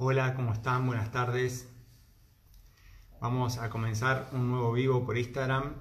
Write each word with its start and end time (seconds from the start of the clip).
Hola, 0.00 0.36
¿cómo 0.36 0.52
están? 0.52 0.86
Buenas 0.86 1.10
tardes. 1.10 1.68
Vamos 3.20 3.58
a 3.58 3.68
comenzar 3.68 4.28
un 4.30 4.48
nuevo 4.48 4.70
vivo 4.70 5.04
por 5.04 5.18
Instagram. 5.18 5.74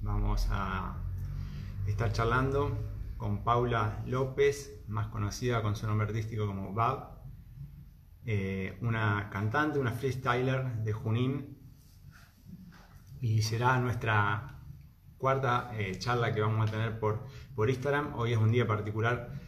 Vamos 0.00 0.46
a 0.48 1.02
estar 1.88 2.12
charlando 2.12 2.78
con 3.16 3.42
Paula 3.42 4.00
López, 4.06 4.84
más 4.86 5.08
conocida 5.08 5.60
con 5.60 5.74
su 5.74 5.88
nombre 5.88 6.06
artístico 6.06 6.46
como 6.46 6.72
Bab, 6.72 7.18
eh, 8.26 8.78
una 8.80 9.28
cantante, 9.28 9.80
una 9.80 9.90
freestyler 9.90 10.84
de 10.84 10.92
Junín. 10.92 11.58
Y 13.20 13.42
será 13.42 13.80
nuestra 13.80 14.60
cuarta 15.18 15.72
eh, 15.74 15.98
charla 15.98 16.32
que 16.32 16.42
vamos 16.42 16.68
a 16.68 16.70
tener 16.70 17.00
por, 17.00 17.26
por 17.56 17.70
Instagram. 17.70 18.14
Hoy 18.14 18.34
es 18.34 18.38
un 18.38 18.52
día 18.52 18.68
particular 18.68 19.45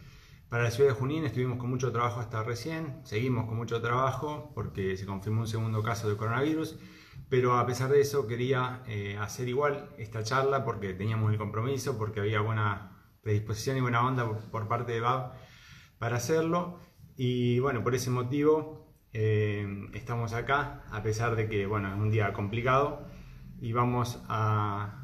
para 0.49 0.63
la 0.63 0.71
ciudad 0.71 0.89
de 0.89 0.95
Junín 0.95 1.25
estuvimos 1.25 1.59
con 1.59 1.69
mucho 1.69 1.91
trabajo 1.91 2.19
hasta 2.19 2.41
recién, 2.41 3.01
seguimos 3.03 3.45
con 3.45 3.55
mucho 3.55 3.81
trabajo 3.81 4.51
porque 4.55 4.97
se 4.97 5.05
confirmó 5.05 5.41
un 5.41 5.47
segundo 5.47 5.83
caso 5.83 6.09
de 6.09 6.17
coronavirus, 6.17 6.79
pero 7.29 7.57
a 7.57 7.65
pesar 7.67 7.91
de 7.91 8.01
eso 8.01 8.25
quería 8.25 8.81
eh, 8.87 9.15
hacer 9.19 9.47
igual 9.47 9.89
esta 9.99 10.23
charla 10.23 10.65
porque 10.65 10.93
teníamos 10.93 11.31
el 11.31 11.37
compromiso, 11.37 11.99
porque 11.99 12.19
había 12.21 12.41
buena 12.41 12.97
predisposición 13.21 13.77
y 13.77 13.81
buena 13.81 14.03
onda 14.05 14.27
por, 14.51 14.67
parte 14.67 14.93
de 14.93 15.01
BAB 15.01 15.33
para 15.99 16.17
hacerlo. 16.17 16.79
Y 17.15 17.59
bueno, 17.59 17.83
por 17.83 17.93
ese 17.93 18.09
motivo 18.09 18.95
eh, 19.13 19.87
estamos 19.93 20.33
acá, 20.33 20.83
a 20.89 21.03
pesar 21.03 21.35
de 21.35 21.47
que 21.47 21.67
bueno, 21.67 21.89
es 21.89 21.99
un 21.99 22.09
día 22.09 22.33
complicado 22.33 23.05
y 23.61 23.73
vamos 23.73 24.19
a, 24.29 24.98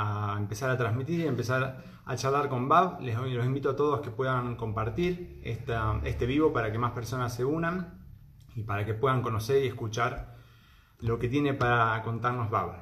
a 0.00 0.36
empezar 0.38 0.70
a 0.70 0.76
transmitir 0.76 1.18
y 1.18 1.26
empezar 1.26 1.82
a 2.06 2.16
charlar 2.16 2.48
con 2.48 2.68
Bab. 2.68 3.00
Les 3.00 3.16
los 3.16 3.44
invito 3.44 3.70
a 3.70 3.74
todos 3.74 4.00
que 4.00 4.10
puedan 4.10 4.54
compartir 4.54 5.40
este 5.42 6.24
vivo 6.24 6.52
para 6.52 6.70
que 6.70 6.78
más 6.78 6.92
personas 6.92 7.34
se 7.34 7.44
unan 7.44 8.00
y 8.54 8.62
para 8.62 8.86
que 8.86 8.94
puedan 8.94 9.22
conocer 9.22 9.64
y 9.64 9.66
escuchar 9.66 10.36
lo 11.00 11.18
que 11.18 11.28
tiene 11.28 11.52
para 11.52 12.00
contarnos 12.04 12.48
Bab. 12.48 12.80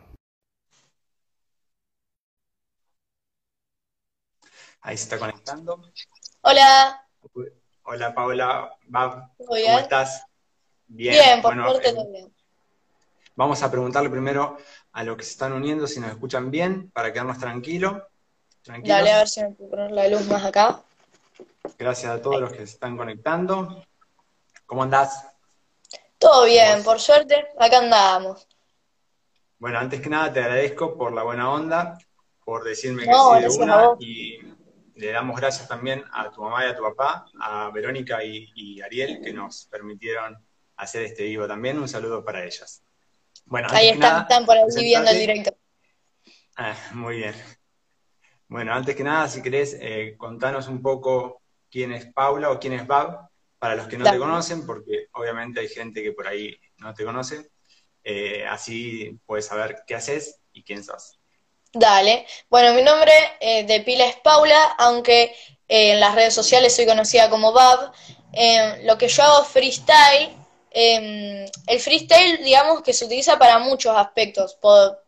Ahí 4.82 4.98
se 4.98 5.04
está 5.04 5.18
conectando. 5.18 5.82
Hola. 6.42 7.02
Hola 7.84 8.14
Paula, 8.14 8.70
Bab, 8.88 9.32
¿cómo 9.38 9.78
estás? 9.78 10.22
Bien, 10.86 11.14
bien 11.14 11.40
por 11.40 11.54
suerte 11.54 11.94
también. 11.94 12.36
Vamos 13.36 13.62
a 13.62 13.70
preguntarle 13.70 14.10
primero 14.10 14.56
a 14.96 15.04
los 15.04 15.18
que 15.18 15.24
se 15.24 15.32
están 15.32 15.52
uniendo 15.52 15.86
si 15.86 16.00
nos 16.00 16.08
escuchan 16.08 16.50
bien 16.50 16.90
para 16.90 17.12
quedarnos 17.12 17.38
tranquilos. 17.38 18.02
Dale 18.64 19.12
a 19.12 19.18
ver 19.18 19.28
si 19.28 19.42
me 19.42 19.50
puedo 19.50 19.70
poner 19.70 19.90
la 19.90 20.08
luz 20.08 20.26
más 20.26 20.42
acá. 20.42 20.82
Gracias 21.78 22.10
a 22.10 22.22
todos 22.22 22.40
los 22.40 22.50
que 22.50 22.58
se 22.60 22.64
están 22.64 22.96
conectando. 22.96 23.84
¿Cómo 24.64 24.82
andás? 24.82 25.22
Todo 26.16 26.46
bien, 26.46 26.82
por 26.82 26.98
suerte, 26.98 27.46
acá 27.58 27.80
andamos. 27.80 28.48
Bueno, 29.58 29.78
antes 29.78 30.00
que 30.00 30.08
nada 30.08 30.32
te 30.32 30.40
agradezco 30.40 30.96
por 30.96 31.12
la 31.12 31.24
buena 31.24 31.50
onda, 31.52 31.98
por 32.42 32.64
decirme 32.64 33.04
que 33.04 33.12
sí 33.12 33.58
de 33.58 33.64
una 33.64 33.96
y 34.00 34.38
le 34.94 35.12
damos 35.12 35.38
gracias 35.38 35.68
también 35.68 36.04
a 36.10 36.30
tu 36.30 36.40
mamá 36.40 36.64
y 36.64 36.70
a 36.70 36.74
tu 36.74 36.82
papá, 36.82 37.26
a 37.38 37.70
Verónica 37.70 38.24
y, 38.24 38.80
Ariel 38.80 39.20
que 39.22 39.34
nos 39.34 39.66
permitieron 39.66 40.42
hacer 40.78 41.02
este 41.02 41.24
vivo 41.24 41.46
también. 41.46 41.78
Un 41.78 41.86
saludo 41.86 42.24
para 42.24 42.42
ellas. 42.42 42.85
Bueno, 43.46 43.68
ahí 43.70 43.88
están, 43.88 44.22
están 44.22 44.44
por 44.44 44.56
ahí 44.56 44.64
viendo 44.76 45.10
el 45.10 45.18
directo. 45.18 45.56
Ah, 46.56 46.74
muy 46.92 47.18
bien. 47.18 47.34
Bueno, 48.48 48.72
antes 48.72 48.96
que 48.96 49.04
nada, 49.04 49.28
si 49.28 49.42
querés, 49.42 49.76
eh, 49.80 50.14
contanos 50.16 50.68
un 50.68 50.82
poco 50.82 51.42
quién 51.70 51.92
es 51.92 52.06
Paula 52.06 52.50
o 52.50 52.58
quién 52.58 52.72
es 52.72 52.86
Bab, 52.86 53.28
para 53.58 53.76
los 53.76 53.86
que 53.86 53.98
no 53.98 54.10
te 54.10 54.18
conocen, 54.18 54.66
porque 54.66 55.08
obviamente 55.12 55.60
hay 55.60 55.68
gente 55.68 56.02
que 56.02 56.12
por 56.12 56.26
ahí 56.26 56.58
no 56.78 56.92
te 56.94 57.04
conoce. 57.04 57.50
Eh, 58.04 58.44
así 58.46 59.18
puedes 59.26 59.46
saber 59.46 59.82
qué 59.86 59.94
haces 59.94 60.40
y 60.52 60.62
quién 60.62 60.82
sos. 60.84 61.18
Dale. 61.72 62.26
Bueno, 62.48 62.74
mi 62.74 62.82
nombre 62.82 63.12
eh, 63.40 63.64
de 63.64 63.80
pila 63.80 64.06
es 64.06 64.16
Paula, 64.16 64.76
aunque 64.78 65.34
en 65.68 66.00
las 66.00 66.14
redes 66.14 66.34
sociales 66.34 66.74
soy 66.74 66.86
conocida 66.86 67.30
como 67.30 67.52
Bab. 67.52 67.92
lo 68.82 68.98
que 68.98 69.08
yo 69.08 69.22
hago 69.22 69.42
es 69.42 69.48
freestyle 69.48 70.45
Em, 70.78 71.46
el 71.68 71.80
freestyle, 71.80 72.44
digamos 72.44 72.82
que 72.82 72.92
se 72.92 73.06
utiliza 73.06 73.38
para 73.38 73.58
muchos 73.58 73.96
aspectos. 73.96 74.58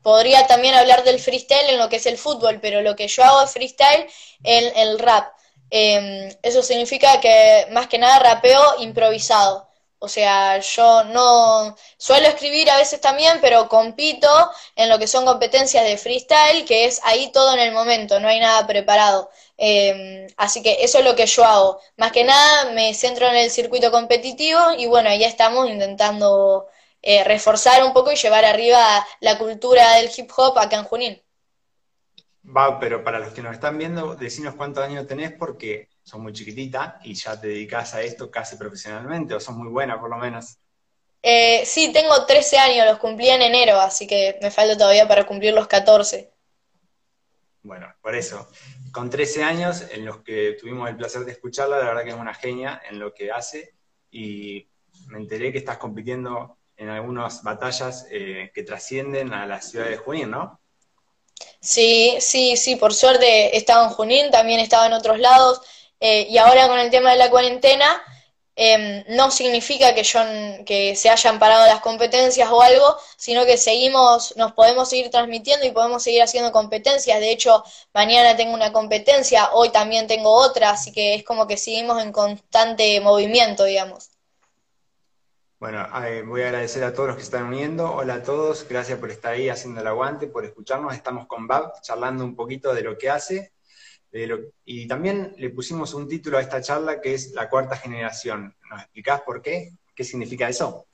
podría 0.03 0.47
también 0.47 0.75
hablar 0.75 1.05
del 1.05 1.21
freestyle 1.21 1.69
en 1.69 1.79
lo 1.79 1.91
que 1.91 1.97
es 1.97 2.07
el 2.07 2.17
fútbol, 2.17 2.59
pero 2.61 2.81
lo 2.81 2.97
que 2.97 3.07
yo 3.07 3.23
hago 3.23 3.43
es 3.43 3.51
freestyle 3.53 4.07
en 4.45 4.65
el 4.77 4.99
rap. 4.99 5.31
Em, 5.71 6.31
eso 6.43 6.63
significa 6.63 7.21
que 7.21 7.67
más 7.73 7.87
que 7.89 7.99
nada 7.99 8.19
rapeo 8.19 8.81
improvisado. 8.81 9.69
O 9.99 10.09
sea, 10.09 10.59
yo 10.61 11.05
no 11.05 11.77
suelo 11.99 12.29
escribir 12.29 12.71
a 12.71 12.77
veces 12.79 13.01
también, 13.01 13.39
pero 13.43 13.69
compito 13.69 14.29
en 14.77 14.89
lo 14.89 14.99
que 14.99 15.07
son 15.09 15.27
competencias 15.27 15.85
de 15.85 15.99
freestyle, 15.99 16.65
que 16.65 16.87
es 16.87 17.01
ahí 17.05 17.31
todo 17.33 17.53
en 17.55 17.61
el 17.61 17.73
momento, 17.73 18.21
no 18.21 18.29
hay 18.29 18.41
nada 18.41 18.67
preparado. 18.67 19.31
Em, 19.59 20.29
así 20.37 20.63
que 20.63 20.85
eso 20.85 20.99
es 21.01 21.05
lo 21.05 21.17
que 21.17 21.27
yo 21.27 21.45
hago. 21.45 21.81
Más 21.97 22.13
que 22.13 22.25
nada 22.25 22.73
me 22.73 22.95
centro 22.95 23.27
en 23.29 23.37
el 23.37 23.51
circuito 23.51 23.91
competitivo 23.91 24.61
y 24.79 24.87
bueno, 24.87 25.11
ya 25.15 25.27
estamos 25.27 25.69
intentando 25.69 26.69
eh, 27.03 27.25
reforzar 27.25 27.85
un 27.85 27.93
poco 27.93 28.13
y 28.13 28.17
llevar 28.17 28.45
arriba 28.45 29.07
la 29.21 29.37
cultura 29.39 29.95
del 29.97 30.11
hip 30.17 30.31
hop 30.37 30.59
acá 30.59 30.77
en 30.79 30.85
Junín. 30.85 31.23
Va, 32.45 32.79
pero 32.79 33.05
para 33.05 33.19
los 33.19 33.33
que 33.35 33.43
nos 33.43 33.53
están 33.55 33.77
viendo, 33.77 34.15
decinos 34.15 34.55
cuántos 34.55 34.85
años 34.85 35.07
tenés 35.07 35.33
porque 35.33 35.89
sos 36.03 36.21
muy 36.21 36.33
chiquitita 36.33 36.99
y 37.03 37.15
ya 37.15 37.39
te 37.39 37.49
dedicas 37.49 37.95
a 37.95 38.03
esto 38.03 38.31
casi 38.31 38.57
profesionalmente, 38.57 39.35
o 39.35 39.41
sos 39.41 39.55
muy 39.55 39.69
buena 39.69 40.01
por 40.01 40.09
lo 40.09 40.17
menos. 40.17 40.57
Eh, 41.23 41.65
sí, 41.67 41.93
tengo 41.93 42.25
13 42.27 42.59
años, 42.59 42.87
los 42.87 42.99
cumplí 42.99 43.29
en 43.29 43.43
enero, 43.43 43.79
así 43.81 44.07
que 44.07 44.39
me 44.41 44.51
falta 44.51 44.79
todavía 44.79 45.07
para 45.07 45.27
cumplir 45.27 45.53
los 45.53 45.67
14. 45.67 46.33
Bueno, 47.69 47.95
por 48.01 48.15
eso 48.15 48.49
con 48.93 49.11
13 49.11 49.45
años, 49.45 49.85
en 49.91 50.07
los 50.07 50.23
que 50.23 50.57
tuvimos 50.59 50.89
el 50.89 50.97
placer 50.97 51.27
de 51.27 51.33
escucharla, 51.33 51.77
la 51.77 51.85
verdad 51.85 52.03
que 52.03 52.09
es 52.09 52.17
una 52.17 52.33
genia 52.33 52.81
en 52.89 52.99
lo 52.99 53.13
que 53.13 53.31
hace 53.31 53.75
y 54.11 54.67
me 55.09 55.19
enteré 55.19 55.53
que 55.53 55.59
estás 55.59 55.77
compitiendo 55.77 56.57
en 56.79 56.89
algunas 56.89 57.43
batallas 57.43 58.07
eh, 58.11 58.51
que 58.55 58.63
trascienden 58.63 59.35
a 59.35 59.45
la 59.45 59.61
ciudad 59.61 59.87
de 59.87 59.99
Junín, 59.99 60.31
¿no? 60.31 60.59
Sí, 61.61 62.17
sí, 62.21 62.57
sí, 62.57 62.77
por 62.77 62.95
suerte 62.95 63.55
he 63.55 63.59
estado 63.59 63.85
en 63.85 63.91
Junín, 63.91 64.31
también 64.31 64.61
he 64.61 64.63
estado 64.63 64.87
en 64.87 64.95
otros 64.95 65.19
lados 65.19 65.61
eh, 66.01 66.27
y 66.31 66.39
ahora 66.39 66.69
con 66.69 66.79
el 66.79 66.91
tema 66.91 67.11
de 67.11 67.19
la 67.19 67.29
cuarentena 67.29 68.03
Em, 68.61 69.05
no 69.11 69.31
significa 69.31 69.95
que, 69.95 70.03
yo, 70.03 70.19
que 70.67 70.97
se 70.97 71.09
hayan 71.09 71.39
parado 71.39 71.65
las 71.67 71.79
competencias 71.81 72.51
o 72.51 72.61
algo, 72.61 72.97
sino 73.17 73.47
que 73.47 73.57
seguimos, 73.57 74.37
nos 74.37 74.53
podemos 74.53 74.89
seguir 74.89 75.11
transmitiendo 75.11 75.65
y 75.65 75.71
podemos 75.71 76.03
seguir 76.03 76.23
haciendo 76.23 76.51
competencias. 76.51 77.21
De 77.21 77.31
hecho, 77.31 77.63
mañana 77.95 78.37
tengo 78.37 78.55
una 78.55 78.73
competencia, 78.73 79.51
hoy 79.53 79.71
también 79.71 80.09
tengo 80.09 80.33
otra, 80.33 80.71
así 80.71 80.91
que 80.91 81.15
es 81.15 81.23
como 81.23 81.47
que 81.47 81.57
seguimos 81.57 82.03
en 82.03 82.11
constante 82.11 83.01
movimiento, 83.01 83.63
digamos. 83.63 84.11
Bueno, 85.61 85.87
voy 86.27 86.43
a 86.43 86.47
agradecer 86.47 86.83
a 86.83 86.93
todos 86.93 87.11
los 87.11 87.17
que 87.17 87.23
están 87.23 87.45
uniendo. 87.45 87.95
Hola 87.95 88.15
a 88.15 88.23
todos, 88.25 88.67
gracias 88.69 88.99
por 88.99 89.13
estar 89.13 89.35
ahí 89.35 89.49
haciendo 89.49 89.83
el 89.83 89.87
aguante, 89.87 90.27
por 90.27 90.45
escucharnos. 90.45 90.95
Estamos 90.95 91.29
con 91.29 91.47
Bab 91.47 91.81
charlando 91.83 92.25
un 92.25 92.35
poquito 92.35 92.75
de 92.75 92.83
lo 92.83 92.99
que 92.99 93.09
hace 93.09 93.53
y 94.65 94.89
también 94.89 95.35
le 95.37 95.51
pusimos 95.51 95.95
un 95.95 96.09
título 96.09 96.39
a 96.39 96.41
esta 96.41 96.61
charla 96.61 97.01
que 97.01 97.15
es 97.15 97.33
La 97.33 97.49
Cuarta 97.49 97.77
Generación. 97.77 98.57
¿Nos 98.71 98.83
explicás 98.83 99.21
por 99.23 99.43
qué? 99.43 99.73
¿Qué 99.95 100.05
significa 100.05 100.49
eso? 100.49 100.87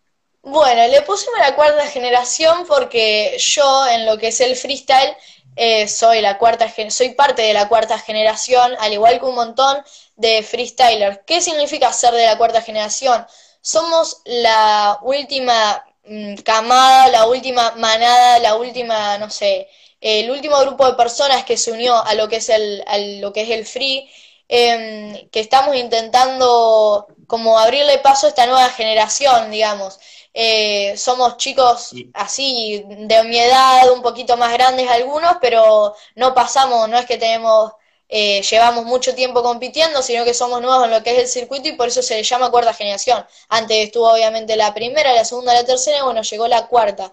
Bueno, 0.43 0.87
le 0.89 1.01
pusimos 1.03 1.39
la 1.39 1.55
cuarta 1.57 1.87
generación 1.87 2.67
porque 2.69 3.37
yo 3.39 3.87
en 3.87 4.05
lo 4.05 4.19
que 4.19 4.29
es 4.29 4.41
el 4.41 4.55
freestyle 4.57 5.17
eh, 5.57 5.89
soy 5.89 6.21
la 6.21 6.37
cuarta 6.37 6.69
soy 6.91 7.11
parte 7.15 7.43
de 7.43 7.55
la 7.55 7.69
cuarta 7.69 7.99
generación, 7.99 8.75
al 8.79 8.93
igual 8.93 9.19
que 9.19 9.25
un 9.25 9.37
montón 9.37 9.83
de 10.17 10.43
freestylers. 10.43 11.21
¿Qué 11.27 11.41
significa 11.41 11.93
ser 11.93 12.13
de 12.13 12.27
la 12.27 12.37
cuarta 12.37 12.61
generación? 12.61 13.27
Somos 13.61 14.21
la 14.27 14.99
última 15.03 15.83
mm, 16.05 16.35
camada, 16.45 17.09
la 17.09 17.27
última 17.27 17.71
manada, 17.77 18.39
la 18.41 18.57
última, 18.57 19.17
no 19.19 19.31
sé, 19.31 19.69
el 20.05 20.31
último 20.31 20.59
grupo 20.61 20.87
de 20.87 20.95
personas 20.95 21.45
que 21.45 21.57
se 21.57 21.73
unió 21.73 21.97
a 22.05 22.15
lo 22.15 22.29
que 22.29 22.37
es 22.37 22.51
el, 22.51 22.85
lo 23.23 23.33
que 23.33 23.43
es 23.43 23.51
el 23.51 23.65
free, 23.67 24.07
em, 24.49 25.29
que 25.31 25.41
estamos 25.41 25.75
intentando 25.77 27.07
como 27.27 27.59
abrirle 27.59 27.99
paso 27.99 28.27
a 28.27 28.29
esta 28.29 28.47
nueva 28.47 28.69
generación, 28.69 29.51
digamos. 29.51 29.99
Eh, 30.35 30.95
somos 30.99 31.39
chicos 31.39 31.93
así 32.13 32.85
de 32.87 33.25
mi 33.25 33.39
edad, 33.39 33.91
un 33.93 34.03
poquito 34.03 34.37
más 34.37 34.53
grandes 34.53 34.91
algunos, 34.91 35.39
pero 35.41 35.95
no 36.17 36.35
pasamos, 36.35 36.87
no 36.89 36.99
es 36.99 37.07
que 37.07 37.17
tenemos, 37.17 37.73
eh, 38.09 38.43
llevamos 38.43 38.85
mucho 38.85 39.15
tiempo 39.15 39.43
compitiendo, 39.43 40.03
sino 40.03 40.25
que 40.25 40.35
somos 40.35 40.61
nuevos 40.61 40.85
en 40.85 40.91
lo 40.91 41.03
que 41.03 41.13
es 41.13 41.19
el 41.21 41.29
circuito 41.29 41.69
y 41.71 41.77
por 41.77 41.89
eso 41.89 42.03
se 42.03 42.17
le 42.17 42.25
llama 42.25 42.51
cuarta 42.51 42.75
generación. 42.75 43.25
Antes 43.49 43.79
estuvo 43.87 44.13
obviamente 44.13 44.57
la 44.57 44.75
primera, 44.75 45.15
la 45.15 45.25
segunda, 45.25 45.55
la 45.55 45.65
tercera 45.65 45.99
y 45.99 46.03
bueno, 46.03 46.23
llegó 46.23 46.47
la 46.49 46.67
cuarta. 46.67 47.13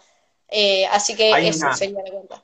Eh, 0.49 0.85
así 0.87 1.15
que 1.15 1.31
eso 1.47 1.73
sería 1.73 2.01
la 2.03 2.11
cuarta 2.11 2.43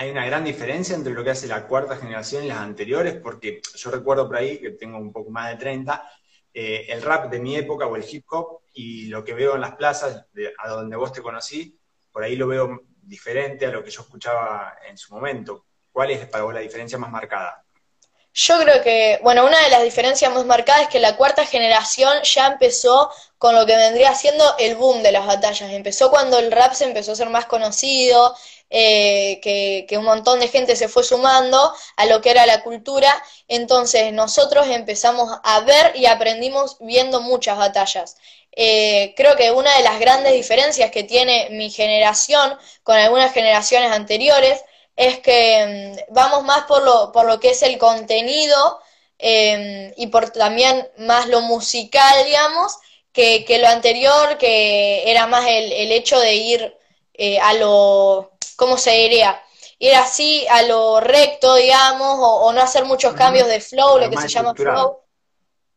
hay 0.00 0.10
una 0.10 0.24
gran 0.24 0.42
diferencia 0.42 0.96
entre 0.96 1.12
lo 1.12 1.22
que 1.22 1.28
hace 1.28 1.46
la 1.46 1.66
cuarta 1.66 1.94
generación 1.94 2.42
y 2.42 2.48
las 2.48 2.56
anteriores, 2.56 3.16
porque 3.22 3.60
yo 3.74 3.90
recuerdo 3.90 4.26
por 4.26 4.38
ahí, 4.38 4.58
que 4.58 4.70
tengo 4.70 4.96
un 4.96 5.12
poco 5.12 5.30
más 5.30 5.50
de 5.50 5.56
30, 5.56 6.10
eh, 6.54 6.86
el 6.88 7.02
rap 7.02 7.30
de 7.30 7.38
mi 7.38 7.54
época 7.56 7.86
o 7.86 7.96
el 7.96 8.04
hip 8.10 8.24
hop 8.30 8.62
y 8.72 9.08
lo 9.08 9.22
que 9.22 9.34
veo 9.34 9.56
en 9.56 9.60
las 9.60 9.74
plazas, 9.74 10.24
a 10.56 10.68
donde 10.70 10.96
vos 10.96 11.12
te 11.12 11.20
conocí, 11.20 11.78
por 12.10 12.24
ahí 12.24 12.34
lo 12.34 12.46
veo 12.46 12.80
diferente 13.02 13.66
a 13.66 13.70
lo 13.70 13.84
que 13.84 13.90
yo 13.90 14.00
escuchaba 14.00 14.72
en 14.88 14.96
su 14.96 15.12
momento. 15.12 15.66
¿Cuál 15.92 16.12
es 16.12 16.26
para 16.28 16.50
la 16.50 16.60
diferencia 16.60 16.96
más 16.96 17.10
marcada? 17.10 17.62
Yo 18.32 18.58
creo 18.60 18.82
que, 18.82 19.18
bueno, 19.22 19.44
una 19.44 19.60
de 19.60 19.70
las 19.70 19.82
diferencias 19.82 20.32
más 20.32 20.46
marcadas 20.46 20.82
es 20.82 20.88
que 20.88 21.00
la 21.00 21.16
cuarta 21.16 21.44
generación 21.44 22.22
ya 22.22 22.46
empezó 22.46 23.10
con 23.36 23.56
lo 23.56 23.66
que 23.66 23.76
vendría 23.76 24.14
siendo 24.14 24.44
el 24.58 24.76
boom 24.76 25.02
de 25.02 25.12
las 25.12 25.26
batallas. 25.26 25.70
Empezó 25.72 26.10
cuando 26.10 26.38
el 26.38 26.52
rap 26.52 26.72
se 26.72 26.84
empezó 26.84 27.12
a 27.12 27.16
ser 27.16 27.28
más 27.28 27.46
conocido, 27.46 28.36
eh, 28.70 29.40
que, 29.42 29.84
que, 29.88 29.98
un 29.98 30.04
montón 30.04 30.38
de 30.40 30.48
gente 30.48 30.76
se 30.76 30.88
fue 30.88 31.02
sumando 31.02 31.72
a 31.96 32.06
lo 32.06 32.20
que 32.20 32.30
era 32.30 32.46
la 32.46 32.62
cultura. 32.62 33.22
Entonces 33.48 34.12
nosotros 34.12 34.68
empezamos 34.68 35.38
a 35.42 35.60
ver 35.60 35.92
y 35.96 36.06
aprendimos 36.06 36.76
viendo 36.80 37.20
muchas 37.20 37.58
batallas. 37.58 38.16
Eh, 38.52 39.14
creo 39.16 39.36
que 39.36 39.50
una 39.52 39.76
de 39.76 39.82
las 39.82 40.00
grandes 40.00 40.32
diferencias 40.32 40.90
que 40.90 41.04
tiene 41.04 41.48
mi 41.50 41.70
generación 41.70 42.58
con 42.82 42.96
algunas 42.96 43.32
generaciones 43.32 43.92
anteriores 43.92 44.62
es 44.96 45.18
que 45.20 45.96
mm, 46.08 46.14
vamos 46.14 46.44
más 46.44 46.64
por 46.64 46.82
lo, 46.84 47.12
por 47.12 47.26
lo 47.26 47.40
que 47.40 47.50
es 47.50 47.62
el 47.62 47.78
contenido 47.78 48.80
em, 49.18 49.92
y 49.96 50.08
por 50.08 50.30
también 50.30 50.88
más 50.98 51.26
lo 51.28 51.40
musical, 51.42 52.24
digamos, 52.24 52.76
que, 53.12 53.44
lo 53.60 53.68
anterior, 53.68 54.38
que 54.38 55.10
era 55.10 55.26
más 55.26 55.46
el, 55.46 55.72
el 55.72 55.92
hecho 55.92 56.18
de 56.20 56.34
ir 56.34 56.76
eh, 57.14 57.38
a 57.40 57.54
lo, 57.54 58.32
¿cómo 58.60 58.76
se 58.76 58.90
diría? 58.90 59.42
Ir 59.78 59.94
así 59.94 60.46
a 60.50 60.60
lo 60.62 61.00
recto, 61.00 61.54
digamos, 61.54 62.18
o, 62.20 62.52
no 62.52 62.60
hacer 62.60 62.84
muchos 62.84 63.14
cambios 63.14 63.48
de 63.48 63.58
flow, 63.58 63.98
lo 63.98 64.10
que 64.10 64.18
se 64.18 64.28
llama 64.28 64.54
flow. 64.54 65.00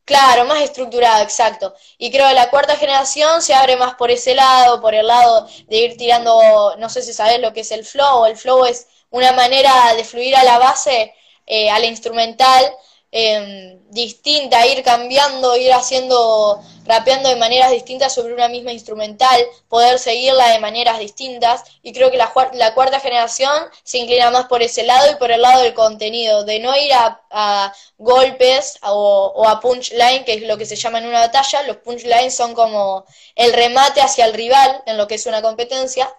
Claro, 0.03 0.43
más 0.43 0.61
estructurado, 0.61 1.23
exacto. 1.23 1.73
Y 1.97 2.11
creo 2.11 2.27
que 2.27 2.33
la 2.33 2.49
cuarta 2.49 2.75
generación 2.75 3.41
se 3.41 3.53
abre 3.53 3.77
más 3.77 3.95
por 3.95 4.11
ese 4.11 4.35
lado, 4.35 4.81
por 4.81 4.93
el 4.93 5.07
lado 5.07 5.47
de 5.67 5.77
ir 5.77 5.95
tirando, 5.95 6.75
no 6.77 6.89
sé 6.89 7.01
si 7.01 7.13
sabes 7.13 7.39
lo 7.39 7.53
que 7.53 7.61
es 7.61 7.71
el 7.71 7.85
flow, 7.85 8.25
el 8.25 8.35
flow 8.35 8.65
es 8.65 8.85
una 9.11 9.31
manera 9.31 9.93
de 9.95 10.03
fluir 10.03 10.35
a 10.35 10.43
la 10.43 10.57
base, 10.59 11.15
eh, 11.45 11.69
a 11.69 11.79
la 11.79 11.85
instrumental, 11.85 12.69
eh, 13.15 13.79
distinta, 13.91 14.65
ir 14.65 14.83
cambiando, 14.83 15.55
ir 15.55 15.71
haciendo, 15.71 16.59
rapeando 16.85 17.29
de 17.29 17.35
maneras 17.35 17.69
distintas 17.69 18.13
sobre 18.15 18.33
una 18.33 18.49
misma 18.49 18.71
instrumental, 18.73 19.39
poder 19.69 19.99
seguirla 19.99 20.49
de 20.49 20.59
maneras 20.59 20.97
distintas. 20.97 21.63
Y 21.83 21.93
creo 21.93 22.09
que 22.09 22.17
la, 22.17 22.33
la 22.53 22.73
cuarta 22.73 22.99
generación 22.99 23.53
se 23.83 23.99
inclina 23.99 24.31
más 24.31 24.45
por 24.45 24.63
ese 24.63 24.83
lado 24.83 25.11
y 25.11 25.15
por 25.17 25.31
el 25.31 25.43
lado 25.43 25.61
del 25.61 25.75
contenido, 25.75 26.43
de 26.43 26.59
no 26.59 26.75
ir 26.75 26.91
a, 26.93 27.73
golpes 27.97 28.79
o, 28.83 29.45
a 29.47 29.59
punchline, 29.59 30.25
que 30.25 30.33
es 30.33 30.41
lo 30.41 30.57
que 30.57 30.65
se 30.65 30.75
llama 30.75 30.97
en 30.97 31.05
una 31.05 31.19
batalla. 31.19 31.63
Los 31.63 31.77
punchlines 31.77 32.35
son 32.35 32.53
como 32.55 33.05
el 33.35 33.53
remate 33.53 34.01
hacia 34.01 34.25
el 34.25 34.33
rival 34.33 34.81
en 34.87 34.97
lo 34.97 35.07
que 35.07 35.15
es 35.15 35.25
una 35.27 35.41
competencia 35.41 36.09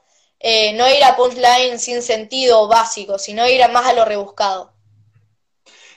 eh, 0.41 0.75
no 0.75 0.89
ir 0.89 1.03
a 1.05 1.17
punchline 1.17 1.79
sin 1.79 2.03
sentido 2.03 2.69
básico, 2.69 3.19
sino 3.19 3.49
ir 3.49 3.63
a 3.63 3.69
más 3.69 3.87
a 3.87 3.95
lo 3.95 4.05
rebuscado. 4.05 4.74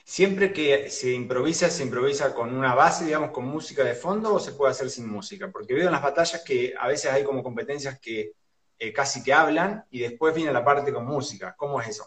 Siempre 0.08 0.54
que 0.54 0.88
se 0.88 1.12
improvisa, 1.12 1.68
se 1.68 1.82
improvisa 1.82 2.34
con 2.34 2.56
una 2.56 2.74
base, 2.74 3.04
digamos, 3.04 3.30
con 3.30 3.44
música 3.44 3.84
de 3.84 3.94
fondo 3.94 4.32
o 4.32 4.40
se 4.40 4.52
puede 4.52 4.70
hacer 4.72 4.88
sin 4.88 5.06
música. 5.06 5.50
Porque 5.52 5.74
veo 5.74 5.84
en 5.84 5.92
las 5.92 6.00
batallas 6.00 6.42
que 6.42 6.72
a 6.80 6.88
veces 6.88 7.12
hay 7.12 7.24
como 7.24 7.42
competencias 7.42 8.00
que 8.00 8.32
eh, 8.78 8.90
casi 8.90 9.22
que 9.22 9.34
hablan 9.34 9.84
y 9.90 9.98
después 9.98 10.34
viene 10.34 10.50
la 10.50 10.64
parte 10.64 10.94
con 10.94 11.04
música. 11.04 11.54
¿Cómo 11.58 11.78
es 11.78 11.88
eso? 11.88 12.06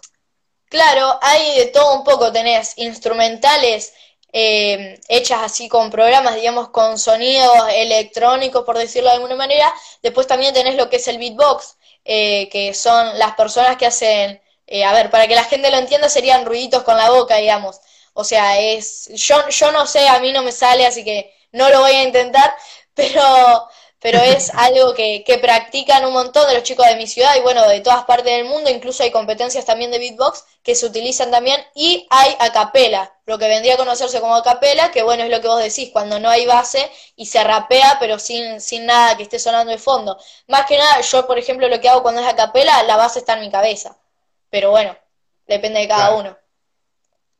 Claro, 0.68 1.19
hay 1.21 1.59
de 1.59 1.68
todo 1.68 1.95
un 1.95 2.03
poco. 2.03 2.31
Tenés 2.31 2.74
instrumentales 2.77 3.94
eh, 4.33 5.00
hechas 5.07 5.44
así 5.44 5.69
con 5.69 5.92
programas, 5.92 6.33
digamos, 6.33 6.69
con 6.69 6.98
sonidos 6.98 7.56
electrónicos, 7.71 8.65
por 8.65 8.80
decirlo 8.80 9.09
de 9.09 9.18
alguna 9.18 9.36
manera. 9.36 9.71
Después 10.01 10.25
también 10.25 10.56
tenés 10.56 10.74
lo 10.75 10.89
que 10.89 10.95
es 10.95 11.07
el 11.07 11.19
beatbox, 11.19 11.77
eh, 12.03 12.50
que 12.50 12.74
son 12.74 13.19
las 13.19 13.36
personas 13.36 13.77
que 13.77 13.86
hacen, 13.86 14.42
eh, 14.65 14.86
a 14.86 14.92
ver, 14.92 15.12
para 15.12 15.27
que 15.27 15.36
la 15.36 15.44
gente 15.44 15.69
lo 15.69 15.77
entienda, 15.77 16.09
serían 16.09 16.48
ruiditos 16.48 16.81
con 16.81 16.98
la 16.98 17.12
boca, 17.12 17.36
digamos. 17.36 17.80
O 18.13 18.24
sea, 18.24 18.60
es, 18.60 19.10
yo, 19.16 19.48
yo 19.50 19.72
no 19.72 19.86
sé, 19.88 20.08
a 20.08 20.19
mí 20.19 20.31
no 20.34 20.44
me 20.44 20.52
sale, 20.52 20.86
así 20.86 21.04
que 21.04 21.34
no 21.52 21.69
lo 21.69 21.80
voy 21.81 21.92
a 21.92 22.04
intentar, 22.04 22.54
pero 22.94 23.69
pero 24.02 24.19
es 24.19 24.50
algo 24.56 24.94
que, 24.94 25.24
que, 25.24 25.38
practican 25.38 26.04
un 26.06 26.13
montón 26.13 26.48
de 26.48 26.56
los 26.56 26.63
chicos 26.63 26.86
de 26.88 26.96
mi 26.96 27.08
ciudad 27.08 27.36
y 27.38 27.42
bueno, 27.42 27.68
de 27.69 27.80
todas 27.81 28.04
partes 28.06 28.34
del 28.34 28.46
mundo, 28.46 28.69
incluso 28.69 29.04
hay 29.04 29.12
competencias 29.12 29.66
también 29.66 29.92
de 29.92 30.00
beatbox 30.00 30.44
que 30.63 30.75
se 30.75 30.86
utilizan 30.86 31.31
también 31.31 31.62
y 31.75 32.08
hay 32.10 32.36
acapela, 32.40 33.13
lo 33.25 33.38
que 33.38 33.48
vendría 33.48 33.75
a 33.75 33.78
conocerse 33.78 34.19
como 34.19 34.36
acapela, 34.36 34.92
que 34.92 35.04
bueno, 35.04 35.24
es 35.24 35.30
lo 35.30 35.40
que 35.40 35.48
vos 35.48 35.62
decís, 35.62 35.92
cuando 35.94 36.19
no 36.19 36.30
hay 36.30 36.46
base 36.46 36.92
y 37.16 37.28
se 37.28 37.44
rapea 37.44 37.98
pero 38.00 38.19
sin, 38.19 38.60
sin 38.60 38.86
nada 38.86 39.16
que 39.16 39.24
esté 39.24 39.40
sonando 39.40 39.72
de 39.72 39.78
fondo. 39.78 40.18
Más 40.48 40.66
que 40.66 40.78
nada, 40.78 41.00
yo 41.02 41.28
por 41.28 41.38
ejemplo 41.38 41.68
lo 41.69 41.80
que 41.80 41.90
hago 41.90 42.02
cuando 42.02 42.22
es 42.22 42.28
acapela, 42.28 42.84
la 42.84 42.98
base 42.98 43.19
está 43.19 43.34
en 43.34 43.42
mi 43.42 43.52
cabeza, 43.52 43.98
pero 44.50 44.72
bueno, 44.72 44.98
depende 45.48 45.80
de 45.80 45.88
cada 45.88 46.16
uno. 46.16 46.41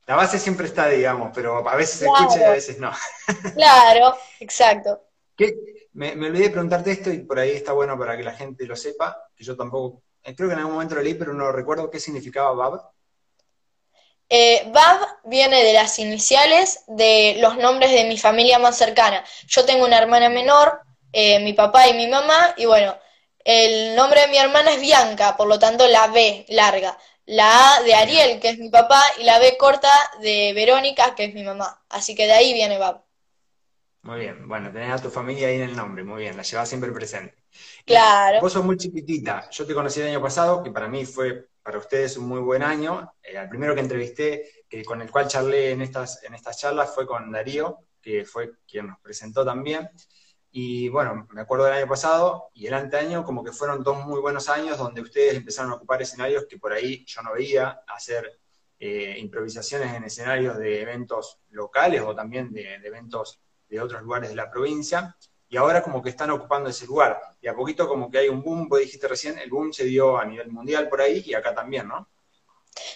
La 0.07 0.15
base 0.15 0.39
siempre 0.39 0.68
está, 0.68 0.88
digamos, 0.88 1.31
pero 1.33 1.68
a 1.68 1.75
veces 1.75 2.00
se 2.00 2.06
escucha 2.06 2.39
y 2.39 2.44
a 2.44 2.51
veces 2.51 2.80
no. 2.80 2.92
claro, 3.56 4.15
exacto. 4.39 5.01
¿Qué, 5.38 5.56
me, 5.94 6.12
olvidé 6.12 6.45
de 6.45 6.50
preguntarte 6.50 6.92
esto 6.92 7.12
y 7.12 7.19
por 7.19 7.39
ahí 7.39 7.51
está 7.51 7.74
bueno 7.74 7.98
para 7.98 8.18
que 8.18 8.24
la 8.24 8.33
gente 8.33 8.65
lo 8.65 8.75
sepa, 8.75 9.30
que 9.36 9.44
yo 9.44 9.56
tampoco, 9.56 10.01
eh, 10.24 10.36
creo 10.36 10.50
que 10.50 10.53
en 10.53 10.59
algún 10.59 10.74
momento 10.74 10.95
lo 10.95 11.01
leí, 11.01 11.15
pero 11.15 11.33
no 11.33 11.51
recuerdo 11.51 11.89
qué 11.89 12.00
significaba 12.00 12.53
Bab. 12.53 12.92
Eh, 14.30 14.69
Bab 14.71 15.00
viene 15.25 15.63
de 15.63 15.74
las 15.74 16.00
iniciales 16.00 16.83
de 16.88 17.36
los 17.39 17.57
nombres 17.57 17.92
de 17.92 18.06
mi 18.06 18.18
familia 18.18 18.59
más 18.59 18.77
cercana. 18.77 19.24
Yo 19.45 19.65
tengo 19.65 19.86
una 19.86 19.97
hermana 19.97 20.30
menor, 20.30 20.80
eh, 21.12 21.39
mi 21.39 21.54
papá 21.54 21.88
y 21.89 21.94
mi 21.94 22.07
mamá, 22.07 22.54
y 22.56 22.65
bueno, 22.65 22.97
el 23.44 23.95
nombre 23.95 24.21
de 24.21 24.27
mi 24.27 24.38
hermana 24.38 24.71
es 24.71 24.80
Bianca, 24.80 25.36
por 25.36 25.47
lo 25.47 25.59
tanto 25.59 25.86
la 25.88 26.07
B 26.07 26.45
larga. 26.47 26.97
La 27.25 27.75
A 27.75 27.83
de 27.83 27.94
Ariel, 27.94 28.39
que 28.39 28.50
es 28.50 28.57
mi 28.57 28.69
papá, 28.69 29.01
y 29.19 29.23
la 29.23 29.39
B 29.39 29.56
corta 29.57 29.91
de 30.21 30.53
Verónica, 30.53 31.15
que 31.15 31.25
es 31.25 31.33
mi 31.33 31.44
mamá. 31.44 31.83
Así 31.89 32.15
que 32.15 32.25
de 32.25 32.33
ahí 32.33 32.53
viene 32.53 32.77
Bab. 32.77 33.03
Muy 34.03 34.19
bien, 34.19 34.47
bueno, 34.47 34.71
tenés 34.71 34.91
a 34.91 35.01
tu 35.01 35.12
familia 35.12 35.47
ahí 35.47 35.57
en 35.57 35.69
el 35.69 35.75
nombre, 35.75 36.03
muy 36.03 36.23
bien, 36.23 36.35
la 36.35 36.41
llevas 36.41 36.68
siempre 36.68 36.91
presente. 36.91 37.35
Claro. 37.85 38.41
Vos 38.41 38.53
sos 38.53 38.65
muy 38.65 38.75
chiquitita, 38.75 39.47
yo 39.51 39.65
te 39.68 39.75
conocí 39.75 40.00
el 40.00 40.07
año 40.07 40.21
pasado, 40.21 40.63
que 40.63 40.71
para 40.71 40.88
mí 40.88 41.06
fue 41.06 41.51
para 41.62 41.77
ustedes 41.77 42.18
un 42.18 42.27
muy 42.27 42.39
buen 42.39 42.63
año. 42.63 43.13
el 43.21 43.35
eh, 43.35 43.47
primero 43.47 43.75
que 43.75 43.81
entrevisté, 43.81 44.65
que, 44.68 44.83
con 44.83 45.01
el 45.01 45.12
cual 45.12 45.27
charlé 45.27 45.71
en 45.71 45.81
estas, 45.81 46.23
en 46.23 46.33
estas 46.33 46.59
charlas, 46.59 46.94
fue 46.94 47.06
con 47.06 47.31
Darío, 47.31 47.77
que 48.01 48.25
fue 48.25 48.53
quien 48.68 48.88
nos 48.88 49.00
presentó 49.00 49.45
también. 49.45 49.89
Y 50.51 50.89
bueno, 50.89 51.27
me 51.31 51.42
acuerdo 51.42 51.65
del 51.65 51.75
año 51.75 51.88
pasado 51.88 52.49
y 52.54 52.68
el 52.68 52.73
anteaño, 52.73 53.23
como 53.23 53.44
que 53.44 53.52
fueron 53.52 53.83
dos 53.83 54.06
muy 54.06 54.19
buenos 54.19 54.49
años 54.49 54.78
donde 54.78 55.02
ustedes 55.02 55.35
empezaron 55.35 55.71
a 55.71 55.75
ocupar 55.75 56.02
escenarios 56.02 56.45
que 56.49 56.59
por 56.59 56.73
ahí 56.73 57.06
yo 57.06 57.21
no 57.21 57.33
veía, 57.33 57.81
hacer 57.87 58.40
eh, 58.80 59.16
improvisaciones 59.19 59.94
en 59.94 60.04
escenarios 60.04 60.57
de 60.57 60.81
eventos 60.81 61.40
locales 61.52 62.02
o 62.02 62.14
también 62.14 62.52
de 62.52 62.75
eventos 62.83 63.40
de 63.69 63.80
otros 63.80 64.02
lugares 64.02 64.30
de 64.30 64.35
la 64.35 64.52
provincia, 64.52 65.16
y 65.47 65.57
ahora 65.57 65.81
como 65.81 66.02
que 66.02 66.09
están 66.09 66.30
ocupando 66.31 66.69
ese 66.69 66.85
lugar. 66.85 67.19
Y 67.42 67.47
a 67.47 67.56
poquito 67.56 67.87
como 67.87 68.09
que 68.09 68.19
hay 68.19 68.30
un 68.30 68.42
boom, 68.42 68.69
vos 68.69 68.80
dijiste 68.80 69.07
recién, 69.07 69.37
el 69.37 69.49
boom 69.49 69.73
se 69.73 69.85
dio 69.85 70.18
a 70.18 70.25
nivel 70.25 70.49
mundial 70.49 70.87
por 70.87 71.02
ahí 71.02 71.23
y 71.25 71.33
acá 71.33 71.54
también, 71.54 71.87
¿no? 71.87 72.07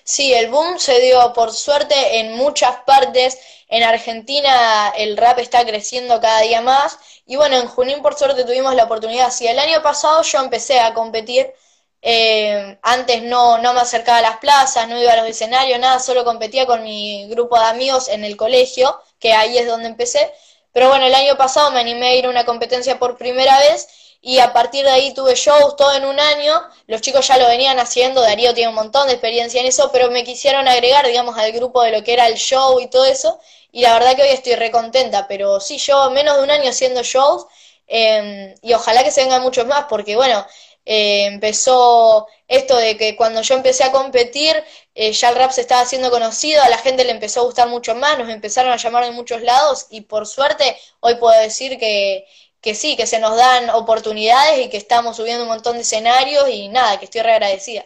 Sí, 0.04 0.34
el 0.34 0.50
boom 0.50 0.80
se 0.80 1.00
dio 1.02 1.34
por 1.34 1.52
suerte 1.54 2.20
en 2.20 2.34
muchas 2.36 2.78
partes. 2.86 3.38
En 3.68 3.84
Argentina 3.84 4.94
el 4.98 5.18
rap 5.18 5.40
está 5.40 5.66
creciendo 5.66 6.22
cada 6.22 6.42
día 6.42 6.62
más. 6.62 6.98
Y 7.26 7.36
bueno, 7.36 7.58
en 7.58 7.68
Junín 7.68 8.02
por 8.02 8.18
suerte 8.18 8.44
tuvimos 8.46 8.76
la 8.76 8.86
oportunidad. 8.86 9.32
Si 9.32 9.48
el 9.48 9.60
año 9.60 9.82
pasado 9.82 10.22
yo 10.24 10.40
empecé 10.40 10.80
a 10.80 10.94
competir, 10.94 11.54
eh, 12.02 12.78
antes 12.84 13.24
no, 13.24 13.58
no 13.58 13.74
me 13.74 13.82
acercaba 13.82 14.20
a 14.20 14.22
las 14.22 14.38
plazas, 14.38 14.88
no 14.88 15.02
iba 15.02 15.12
a 15.14 15.18
los 15.18 15.28
escenarios, 15.28 15.80
nada, 15.80 16.00
solo 16.00 16.24
competía 16.24 16.66
con 16.66 16.84
mi 16.84 17.28
grupo 17.30 17.58
de 17.60 17.66
amigos 17.66 18.08
en 18.10 18.24
el 18.24 18.38
colegio, 18.38 19.00
que 19.20 19.34
ahí 19.34 19.58
es 19.58 19.68
donde 19.68 19.88
empecé. 19.90 20.32
Pero 20.72 20.90
bueno, 20.90 21.06
el 21.06 21.16
año 21.16 21.36
pasado 21.38 21.72
me 21.72 21.80
animé 21.80 22.08
a 22.10 22.16
ir 22.16 22.26
a 22.26 22.30
una 22.30 22.46
competencia 22.46 23.00
por 23.00 23.18
primera 23.18 23.58
vez 23.60 23.88
y 24.28 24.40
a 24.40 24.52
partir 24.54 24.84
de 24.84 24.90
ahí 24.90 25.14
tuve 25.14 25.36
shows 25.36 25.76
todo 25.76 25.94
en 25.94 26.04
un 26.04 26.20
año. 26.20 26.60
Los 26.88 27.02
chicos 27.02 27.28
ya 27.28 27.38
lo 27.38 27.46
venían 27.48 27.78
haciendo, 27.78 28.22
Darío 28.22 28.56
tiene 28.56 28.70
un 28.70 28.76
montón 28.76 29.06
de 29.06 29.14
experiencia 29.14 29.62
en 29.62 29.68
eso, 29.68 29.92
pero 29.94 30.10
me 30.10 30.24
quisieron 30.24 30.68
agregar, 30.68 31.06
digamos, 31.06 31.38
al 31.38 31.52
grupo 31.52 31.84
de 31.84 31.92
lo 31.92 32.04
que 32.04 32.14
era 32.14 32.26
el 32.26 32.34
show 32.34 32.80
y 32.80 32.88
todo 32.88 33.06
eso. 33.06 33.40
Y 33.72 33.84
la 33.84 33.94
verdad 33.94 34.16
que 34.16 34.24
hoy 34.24 34.30
estoy 34.30 34.56
recontenta, 34.56 35.28
pero 35.28 35.60
sí, 35.60 35.78
yo 35.78 36.10
menos 36.10 36.38
de 36.38 36.44
un 36.44 36.50
año 36.50 36.72
haciendo 36.72 37.04
shows 37.04 37.46
em, 37.86 38.56
y 38.64 38.74
ojalá 38.74 39.04
que 39.04 39.12
se 39.12 39.22
vengan 39.22 39.44
muchos 39.44 39.68
más, 39.68 39.86
porque 39.88 40.16
bueno, 40.16 40.44
eh, 40.86 41.26
empezó 41.26 42.26
esto 42.48 42.78
de 42.78 42.98
que 42.98 43.16
cuando 43.16 43.44
yo 43.44 43.54
empecé 43.56 43.84
a 43.84 43.92
competir, 43.92 44.56
eh, 44.96 45.12
ya 45.12 45.30
el 45.30 45.36
rap 45.36 45.52
se 45.52 45.62
estaba 45.62 45.82
haciendo 45.82 46.10
conocido, 46.10 46.64
a 46.64 46.70
la 46.70 46.80
gente 46.80 47.04
le 47.04 47.12
empezó 47.12 47.42
a 47.42 47.44
gustar 47.44 47.68
mucho 47.68 47.94
más, 47.94 48.18
nos 48.18 48.30
empezaron 48.30 48.72
a 48.72 48.78
llamar 48.78 49.04
de 49.06 49.12
muchos 49.12 49.42
lados 49.44 49.86
y 49.92 50.02
por 50.02 50.26
suerte 50.26 50.78
hoy 51.00 51.16
puedo 51.16 51.40
decir 51.40 51.78
que, 51.78 52.26
que 52.66 52.74
sí, 52.74 52.98
que 52.98 53.06
se 53.06 53.20
nos 53.20 53.38
dan 53.38 53.70
oportunidades 53.70 54.66
y 54.66 54.70
que 54.70 54.78
estamos 54.78 55.16
subiendo 55.16 55.44
un 55.44 55.50
montón 55.50 55.76
de 55.76 55.84
escenarios 55.84 56.50
y 56.50 56.68
nada, 56.68 56.98
que 56.98 57.06
estoy 57.06 57.22
re 57.22 57.34
agradecida. 57.34 57.86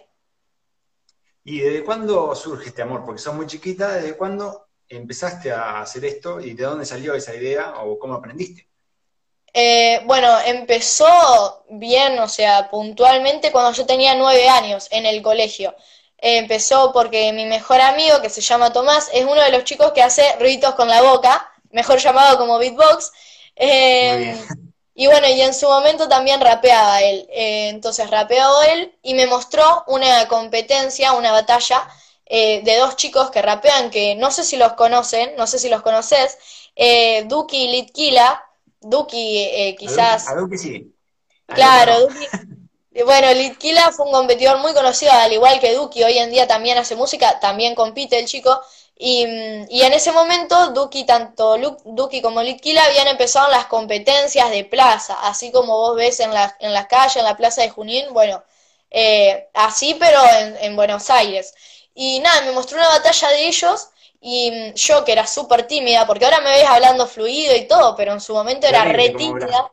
¿Y 1.43 1.59
desde 1.59 1.83
cuándo 1.83 2.33
surge 2.33 2.69
este 2.69 2.83
amor? 2.83 3.03
Porque 3.03 3.21
sos 3.21 3.35
muy 3.35 3.45
chiquita, 3.45 3.95
¿desde 3.95 4.15
cuándo 4.15 4.69
empezaste 4.87 5.51
a 5.51 5.81
hacer 5.81 6.05
esto 6.05 6.39
y 6.39 6.53
de 6.53 6.63
dónde 6.63 6.85
salió 6.85 7.13
esa 7.13 7.35
idea 7.35 7.73
o 7.81 7.99
cómo 7.99 8.13
aprendiste? 8.13 8.69
Eh, 9.53 10.01
bueno, 10.05 10.29
empezó 10.45 11.65
bien, 11.71 12.17
o 12.19 12.29
sea, 12.29 12.69
puntualmente 12.69 13.51
cuando 13.51 13.73
yo 13.73 13.85
tenía 13.85 14.15
nueve 14.15 14.47
años 14.47 14.87
en 14.91 15.05
el 15.05 15.21
colegio. 15.21 15.75
empezó 16.17 16.93
porque 16.93 17.33
mi 17.33 17.45
mejor 17.45 17.81
amigo, 17.81 18.21
que 18.21 18.29
se 18.29 18.39
llama 18.39 18.71
Tomás, 18.71 19.09
es 19.13 19.25
uno 19.25 19.41
de 19.41 19.51
los 19.51 19.65
chicos 19.65 19.91
que 19.91 20.01
hace 20.01 20.23
ruidos 20.39 20.75
con 20.75 20.87
la 20.87 21.01
boca, 21.01 21.51
mejor 21.71 21.99
llamado 21.99 22.37
como 22.37 22.57
beatbox. 22.57 23.11
Eh, 23.57 24.37
y 24.99 25.07
bueno, 25.07 25.27
y 25.29 25.41
en 25.41 25.53
su 25.53 25.67
momento 25.67 26.09
también 26.09 26.41
rapeaba 26.41 27.01
él. 27.01 27.25
Eh, 27.31 27.69
entonces 27.69 28.09
rapeaba 28.09 28.65
él 28.65 28.93
y 29.01 29.13
me 29.13 29.27
mostró 29.27 29.63
una 29.87 30.27
competencia, 30.27 31.13
una 31.13 31.31
batalla 31.31 31.87
de 32.29 32.77
dos 32.77 32.95
chicos 32.95 33.31
que 33.31 33.41
rapean, 33.41 33.89
que 33.89 34.13
no 34.13 34.29
sé 34.29 34.43
si 34.43 34.55
los 34.55 34.73
conocen, 34.73 35.31
no 35.35 35.47
sé 35.47 35.57
si 35.57 35.67
los 35.67 35.81
conoces, 35.81 36.37
Duki 37.25 37.63
y 37.63 37.71
Litkila, 37.71 38.43
Duki 38.81 39.39
eh, 39.39 39.75
quizás... 39.77 40.27
A 40.27 40.35
Duki, 40.35 40.57
sí. 40.57 40.95
claro, 41.47 42.01
Duki... 42.01 42.27
Bueno, 43.05 43.33
Litkila 43.33 43.91
fue 43.91 44.07
un 44.07 44.11
competidor 44.11 44.57
muy 44.59 44.73
conocido, 44.73 45.11
al 45.13 45.31
igual 45.31 45.59
que 45.59 45.73
Duki, 45.73 46.03
hoy 46.03 46.17
en 46.17 46.31
día 46.31 46.47
también 46.47 46.77
hace 46.77 46.95
música, 46.95 47.39
también 47.39 47.75
compite 47.75 48.19
el 48.19 48.25
chico, 48.25 48.59
y, 49.01 49.25
y 49.69 49.81
en 49.83 49.93
ese 49.93 50.11
momento 50.11 50.71
Duki, 50.71 51.05
tanto 51.05 51.57
Duki 51.85 52.21
como 52.21 52.43
Litkila 52.43 52.83
habían 52.83 53.07
empezado 53.07 53.49
las 53.49 53.65
competencias 53.67 54.51
de 54.51 54.65
plaza, 54.65 55.17
así 55.23 55.51
como 55.53 55.77
vos 55.77 55.95
ves 55.95 56.19
en 56.19 56.33
la, 56.33 56.55
en 56.59 56.73
las 56.73 56.87
calles, 56.87 57.15
en 57.15 57.23
la 57.23 57.37
plaza 57.37 57.61
de 57.61 57.69
Junín, 57.69 58.13
bueno, 58.13 58.43
eh, 58.91 59.49
así 59.53 59.95
pero 59.97 60.19
en, 60.39 60.57
en 60.57 60.75
Buenos 60.75 61.09
Aires. 61.09 61.55
Y 61.93 62.19
nada, 62.19 62.41
me 62.41 62.51
mostró 62.51 62.77
una 62.77 62.89
batalla 62.89 63.29
de 63.29 63.47
ellos 63.47 63.89
y 64.21 64.51
mm, 64.51 64.73
yo, 64.75 65.05
que 65.05 65.13
era 65.13 65.25
súper 65.27 65.65
tímida, 65.67 66.05
porque 66.05 66.25
ahora 66.25 66.41
me 66.41 66.51
ves 66.51 66.65
hablando 66.65 67.07
fluido 67.07 67.55
y 67.55 67.67
todo, 67.67 67.95
pero 67.95 68.11
en 68.13 68.21
su 68.21 68.33
momento 68.33 68.67
era 68.67 68.83
re 68.85 69.11
tímida. 69.11 69.71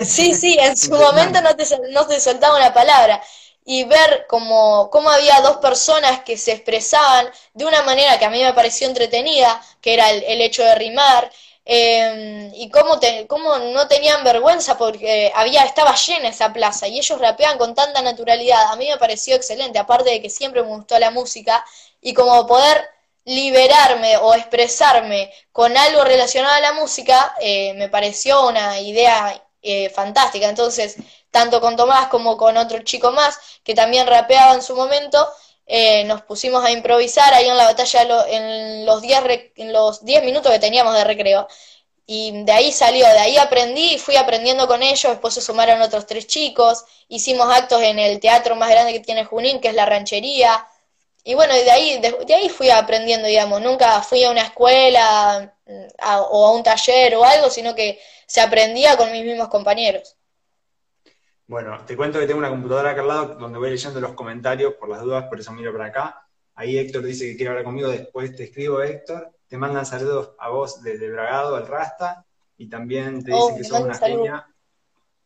Sí, 0.00 0.34
sí, 0.34 0.56
en 0.58 0.76
su 0.76 0.92
momento 0.92 1.40
no 1.42 1.54
te, 1.56 1.64
no 1.90 2.06
te 2.06 2.20
soltaba 2.20 2.56
una 2.56 2.72
palabra. 2.72 3.22
Y 3.70 3.84
ver 3.84 4.26
cómo, 4.28 4.88
cómo 4.90 5.10
había 5.10 5.42
dos 5.42 5.58
personas 5.58 6.22
que 6.24 6.38
se 6.38 6.52
expresaban 6.52 7.30
de 7.52 7.66
una 7.66 7.82
manera 7.82 8.18
que 8.18 8.24
a 8.24 8.30
mí 8.30 8.42
me 8.42 8.54
pareció 8.54 8.86
entretenida, 8.88 9.60
que 9.82 9.92
era 9.94 10.08
el, 10.10 10.40
hecho 10.40 10.62
de 10.64 10.74
rimar, 10.74 11.30
em, 11.66 12.50
y 12.54 12.70
cómo, 12.70 12.98
cómo 13.28 13.58
no 13.58 13.86
tenían 13.88 14.24
vergüenza 14.24 14.78
porque 14.78 15.30
había, 15.34 15.64
estaba 15.64 15.94
llena 15.94 16.28
esa 16.28 16.52
plaza 16.52 16.88
y 16.88 16.98
ellos 16.98 17.18
rapeaban 17.20 17.58
con 17.58 17.74
tanta 17.74 18.00
naturalidad. 18.02 18.72
A 18.72 18.76
mí 18.76 18.88
me 18.88 18.96
pareció 18.96 19.36
excelente, 19.36 19.78
aparte 19.78 20.10
de 20.10 20.22
que 20.22 20.30
siempre 20.30 20.62
me 20.62 20.68
gustó 20.68 20.98
la 20.98 21.10
música, 21.10 21.64
y 22.00 22.14
como 22.14 22.46
poder 22.46 22.88
liberarme 23.24 24.16
o 24.18 24.34
expresarme 24.34 25.32
con 25.52 25.76
algo 25.76 26.04
relacionado 26.04 26.54
a 26.54 26.60
la 26.60 26.72
música, 26.72 27.34
eh, 27.40 27.74
me 27.74 27.88
pareció 27.88 28.46
una 28.46 28.80
idea 28.80 29.42
eh, 29.68 29.90
fantástica. 29.90 30.48
Entonces, 30.48 30.96
tanto 31.30 31.60
con 31.60 31.76
Tomás 31.76 32.08
como 32.08 32.36
con 32.36 32.56
otro 32.56 32.80
chico 32.82 33.12
más, 33.12 33.38
que 33.62 33.74
también 33.74 34.06
rapeaba 34.06 34.54
en 34.54 34.62
su 34.62 34.74
momento, 34.74 35.28
eh, 35.66 36.04
nos 36.04 36.22
pusimos 36.22 36.64
a 36.64 36.70
improvisar 36.70 37.32
ahí 37.34 37.48
en 37.48 37.56
la 37.56 37.66
batalla 37.66 38.26
en 38.28 38.86
los 38.86 39.02
10 39.02 39.22
en 39.56 39.72
los 39.72 40.02
minutos 40.02 40.50
que 40.52 40.58
teníamos 40.58 40.94
de 40.94 41.04
recreo. 41.04 41.46
Y 42.06 42.44
de 42.44 42.52
ahí 42.52 42.72
salió, 42.72 43.06
de 43.06 43.18
ahí 43.18 43.36
aprendí 43.36 43.94
y 43.94 43.98
fui 43.98 44.16
aprendiendo 44.16 44.66
con 44.66 44.82
ellos, 44.82 45.12
después 45.12 45.34
se 45.34 45.42
sumaron 45.42 45.82
otros 45.82 46.06
tres 46.06 46.26
chicos, 46.26 46.84
hicimos 47.08 47.54
actos 47.54 47.82
en 47.82 47.98
el 47.98 48.18
teatro 48.18 48.56
más 48.56 48.70
grande 48.70 48.94
que 48.94 49.00
tiene 49.00 49.26
Junín, 49.26 49.60
que 49.60 49.68
es 49.68 49.74
la 49.74 49.84
ranchería, 49.84 50.66
y 51.28 51.34
bueno, 51.34 51.52
de 51.52 51.70
ahí, 51.70 52.00
de, 52.00 52.34
ahí 52.34 52.48
fui 52.48 52.70
aprendiendo, 52.70 53.28
digamos, 53.28 53.60
nunca 53.60 54.00
fui 54.00 54.24
a 54.24 54.30
una 54.30 54.40
escuela 54.40 55.54
o 56.30 56.46
a 56.46 56.52
un 56.54 56.62
taller 56.62 57.14
o 57.16 57.22
algo, 57.22 57.50
sino 57.50 57.74
que 57.74 58.00
se 58.26 58.40
aprendía 58.40 58.96
con 58.96 59.12
mis 59.12 59.22
mismos 59.26 59.48
compañeros. 59.48 60.16
Bueno, 61.46 61.84
te 61.84 61.98
cuento 61.98 62.18
que 62.18 62.26
tengo 62.26 62.38
una 62.38 62.48
computadora 62.48 62.92
acá 62.92 63.02
al 63.02 63.08
lado 63.08 63.34
donde 63.34 63.58
voy 63.58 63.68
leyendo 63.68 64.00
los 64.00 64.14
comentarios 64.14 64.72
por 64.80 64.88
las 64.88 65.02
dudas, 65.02 65.26
por 65.28 65.38
eso 65.38 65.52
miro 65.52 65.70
para 65.70 65.84
acá. 65.84 66.26
Ahí 66.54 66.78
Héctor 66.78 67.02
dice 67.02 67.26
que 67.26 67.36
quiere 67.36 67.50
hablar 67.50 67.64
conmigo, 67.64 67.90
después 67.90 68.34
te 68.34 68.44
escribo 68.44 68.80
Héctor. 68.80 69.30
Te 69.48 69.58
mandan 69.58 69.84
saludos 69.84 70.30
a 70.38 70.48
vos 70.48 70.82
desde 70.82 71.10
Bragado, 71.10 71.56
al 71.56 71.66
Rasta, 71.66 72.24
y 72.56 72.70
también 72.70 73.22
te 73.22 73.32
dicen 73.32 73.52
oh, 73.52 73.54
que 73.54 73.64
sos 73.64 73.80
una 73.80 73.98
genia. 73.98 74.48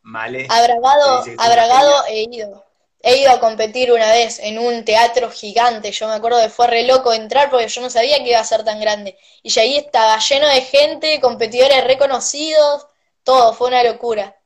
Male. 0.01 0.47
A 0.49 0.63
Bragado, 0.63 1.23
a 1.37 1.49
Bragado 1.49 2.03
he 2.09 2.23
ido. 2.29 2.72
He 3.05 3.17
ido 3.17 3.31
a 3.31 3.39
competir 3.41 3.91
una 3.91 4.09
vez 4.11 4.39
en 4.39 4.57
un 4.57 4.85
teatro 4.85 5.29
gigante, 5.29 5.91
yo 5.91 6.07
me 6.07 6.13
acuerdo 6.13 6.41
que 6.41 6.47
fue 6.47 6.67
re 6.67 6.83
loco 6.83 7.11
entrar 7.11 7.49
porque 7.49 7.67
yo 7.67 7.81
no 7.81 7.89
sabía 7.89 8.17
que 8.23 8.29
iba 8.29 8.39
a 8.39 8.45
ser 8.45 8.63
tan 8.63 8.79
grande. 8.79 9.17
Y 9.43 9.59
ahí 9.59 9.75
estaba 9.75 10.17
lleno 10.19 10.47
de 10.47 10.61
gente, 10.61 11.19
competidores 11.19 11.83
reconocidos, 11.83 12.87
todo, 13.23 13.53
fue 13.53 13.67
una 13.67 13.83
locura. 13.83 14.37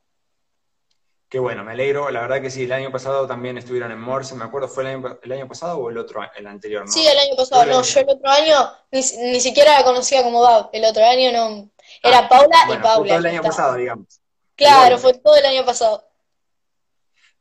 Qué 1.28 1.38
bueno, 1.38 1.62
me 1.62 1.72
alegro. 1.72 2.10
La 2.10 2.22
verdad 2.22 2.40
que 2.40 2.50
sí, 2.50 2.64
el 2.64 2.72
año 2.72 2.90
pasado 2.90 3.28
también 3.28 3.58
estuvieron 3.58 3.92
en 3.92 4.00
Morse, 4.00 4.34
me 4.34 4.44
acuerdo, 4.44 4.66
¿fue 4.66 4.82
el 4.82 5.32
año, 5.32 5.46
pasado 5.46 5.78
o 5.78 5.90
el 5.90 5.98
otro, 5.98 6.22
el 6.34 6.46
anterior? 6.48 6.88
Sí, 6.88 7.06
el 7.06 7.18
año 7.18 7.36
pasado, 7.36 7.64
no, 7.66 7.82
yo 7.82 8.00
el 8.00 8.08
otro 8.08 8.28
año 8.28 8.72
ni, 8.90 9.40
siquiera 9.40 9.78
la 9.78 9.84
conocía 9.84 10.24
como 10.24 10.40
Bab, 10.40 10.70
el 10.72 10.84
otro 10.84 11.04
año 11.04 11.30
no, 11.30 11.70
era 12.02 12.18
ah, 12.18 12.28
Paula 12.28 12.56
y 12.66 12.76
Paula. 12.78 12.96
Fue 12.96 13.08
todo 13.08 13.18
el 13.18 13.26
año 13.26 13.42
pasado, 13.42 13.74
digamos. 13.76 14.20
Claro, 14.56 14.98
fue 14.98 15.14
todo 15.14 15.36
el 15.36 15.46
año 15.46 15.64
pasado. 15.64 16.07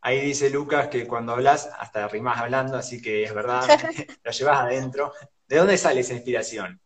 Ahí 0.07 0.21
dice 0.21 0.49
Lucas 0.49 0.87
que 0.87 1.05
cuando 1.05 1.33
hablas, 1.33 1.69
hasta 1.79 2.07
rimás 2.07 2.39
hablando, 2.39 2.77
así 2.77 3.01
que 3.01 3.25
es 3.25 3.33
verdad, 3.33 3.67
lo 4.23 4.31
llevas 4.31 4.59
adentro. 4.59 5.11
¿De 5.45 5.57
dónde 5.57 5.77
sale 5.77 5.99
esa 5.99 6.13
inspiración? 6.13 6.79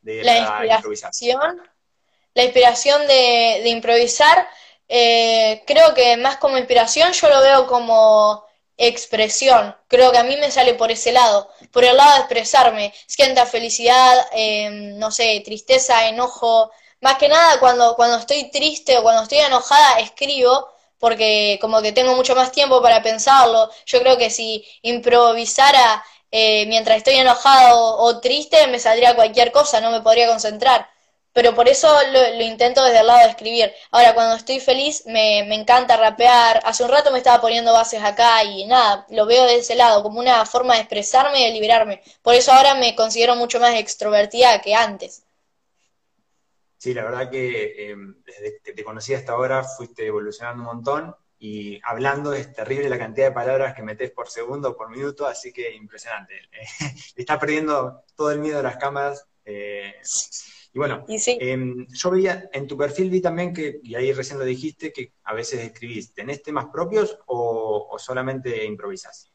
De 0.00 0.24
la, 0.24 0.64
inspiración. 0.64 1.62
La 2.32 2.44
inspiración 2.44 3.06
de, 3.06 3.68
improvisar, 3.68 4.48
eh, 4.88 5.62
creo 5.66 5.92
que 5.92 6.16
más 6.16 6.38
como 6.38 6.56
inspiración 6.56 7.12
yo 7.12 7.28
lo 7.28 7.42
veo 7.42 7.66
como 7.66 8.46
expresión. 8.78 9.76
Creo 9.86 10.10
que 10.10 10.16
a 10.16 10.24
mí 10.24 10.38
me 10.38 10.50
sale 10.50 10.72
por 10.72 10.90
ese 10.90 11.12
lado, 11.12 11.50
por 11.70 11.84
el 11.84 11.98
lado 11.98 12.14
de 12.14 12.20
expresarme. 12.20 12.94
Sienta 13.06 13.44
felicidad, 13.44 14.26
em, 14.32 14.98
no 14.98 15.10
sé, 15.10 15.42
tristeza, 15.44 16.08
enojo. 16.08 16.72
Más 17.02 17.18
que 17.18 17.28
nada 17.28 17.60
cuando, 17.60 17.94
cuando 17.94 18.16
estoy 18.16 18.50
triste 18.50 18.96
o 18.96 19.02
cuando 19.02 19.24
estoy 19.24 19.40
enojada, 19.40 20.00
escribo 20.00 20.71
porque 21.02 21.58
como 21.60 21.82
que 21.82 21.90
tengo 21.90 22.14
mucho 22.14 22.36
más 22.36 22.52
tiempo 22.52 22.80
para 22.80 23.02
pensarlo. 23.02 23.68
Yo 23.86 24.00
creo 24.00 24.16
que 24.16 24.30
si 24.30 24.64
improvisara 24.82 26.04
eh, 26.30 26.64
mientras 26.66 26.98
estoy 26.98 27.14
enojado 27.16 27.96
o 27.98 28.20
triste, 28.20 28.68
me 28.68 28.78
saldría 28.78 29.16
cualquier 29.16 29.50
cosa, 29.52 29.80
no 29.80 29.90
me 29.90 30.00
podría 30.00 30.28
concentrar. 30.28 30.88
Pero 31.32 31.54
por 31.56 31.68
eso 31.68 31.88
lo, 32.12 32.42
intento 32.44 32.84
desde 32.84 33.00
el 33.00 33.06
lado 33.08 33.20
de 33.24 33.30
escribir. 33.30 33.72
Ahora, 33.90 34.14
cuando 34.14 34.36
estoy 34.36 34.60
feliz, 34.60 35.02
me, 35.06 35.44
me 35.48 35.56
encanta 35.56 35.96
rapear. 35.96 36.60
Hace 36.64 36.84
un 36.84 36.90
rato 36.90 37.10
me 37.10 37.18
estaba 37.18 37.40
poniendo 37.40 37.72
bases 37.72 38.02
acá 38.04 38.44
y 38.44 38.64
nada, 38.66 39.06
lo 39.10 39.26
veo 39.26 39.44
de 39.46 39.56
ese 39.56 39.74
lado, 39.74 40.02
como 40.04 40.20
una 40.20 40.46
forma 40.46 40.74
de 40.74 40.80
expresarme 40.80 41.40
y 41.40 41.44
de 41.46 41.50
liberarme. 41.52 42.02
Por 42.22 42.34
eso 42.34 42.52
ahora 42.52 42.74
me 42.74 42.94
considero 42.94 43.34
mucho 43.36 43.58
más 43.60 43.74
extrovertida 43.74 44.60
que 44.60 44.74
antes. 44.74 45.21
Sí, 46.82 46.94
la 46.94 47.04
verdad 47.04 47.30
que 47.30 47.90
em, 47.90 48.16
desde 48.24 48.60
que 48.60 48.72
te 48.72 48.82
conocí 48.82 49.14
hasta 49.14 49.30
ahora 49.30 49.62
fuiste 49.62 50.04
evolucionando 50.04 50.64
un 50.64 50.66
montón 50.66 51.14
y 51.38 51.80
hablando 51.84 52.32
es 52.32 52.52
terrible 52.52 52.88
la 52.88 52.98
cantidad 52.98 53.28
de 53.28 53.32
palabras 53.32 53.72
que 53.72 53.84
metes 53.84 54.10
por 54.10 54.28
segundo 54.28 54.70
o 54.70 54.76
por 54.76 54.90
minuto, 54.90 55.24
así 55.24 55.52
que 55.52 55.72
impresionante. 55.72 56.34
Estás 57.14 57.38
perdiendo 57.38 58.02
todo 58.16 58.32
el 58.32 58.40
miedo 58.40 58.56
de 58.56 58.64
las 58.64 58.78
cámaras. 58.78 59.24
Eh, 59.44 59.94
y 60.72 60.78
bueno, 60.80 61.04
em, 61.06 61.86
yo 61.86 62.10
veía 62.10 62.50
en 62.52 62.66
tu 62.66 62.76
perfil 62.76 63.10
vi 63.10 63.20
también 63.20 63.54
que, 63.54 63.78
y 63.80 63.94
ahí 63.94 64.12
recién 64.12 64.40
lo 64.40 64.44
dijiste, 64.44 64.92
que 64.92 65.12
a 65.22 65.34
veces 65.34 65.60
escribís, 65.60 66.12
¿tenés 66.12 66.42
temas 66.42 66.66
propios 66.72 67.16
o, 67.26 67.90
o 67.92 67.98
solamente 68.00 68.64
improvisas? 68.64 69.30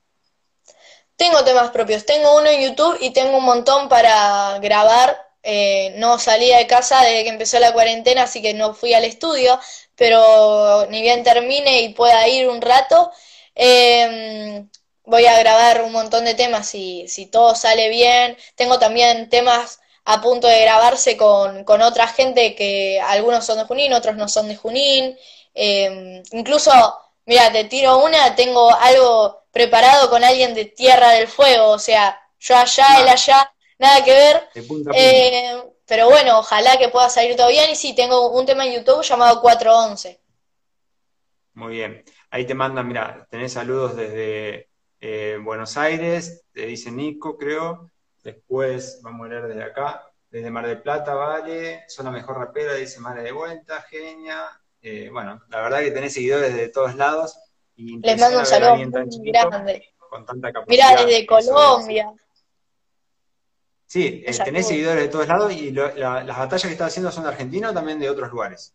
Tengo 1.15 1.45
temas 1.45 1.71
propios, 1.71 2.05
tengo 2.05 2.37
uno 2.37 2.49
en 2.49 2.61
YouTube 2.61 2.97
y 2.99 3.13
tengo 3.13 3.37
un 3.37 3.45
montón 3.45 3.87
para 3.87 4.59
grabar 4.59 5.26
eh, 5.49 5.93
no 5.95 6.19
salía 6.19 6.57
de 6.57 6.67
casa 6.67 7.01
desde 7.03 7.23
que 7.23 7.29
empezó 7.29 7.57
la 7.59 7.71
cuarentena, 7.71 8.23
así 8.23 8.41
que 8.41 8.53
no 8.53 8.73
fui 8.73 8.93
al 8.93 9.05
estudio, 9.05 9.57
pero 9.95 10.87
ni 10.89 11.01
bien 11.01 11.23
termine 11.23 11.81
y 11.83 11.93
pueda 11.93 12.27
ir 12.27 12.49
un 12.49 12.61
rato, 12.61 13.11
em, 13.55 14.69
voy 15.05 15.25
a 15.25 15.39
grabar 15.39 15.83
un 15.83 15.93
montón 15.93 16.25
de 16.25 16.33
temas 16.33 16.75
y 16.75 17.07
si 17.07 17.27
todo 17.27 17.55
sale 17.55 17.87
bien. 17.89 18.37
Tengo 18.55 18.77
también 18.77 19.29
temas 19.29 19.79
a 20.03 20.19
punto 20.21 20.47
de 20.47 20.59
grabarse 20.61 21.15
con, 21.17 21.65
otra 21.81 22.07
gente 22.07 22.53
que 22.55 22.99
algunos 23.01 23.45
son 23.45 23.57
de 23.59 23.63
Junín, 23.65 23.93
otros 23.93 24.17
no 24.17 24.27
son 24.27 24.49
de 24.49 24.57
Junín. 24.57 25.17
Em, 25.53 26.23
incluso, 26.31 26.71
mira, 27.25 27.51
te 27.53 27.63
tiro 27.65 27.99
una, 28.03 28.35
tengo 28.35 28.69
algo 28.75 29.43
preparado 29.51 30.09
con 30.09 30.23
alguien 30.25 30.53
de 30.53 30.65
Tierra 30.65 31.11
del 31.11 31.27
Fuego, 31.29 31.69
o 31.69 31.79
sea, 31.79 32.19
yo 32.39 32.55
allá, 32.57 32.99
él 33.01 33.07
allá, 33.09 33.53
nada 33.77 34.03
que 34.03 34.11
ver. 34.11 34.49
Eh, 34.93 35.63
pero 35.85 36.09
bueno, 36.09 36.39
ojalá 36.39 36.77
que 36.77 36.89
pueda 36.89 37.09
salir 37.09 37.35
todo 37.35 37.49
bien. 37.49 37.69
Y 37.71 37.75
sí, 37.75 37.95
tengo 37.95 38.31
un 38.31 38.45
tema 38.45 38.65
en 38.65 38.73
YouTube 38.73 39.03
llamado 39.03 39.41
411. 39.41 40.19
Muy 41.53 41.73
bien. 41.73 42.03
Ahí 42.29 42.45
te 42.45 42.53
mandan, 42.53 42.87
mira, 42.87 43.25
tenés 43.29 43.53
saludos 43.53 43.95
desde 43.95 44.69
eh, 44.99 45.37
Buenos 45.41 45.77
Aires, 45.77 46.45
te 46.51 46.65
dice 46.65 46.91
Nico, 46.91 47.37
creo. 47.37 47.89
Después, 48.23 48.99
vamos 49.01 49.25
a 49.25 49.29
leer 49.29 49.47
desde 49.47 49.63
acá. 49.63 50.03
Desde 50.29 50.51
Mar 50.51 50.67
del 50.67 50.81
Plata, 50.81 51.13
vale. 51.15 51.85
Son 51.87 52.05
la 52.05 52.11
mejor 52.11 52.37
rapera, 52.37 52.73
dice 52.73 52.99
Mare 52.99 53.23
de 53.23 53.31
Vuelta, 53.31 53.81
genia. 53.83 54.45
Eh, 54.81 55.09
bueno, 55.11 55.41
la 55.49 55.61
verdad 55.61 55.79
que 55.79 55.91
tenés 55.91 56.13
seguidores 56.13 56.53
de 56.53 56.67
todos 56.67 56.95
lados. 56.95 57.39
Y 57.75 57.99
Les 57.99 58.19
mando 58.19 58.39
un 58.39 58.45
saludo 58.45 58.75
muy 58.75 59.31
grande. 59.31 59.93
Con 59.97 60.25
tanta 60.25 60.51
capacidad. 60.51 60.89
Mirá, 60.91 61.05
desde 61.05 61.25
Colombia. 61.25 62.13
Sí, 63.87 64.21
eh, 64.27 64.37
tenés 64.43 64.67
seguidores 64.67 65.03
de 65.03 65.07
todos 65.07 65.29
lados 65.29 65.53
y 65.53 65.71
las 65.71 66.27
batallas 66.27 66.63
que 66.63 66.73
estás 66.73 66.87
haciendo 66.89 67.09
son 67.09 67.23
de 67.23 67.29
Argentina 67.29 67.69
o 67.69 67.73
también 67.73 67.97
de 67.97 68.09
otros 68.09 68.29
lugares. 68.29 68.73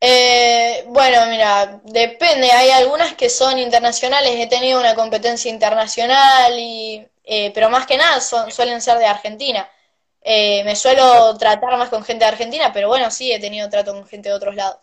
Eh, 0.00 0.84
bueno, 0.88 1.26
mira, 1.30 1.80
depende. 1.84 2.50
Hay 2.50 2.70
algunas 2.70 3.14
que 3.14 3.30
son 3.30 3.60
internacionales. 3.60 4.32
He 4.34 4.48
tenido 4.48 4.80
una 4.80 4.96
competencia 4.96 5.48
internacional 5.48 6.58
y, 6.58 7.06
eh, 7.22 7.52
pero 7.54 7.70
más 7.70 7.86
que 7.86 7.96
nada 7.96 8.20
son, 8.20 8.50
suelen 8.50 8.82
ser 8.82 8.98
de 8.98 9.06
Argentina. 9.06 9.70
me 10.24 10.74
suelo 10.74 11.38
tratar 11.38 11.78
más 11.78 11.88
con 11.88 12.02
gente 12.02 12.24
de 12.24 12.32
Argentina, 12.32 12.72
pero 12.72 12.88
bueno, 12.88 13.12
sí 13.12 13.32
he 13.32 13.38
tenido 13.38 13.70
trato 13.70 13.92
con 13.92 14.04
gente 14.08 14.28
de 14.28 14.34
otros 14.34 14.56
lados. 14.56 14.80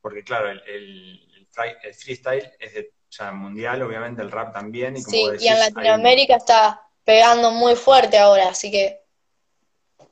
Porque 0.00 0.22
claro, 0.22 0.48
el, 0.48 1.48
freestyle 1.92 2.52
es 2.60 2.74
de, 2.74 2.92
mundial, 3.32 3.82
obviamente 3.82 4.22
el 4.22 4.30
rap 4.30 4.52
también. 4.52 4.96
Y 4.96 5.02
sí, 5.02 5.26
y 5.40 5.48
en 5.48 5.58
Latinoamérica 5.58 6.36
está 6.36 6.85
pegando 7.06 7.52
muy 7.52 7.76
fuerte 7.76 8.18
ahora, 8.18 8.48
así 8.48 8.70
que... 8.70 9.00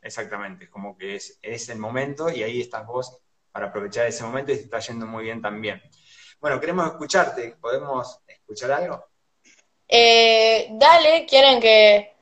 Exactamente, 0.00 0.70
como 0.70 0.96
que 0.96 1.16
es, 1.16 1.38
es 1.42 1.68
el 1.68 1.78
momento 1.78 2.30
y 2.30 2.42
ahí 2.42 2.60
estás 2.60 2.86
vos 2.86 3.18
para 3.50 3.66
aprovechar 3.66 4.06
ese 4.06 4.22
momento 4.22 4.52
y 4.52 4.56
te 4.56 4.62
está 4.62 4.78
yendo 4.78 5.04
muy 5.04 5.24
bien 5.24 5.42
también. 5.42 5.82
Bueno, 6.40 6.60
queremos 6.60 6.86
escucharte, 6.86 7.56
¿podemos 7.60 8.20
escuchar 8.28 8.70
algo? 8.72 9.04
Eh, 9.88 10.68
dale, 10.72 11.26
quieren 11.26 11.60
que 11.60 12.12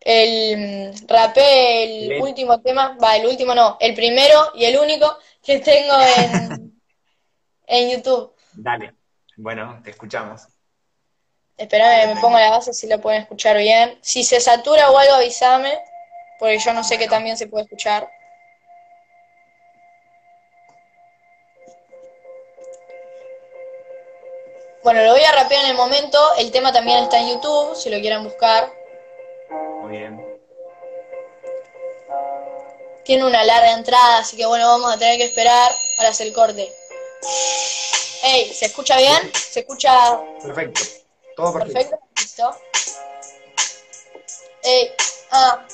el 0.00 0.94
rapé 1.06 2.16
el 2.16 2.22
último 2.22 2.62
tema, 2.62 2.96
va, 2.96 3.16
el 3.16 3.26
último 3.26 3.54
no, 3.54 3.76
el 3.78 3.94
primero 3.94 4.52
y 4.54 4.64
el 4.64 4.78
único 4.78 5.18
que 5.42 5.58
tengo 5.58 5.94
en, 6.16 6.80
en 7.66 7.90
YouTube. 7.90 8.34
Dale, 8.54 8.94
bueno, 9.36 9.80
te 9.84 9.90
escuchamos. 9.90 10.48
Espérame, 11.58 12.14
me 12.14 12.20
pongo 12.20 12.38
la 12.38 12.50
base 12.50 12.72
si 12.72 12.86
lo 12.86 13.00
pueden 13.00 13.22
escuchar 13.22 13.56
bien. 13.56 13.98
Si 14.00 14.22
se 14.22 14.40
satura 14.40 14.90
o 14.90 14.96
algo, 14.96 15.14
avísame, 15.14 15.76
porque 16.38 16.58
yo 16.58 16.72
no 16.72 16.84
sé 16.84 16.98
que 16.98 17.08
también 17.08 17.36
se 17.36 17.48
puede 17.48 17.64
escuchar. 17.64 18.08
Bueno, 24.84 25.02
lo 25.02 25.12
voy 25.12 25.22
a 25.22 25.32
rapear 25.32 25.64
en 25.64 25.70
el 25.72 25.76
momento. 25.76 26.18
El 26.38 26.52
tema 26.52 26.72
también 26.72 27.02
está 27.02 27.18
en 27.18 27.30
YouTube, 27.30 27.74
si 27.74 27.90
lo 27.90 28.00
quieren 28.00 28.22
buscar. 28.22 28.72
Muy 29.82 29.98
bien. 29.98 30.24
Tiene 33.04 33.24
una 33.24 33.42
larga 33.42 33.72
entrada, 33.72 34.18
así 34.18 34.36
que 34.36 34.46
bueno, 34.46 34.66
vamos 34.68 34.94
a 34.94 34.98
tener 34.98 35.18
que 35.18 35.24
esperar 35.24 35.72
para 35.96 36.10
hacer 36.10 36.28
el 36.28 36.32
corte. 36.32 36.72
Ey, 38.22 38.52
¿se 38.54 38.66
escucha 38.66 38.96
bien? 38.96 39.32
¿Se 39.34 39.60
escucha? 39.60 40.20
Perfecto. 40.40 40.97
Todo 41.38 41.52
perfecto. 41.52 41.90
Perfecto, 41.90 42.08
listo. 42.18 42.50
Ey, 44.64 44.90
ah. 45.30 45.64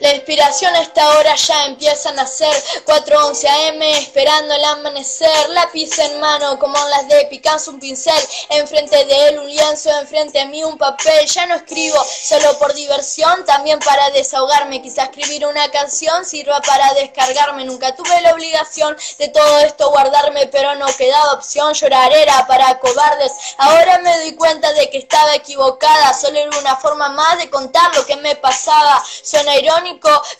La 0.00 0.12
inspiración 0.12 0.74
a 0.74 0.82
esta 0.82 1.08
hora 1.16 1.34
ya 1.36 1.66
empieza 1.66 2.10
a 2.10 2.12
nacer. 2.12 2.54
4.11 2.84 3.48
AM 3.48 3.82
esperando 3.82 4.54
el 4.54 4.64
amanecer. 4.64 5.48
Lápiz 5.50 5.98
en 5.98 6.20
mano 6.20 6.58
como 6.58 6.76
las 6.88 7.08
de 7.08 7.24
Picasso, 7.26 7.70
un 7.70 7.80
pincel. 7.80 8.14
Enfrente 8.50 9.04
de 9.06 9.28
él 9.28 9.38
un 9.38 9.46
lienzo, 9.46 9.90
enfrente 9.98 10.40
a 10.40 10.46
mí 10.46 10.62
un 10.64 10.76
papel. 10.76 11.26
Ya 11.26 11.46
no 11.46 11.54
escribo 11.54 12.04
solo 12.04 12.58
por 12.58 12.74
diversión, 12.74 13.44
también 13.46 13.78
para 13.78 14.10
desahogarme. 14.10 14.82
Quizá 14.82 15.04
escribir 15.04 15.46
una 15.46 15.70
canción 15.70 16.24
sirva 16.26 16.60
para 16.60 16.92
descargarme. 16.94 17.64
Nunca 17.64 17.94
tuve 17.94 18.20
la 18.20 18.34
obligación 18.34 18.96
de 19.18 19.28
todo 19.28 19.60
esto 19.60 19.90
guardarme, 19.90 20.46
pero 20.48 20.74
no 20.74 20.86
quedaba 20.96 21.32
opción. 21.32 21.72
Llorar 21.72 22.12
era 22.12 22.46
para 22.46 22.78
cobardes. 22.80 23.32
Ahora 23.56 23.98
me 23.98 24.14
doy 24.18 24.34
cuenta 24.34 24.72
de 24.74 24.90
que 24.90 24.98
estaba 24.98 25.34
equivocada. 25.34 26.12
Solo 26.12 26.38
era 26.38 26.58
una 26.58 26.76
forma 26.76 27.08
más 27.08 27.38
de 27.38 27.48
contar 27.48 27.94
lo 27.96 28.04
que 28.04 28.16
me 28.16 28.36
pasaba. 28.36 29.02
Suena 29.22 29.56
irónico 29.56 29.85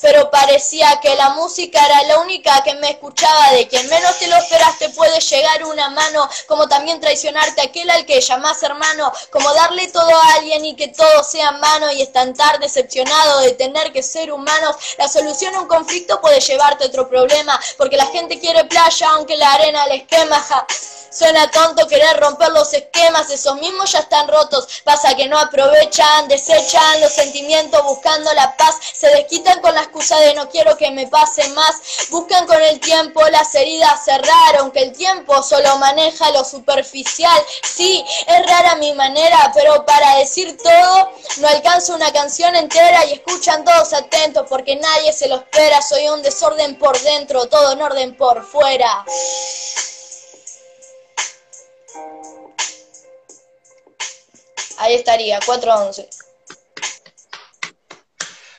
pero 0.00 0.30
parecía 0.30 0.98
que 1.00 1.14
la 1.14 1.30
música 1.30 1.84
era 1.84 2.02
la 2.04 2.18
única 2.20 2.62
que 2.64 2.74
me 2.74 2.90
escuchaba. 2.90 3.52
De 3.52 3.68
quien 3.68 3.88
menos 3.88 4.18
te 4.18 4.26
lo 4.28 4.36
esperas 4.36 4.78
te 4.78 4.88
puede 4.90 5.20
llegar 5.20 5.64
una 5.64 5.90
mano, 5.90 6.28
como 6.46 6.68
también 6.68 7.00
traicionarte 7.00 7.62
aquel 7.62 7.90
al 7.90 8.04
que 8.06 8.20
llamas 8.20 8.62
hermano, 8.62 9.12
como 9.30 9.52
darle 9.54 9.88
todo 9.88 10.14
a 10.14 10.34
alguien 10.34 10.64
y 10.64 10.76
que 10.76 10.88
todo 10.88 11.22
sea 11.24 11.50
en 11.50 11.60
mano 11.60 11.92
y 11.92 12.02
estar 12.02 12.58
decepcionado 12.60 13.40
de 13.40 13.52
tener 13.52 13.92
que 13.92 14.02
ser 14.02 14.32
humanos. 14.32 14.76
La 14.98 15.08
solución 15.08 15.54
a 15.54 15.60
un 15.60 15.68
conflicto 15.68 16.20
puede 16.20 16.40
llevarte 16.40 16.84
a 16.84 16.88
otro 16.88 17.08
problema, 17.08 17.58
porque 17.76 17.96
la 17.96 18.06
gente 18.06 18.38
quiere 18.38 18.64
playa 18.64 19.10
aunque 19.10 19.36
la 19.36 19.52
arena 19.52 19.86
les 19.86 20.04
quema. 20.04 20.44
Suena 21.10 21.50
tonto 21.50 21.86
querer 21.86 22.20
romper 22.20 22.50
los 22.50 22.74
esquemas, 22.74 23.30
esos 23.30 23.56
mismos 23.56 23.90
ya 23.90 24.00
están 24.00 24.28
rotos. 24.28 24.82
Pasa 24.84 25.14
que 25.14 25.26
no 25.28 25.38
aprovechan, 25.38 26.28
desechan 26.28 27.00
los 27.00 27.12
sentimientos 27.12 27.82
buscando 27.84 28.32
la 28.34 28.54
paz. 28.56 28.74
Se 28.92 29.06
desquitan 29.08 29.35
con 29.60 29.74
la 29.74 29.82
excusa 29.82 30.18
de 30.20 30.34
no 30.34 30.48
quiero 30.48 30.76
que 30.76 30.90
me 30.90 31.06
pase 31.06 31.48
más. 31.50 32.08
Buscan 32.10 32.46
con 32.46 32.60
el 32.62 32.80
tiempo 32.80 33.20
las 33.28 33.54
heridas 33.54 34.04
cerrar, 34.04 34.56
aunque 34.58 34.82
el 34.82 34.92
tiempo 34.92 35.42
solo 35.42 35.76
maneja 35.78 36.30
lo 36.30 36.44
superficial. 36.44 37.42
Sí, 37.62 38.04
es 38.26 38.46
rara 38.46 38.76
mi 38.76 38.92
manera, 38.94 39.52
pero 39.54 39.84
para 39.84 40.16
decir 40.16 40.56
todo 40.56 41.12
no 41.38 41.48
alcanzo 41.48 41.94
una 41.94 42.12
canción 42.12 42.54
entera 42.56 43.04
y 43.06 43.14
escuchan 43.14 43.64
todos 43.64 43.92
atentos 43.92 44.46
porque 44.48 44.76
nadie 44.76 45.12
se 45.12 45.28
lo 45.28 45.36
espera. 45.36 45.82
Soy 45.82 46.08
un 46.08 46.22
desorden 46.22 46.78
por 46.78 46.98
dentro, 47.00 47.46
todo 47.46 47.72
en 47.72 47.82
orden 47.82 48.16
por 48.16 48.44
fuera. 48.44 49.04
Ahí 54.78 54.94
estaría, 54.94 55.40
4-11. 55.40 56.08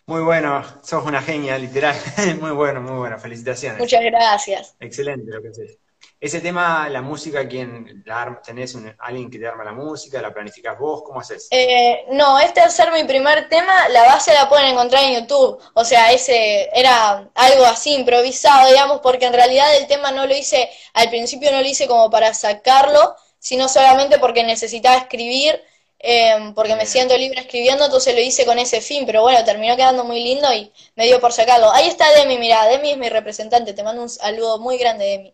Muy 0.09 0.21
bueno, 0.21 0.63
sos 0.83 1.03
una 1.05 1.21
genia, 1.21 1.57
literal. 1.57 1.93
muy 2.39 2.51
bueno, 2.51 2.79
muy 2.79 2.97
bueno, 2.97 3.19
felicitaciones. 3.19 3.77
Muchas 3.77 4.01
gracias. 4.01 4.73
Excelente 4.79 5.29
lo 5.29 5.41
que 5.41 5.49
haces. 5.49 5.79
Ese 6.17 6.39
tema, 6.39 6.87
la 6.87 7.01
música, 7.01 7.45
¿quién 7.45 8.03
la 8.05 8.41
¿Tenés 8.41 8.77
alguien 8.99 9.29
que 9.29 9.37
te 9.37 9.45
arma 9.45 9.65
la 9.65 9.73
música? 9.73 10.21
¿La 10.21 10.33
planificas 10.33 10.79
vos? 10.79 11.03
¿Cómo 11.03 11.19
haces? 11.19 11.49
Eh, 11.51 12.05
no, 12.11 12.39
este 12.39 12.61
al 12.61 12.71
ser 12.71 12.93
mi 12.93 13.03
primer 13.03 13.49
tema, 13.49 13.89
la 13.89 14.03
base 14.03 14.33
la 14.33 14.47
pueden 14.47 14.67
encontrar 14.67 15.03
en 15.03 15.19
YouTube. 15.19 15.59
O 15.73 15.83
sea, 15.83 16.13
ese 16.13 16.69
era 16.73 17.29
algo 17.35 17.65
así 17.65 17.93
improvisado, 17.93 18.69
digamos, 18.69 19.01
porque 19.01 19.25
en 19.25 19.33
realidad 19.33 19.75
el 19.75 19.87
tema 19.87 20.11
no 20.11 20.25
lo 20.25 20.33
hice, 20.33 20.69
al 20.93 21.09
principio 21.09 21.51
no 21.51 21.59
lo 21.59 21.67
hice 21.67 21.85
como 21.85 22.09
para 22.09 22.33
sacarlo, 22.33 23.17
sino 23.39 23.67
solamente 23.67 24.19
porque 24.19 24.45
necesitaba 24.45 24.95
escribir 24.95 25.61
Em, 25.99 26.53
porque 26.53 26.75
me 26.75 26.86
siento 26.86 27.17
libre 27.17 27.41
escribiendo, 27.41 27.86
entonces 27.86 28.13
lo 28.13 28.21
hice 28.21 28.45
con 28.45 28.60
ese 28.60 28.81
fin, 28.81 29.05
pero 29.05 29.23
bueno, 29.23 29.43
terminó 29.43 29.75
quedando 29.75 30.03
muy 30.03 30.23
lindo 30.23 30.51
y 30.53 30.71
me 30.95 31.05
dio 31.05 31.19
por 31.19 31.33
sacarlo. 31.33 31.71
Ahí 31.71 31.88
está 31.88 32.05
Demi, 32.15 32.38
mira, 32.38 32.67
Demi 32.67 32.91
es 32.91 32.97
mi 32.97 33.10
representante, 33.10 33.73
te 33.73 33.83
mando 33.83 34.03
un 34.03 34.10
saludo 34.10 34.60
muy 34.60 34.77
grande, 34.77 35.05
Demi. 35.05 35.33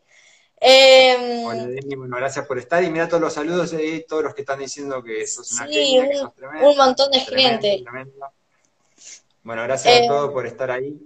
Eh, 0.62 1.43
Hola, 1.45 1.65
Demi, 1.65 1.95
bueno, 1.95 2.15
gracias 2.15 2.47
por 2.47 2.58
estar 2.58 2.82
y 2.82 2.89
mira 2.89 3.10
todos 3.10 3.21
los 3.21 3.34
saludos 3.34 3.71
de 3.71 4.06
todos 4.08 4.23
los 4.23 4.34
que 4.34 4.41
están 4.41 4.60
diciendo 4.60 5.04
que 5.04 5.28
sos 5.28 5.52
una 5.52 5.67
sí, 5.67 5.99
un, 5.99 6.08
que 6.08 6.15
sos 6.15 6.34
tremenda, 6.34 6.69
un 6.69 6.78
montón 6.78 7.12
de 7.12 7.19
gente. 7.19 7.84
Bueno, 9.43 9.63
gracias 9.63 9.93
a 9.93 9.97
em, 9.97 10.08
todos 10.08 10.32
por 10.32 10.47
estar 10.47 10.71
ahí. 10.71 10.97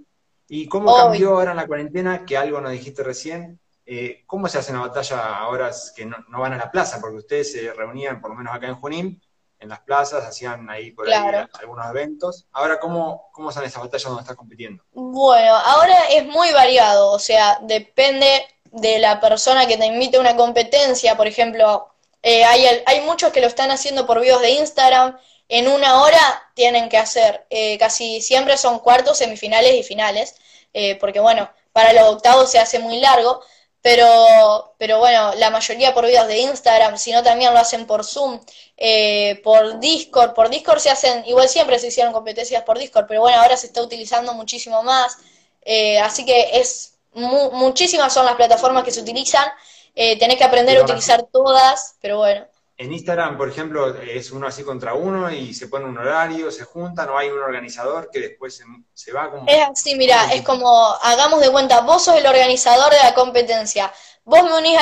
¿Y 0.46 0.68
cómo 0.68 0.94
cambió 0.94 1.30
ahora 1.30 1.50
en 1.50 1.56
la 1.56 1.66
cuarentena? 1.66 2.24
Que 2.24 2.36
algo 2.36 2.60
nos 2.60 2.70
dijiste 2.70 3.02
recién. 3.02 3.58
Eh, 3.84 4.22
¿Cómo 4.26 4.48
se 4.48 4.58
hace 4.58 4.70
una 4.70 4.82
batalla 4.82 5.38
ahora 5.38 5.72
que 5.96 6.06
no, 6.06 6.16
no, 6.28 6.40
van 6.40 6.52
a 6.52 6.58
la 6.58 6.70
plaza? 6.70 7.00
Porque 7.00 7.16
ustedes 7.16 7.50
se 7.50 7.72
reunían, 7.72 8.20
por 8.20 8.30
lo 8.30 8.36
menos 8.36 8.54
acá 8.54 8.68
en 8.68 8.76
Junín, 8.76 9.20
en 9.60 9.68
las 9.68 9.80
plazas, 9.80 10.24
hacían 10.24 10.68
ahí 10.70 10.92
por 10.92 11.08
ahí 11.08 11.46
algunos 11.60 11.86
eventos. 11.90 12.46
Ahora, 12.52 12.78
¿cómo, 12.78 13.30
¿cómo 13.32 13.50
son 13.52 13.64
esas 13.64 13.82
batallas 13.82 14.04
donde 14.04 14.22
estás 14.22 14.36
compitiendo? 14.36 14.82
Bueno, 14.92 15.56
ahora 15.56 15.96
es 16.10 16.24
muy 16.26 16.52
variado, 16.52 17.10
o 17.10 17.18
sea, 17.18 17.58
depende 17.62 18.46
de 18.70 18.98
la 18.98 19.20
persona 19.20 19.66
que 19.66 19.76
te 19.76 19.86
invite 19.86 20.16
a 20.16 20.20
una 20.20 20.36
competencia, 20.36 21.16
por 21.16 21.26
ejemplo, 21.26 21.88
eh, 22.22 22.44
hay, 22.44 22.66
hay 22.86 23.00
muchos 23.02 23.32
que 23.32 23.40
lo 23.40 23.46
están 23.46 23.70
haciendo 23.70 24.06
por 24.06 24.20
videos 24.20 24.42
de 24.42 24.50
Instagram, 24.50 25.18
en 25.48 25.68
una 25.68 26.02
hora 26.02 26.52
tienen 26.54 26.88
que 26.88 26.98
hacer, 26.98 27.46
eh, 27.48 27.78
casi 27.78 28.20
siempre 28.20 28.58
son 28.58 28.80
cuartos, 28.80 29.18
semifinales 29.18 29.74
y 29.74 29.82
finales, 29.82 30.34
eh, 30.74 30.96
porque 30.96 31.20
bueno, 31.20 31.50
para 31.72 31.92
los 31.92 32.04
octavos 32.04 32.50
se 32.50 32.58
hace 32.58 32.78
muy 32.78 33.00
largo, 33.00 33.40
pero, 33.82 34.74
pero 34.78 34.98
bueno, 34.98 35.32
la 35.36 35.50
mayoría 35.50 35.94
por 35.94 36.06
videos 36.06 36.26
de 36.26 36.38
Instagram, 36.38 36.98
sino 36.98 37.22
también 37.22 37.52
lo 37.54 37.60
hacen 37.60 37.86
por 37.86 38.04
Zoom, 38.04 38.40
eh, 38.76 39.40
por 39.44 39.78
Discord. 39.80 40.34
Por 40.34 40.50
Discord 40.50 40.80
se 40.80 40.90
hacen, 40.90 41.24
igual 41.26 41.48
siempre 41.48 41.78
se 41.78 41.88
hicieron 41.88 42.12
competencias 42.12 42.62
por 42.64 42.78
Discord, 42.78 43.06
pero 43.06 43.20
bueno, 43.20 43.40
ahora 43.40 43.56
se 43.56 43.68
está 43.68 43.82
utilizando 43.82 44.34
muchísimo 44.34 44.82
más. 44.82 45.16
Eh, 45.62 45.98
así 46.00 46.24
que 46.24 46.50
es 46.54 46.94
muchísimas 47.14 48.12
son 48.12 48.26
las 48.26 48.36
plataformas 48.36 48.84
que 48.84 48.92
se 48.92 49.00
utilizan. 49.00 49.46
Eh, 49.94 50.18
tenés 50.18 50.36
que 50.38 50.44
aprender 50.44 50.78
a 50.78 50.82
utilizar 50.82 51.24
todas, 51.24 51.96
pero 52.00 52.18
bueno. 52.18 52.46
En 52.80 52.92
Instagram, 52.92 53.36
por 53.36 53.48
ejemplo, 53.48 53.92
es 54.00 54.30
uno 54.30 54.46
así 54.46 54.62
contra 54.62 54.94
uno 54.94 55.28
y 55.32 55.52
se 55.52 55.66
pone 55.66 55.84
un 55.84 55.98
horario, 55.98 56.48
se 56.52 56.62
juntan, 56.62 57.08
no 57.08 57.18
hay 57.18 57.28
un 57.28 57.40
organizador 57.40 58.08
que 58.08 58.20
después 58.20 58.62
se, 58.94 59.12
va 59.12 59.32
como... 59.32 59.48
Es 59.48 59.68
así, 59.68 59.96
mira, 59.96 60.32
es 60.32 60.42
como, 60.42 60.94
hagamos 61.02 61.40
de 61.40 61.50
cuenta, 61.50 61.80
vos 61.80 62.04
sos 62.04 62.16
el 62.16 62.26
organizador 62.26 62.92
de 62.92 63.00
la 63.02 63.14
competencia. 63.14 63.92
Vos 64.22 64.44
me 64.44 64.56
unís 64.56 64.78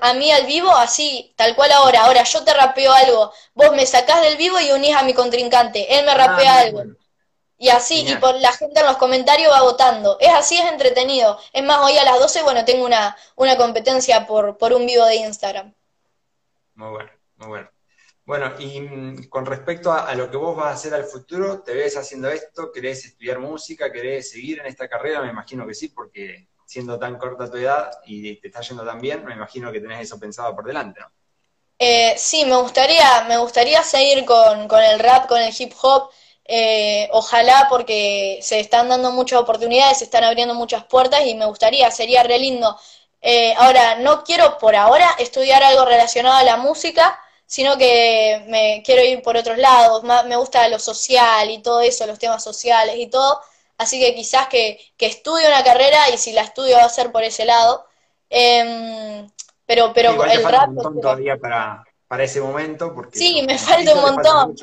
a 0.00 0.14
mí 0.14 0.30
al 0.30 0.46
vivo 0.46 0.70
así, 0.70 1.34
tal 1.36 1.56
cual 1.56 1.72
ahora. 1.72 2.04
Ahora 2.04 2.22
yo 2.22 2.44
te 2.44 2.54
rapeo 2.54 2.92
algo, 2.92 3.32
vos 3.54 3.72
me 3.72 3.84
sacás 3.84 4.22
del 4.22 4.36
vivo 4.36 4.60
y 4.60 4.70
unís 4.70 4.94
a 4.94 5.02
mi 5.02 5.12
contrincante. 5.12 5.98
Él 5.98 6.06
me 6.06 6.14
rapea 6.14 6.54
ah, 6.54 6.60
algo. 6.60 6.84
Y 7.58 7.70
así, 7.70 8.06
y 8.06 8.14
por 8.16 8.36
la 8.36 8.52
gente 8.52 8.78
en 8.78 8.86
los 8.86 8.96
comentarios 8.96 9.52
va 9.52 9.62
votando. 9.62 10.18
Es 10.20 10.32
así, 10.32 10.56
es 10.56 10.70
entretenido. 10.70 11.36
Es 11.52 11.64
más, 11.64 11.78
hoy 11.78 11.98
a 11.98 12.04
las 12.04 12.20
12, 12.20 12.42
bueno, 12.42 12.64
tengo 12.64 12.84
una, 12.84 13.16
una 13.34 13.56
competencia 13.56 14.26
por, 14.26 14.56
por 14.56 14.72
un 14.72 14.86
vivo 14.86 15.04
de 15.04 15.16
Instagram. 15.16 15.74
Muy 16.74 16.90
bueno, 16.90 17.10
muy 17.40 17.48
bueno. 17.48 17.70
Bueno, 18.24 18.52
y 18.58 18.80
mm, 18.80 19.28
con 19.28 19.44
respecto 19.44 19.92
a, 19.92 20.14
lo 20.14 20.30
que 20.30 20.36
vos 20.36 20.56
vas 20.56 20.66
a 20.66 20.74
hacer 20.74 20.94
al 20.94 21.04
futuro, 21.04 21.62
¿te 21.62 21.74
ves 21.74 21.96
haciendo 21.96 22.28
esto? 22.28 22.70
¿Querés 22.70 23.04
estudiar 23.04 23.40
música? 23.40 23.90
¿Querés 23.90 24.30
seguir 24.30 24.60
en 24.60 24.66
esta 24.66 24.88
carrera? 24.88 25.22
Me 25.22 25.30
imagino 25.30 25.66
que 25.66 25.74
sí, 25.74 25.88
porque 25.88 26.48
siendo 26.64 26.98
tan 26.98 27.18
corta 27.18 27.50
tu 27.50 27.56
edad 27.56 27.90
y 28.06 28.36
te 28.36 28.48
está 28.48 28.60
yendo 28.60 28.84
tan 28.84 29.00
bien, 29.00 29.24
me 29.24 29.34
imagino 29.34 29.72
que 29.72 29.80
tenés 29.80 30.02
eso 30.02 30.20
pensado 30.20 30.54
por 30.54 30.64
delante, 30.64 31.00
¿no? 31.00 31.10
Eh, 31.82 32.14
sí, 32.18 32.44
me 32.44 32.56
gustaría, 32.56 33.24
me 33.26 33.38
gustaría 33.38 33.82
seguir 33.82 34.26
con, 34.26 34.68
con 34.68 34.82
el 34.82 34.98
rap, 35.00 35.26
con 35.26 35.40
el 35.40 35.52
hip 35.58 35.72
hop. 35.80 36.10
Eh, 36.44 37.08
ojalá 37.12 37.68
porque 37.70 38.38
se 38.42 38.60
están 38.60 38.88
dando 38.88 39.12
muchas 39.12 39.40
oportunidades, 39.40 39.98
se 39.98 40.04
están 40.04 40.24
abriendo 40.24 40.54
muchas 40.54 40.84
puertas 40.84 41.24
y 41.24 41.34
me 41.34 41.46
gustaría, 41.46 41.90
sería 41.90 42.22
re 42.22 42.38
lindo. 42.38 42.78
Eh, 43.22 43.54
ahora, 43.56 43.96
no 43.96 44.24
quiero 44.24 44.58
por 44.58 44.76
ahora 44.76 45.10
estudiar 45.18 45.62
algo 45.62 45.84
relacionado 45.84 46.36
a 46.36 46.42
la 46.42 46.56
música, 46.56 47.18
sino 47.50 47.76
que 47.76 48.44
me 48.46 48.80
quiero 48.84 49.02
ir 49.02 49.22
por 49.22 49.36
otros 49.36 49.58
lados, 49.58 50.04
me 50.04 50.36
gusta 50.36 50.68
lo 50.68 50.78
social 50.78 51.50
y 51.50 51.58
todo 51.60 51.80
eso, 51.80 52.06
los 52.06 52.16
temas 52.16 52.44
sociales 52.44 52.94
y 52.96 53.08
todo, 53.08 53.40
así 53.76 53.98
que 53.98 54.14
quizás 54.14 54.46
que, 54.46 54.78
que 54.96 55.06
estudie 55.06 55.48
una 55.48 55.64
carrera 55.64 56.10
y 56.10 56.16
si 56.16 56.30
la 56.32 56.42
estudio 56.42 56.76
va 56.76 56.84
a 56.84 56.88
ser 56.88 57.10
por 57.10 57.24
ese 57.24 57.44
lado. 57.44 57.84
Em, 58.28 59.28
pero 59.66 59.92
pero 59.92 60.22
el 60.26 60.44
rap... 60.44 60.68
Un 60.68 60.76
montón 60.76 61.00
todavía 61.00 61.36
para, 61.38 61.84
para 62.06 62.22
ese 62.22 62.40
momento, 62.40 62.94
porque... 62.94 63.18
Sí, 63.18 63.42
me 63.42 63.58
falta 63.58 63.96
un 63.96 64.02
montón. 64.02 64.56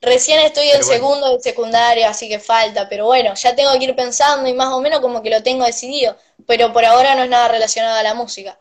Recién 0.00 0.38
estoy 0.38 0.68
en 0.68 0.84
segundo 0.84 1.32
de 1.32 1.40
secundaria, 1.40 2.08
así 2.08 2.28
que 2.28 2.38
falta, 2.38 2.88
pero 2.88 3.06
bueno, 3.06 3.34
ya 3.34 3.56
tengo 3.56 3.76
que 3.76 3.84
ir 3.84 3.96
pensando 3.96 4.48
y 4.48 4.54
más 4.54 4.68
o 4.68 4.80
menos 4.80 5.00
como 5.00 5.22
que 5.22 5.30
lo 5.30 5.42
tengo 5.42 5.64
decidido, 5.64 6.16
pero 6.46 6.72
por 6.72 6.84
ahora 6.84 7.16
no 7.16 7.24
es 7.24 7.30
nada 7.30 7.48
relacionado 7.48 7.98
a 7.98 8.04
la 8.04 8.14
música. 8.14 8.56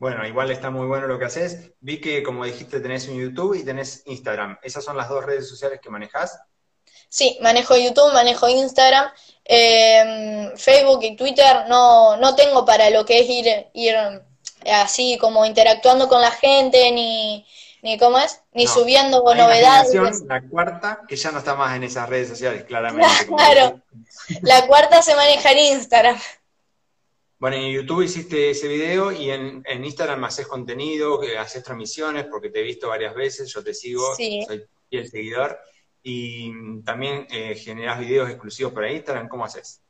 Bueno, 0.00 0.26
igual 0.26 0.50
está 0.50 0.70
muy 0.70 0.86
bueno 0.86 1.06
lo 1.06 1.18
que 1.18 1.26
haces. 1.26 1.72
Vi 1.80 2.00
que, 2.00 2.22
como 2.22 2.46
dijiste, 2.46 2.80
tenés 2.80 3.06
un 3.06 3.20
YouTube 3.20 3.54
y 3.54 3.64
tenés 3.64 4.02
Instagram. 4.06 4.58
¿Esas 4.62 4.82
son 4.82 4.96
las 4.96 5.10
dos 5.10 5.22
redes 5.22 5.46
sociales 5.46 5.78
que 5.82 5.90
manejas? 5.90 6.40
Sí, 7.10 7.38
manejo 7.42 7.76
YouTube, 7.76 8.10
manejo 8.14 8.48
Instagram, 8.48 9.10
em, 9.44 10.56
Facebook 10.56 11.00
y 11.02 11.16
Twitter. 11.16 11.64
No, 11.68 12.16
no 12.16 12.34
tengo 12.34 12.64
para 12.64 12.88
lo 12.88 13.04
que 13.04 13.20
es 13.20 13.28
ir, 13.28 13.66
ir 13.74 13.94
así 14.72 15.18
como 15.20 15.44
interactuando 15.44 16.08
con 16.08 16.22
la 16.22 16.30
gente 16.30 16.90
ni, 16.92 17.46
ni 17.82 17.98
cómo 17.98 18.18
es, 18.18 18.40
ni 18.52 18.66
subiendo 18.66 19.22
novedades. 19.22 20.22
La 20.26 20.40
cuarta, 20.40 21.00
que 21.06 21.16
ya 21.16 21.30
no 21.30 21.40
está 21.40 21.56
más 21.56 21.76
en 21.76 21.82
esas 21.82 22.08
redes 22.08 22.28
sociales, 22.28 22.64
claramente. 22.64 23.06
claro, 23.36 23.82
la 24.40 24.66
cuarta 24.66 25.02
se 25.02 25.14
maneja 25.14 25.50
en 25.52 25.58
Instagram. 25.58 26.18
Bueno, 27.40 27.56
en 27.56 27.72
YouTube 27.72 28.02
hiciste 28.02 28.50
ese 28.50 28.68
video 28.68 29.10
y 29.10 29.30
en, 29.30 29.62
en 29.64 29.82
Instagram 29.82 30.22
haces 30.24 30.46
contenido, 30.46 31.22
haces 31.38 31.64
transmisiones, 31.64 32.26
porque 32.26 32.50
te 32.50 32.60
he 32.60 32.62
visto 32.62 32.88
varias 32.88 33.14
veces, 33.14 33.50
yo 33.50 33.64
te 33.64 33.72
sigo, 33.72 34.14
soy 34.14 34.66
el 34.90 35.10
seguidor, 35.10 35.58
y 36.02 36.52
también 36.84 37.26
eh, 37.30 37.54
generas 37.54 37.98
videos 37.98 38.28
exclusivos 38.28 38.74
para 38.74 38.92
Instagram, 38.92 39.28
¿cómo 39.28 39.46
haces? 39.46 39.80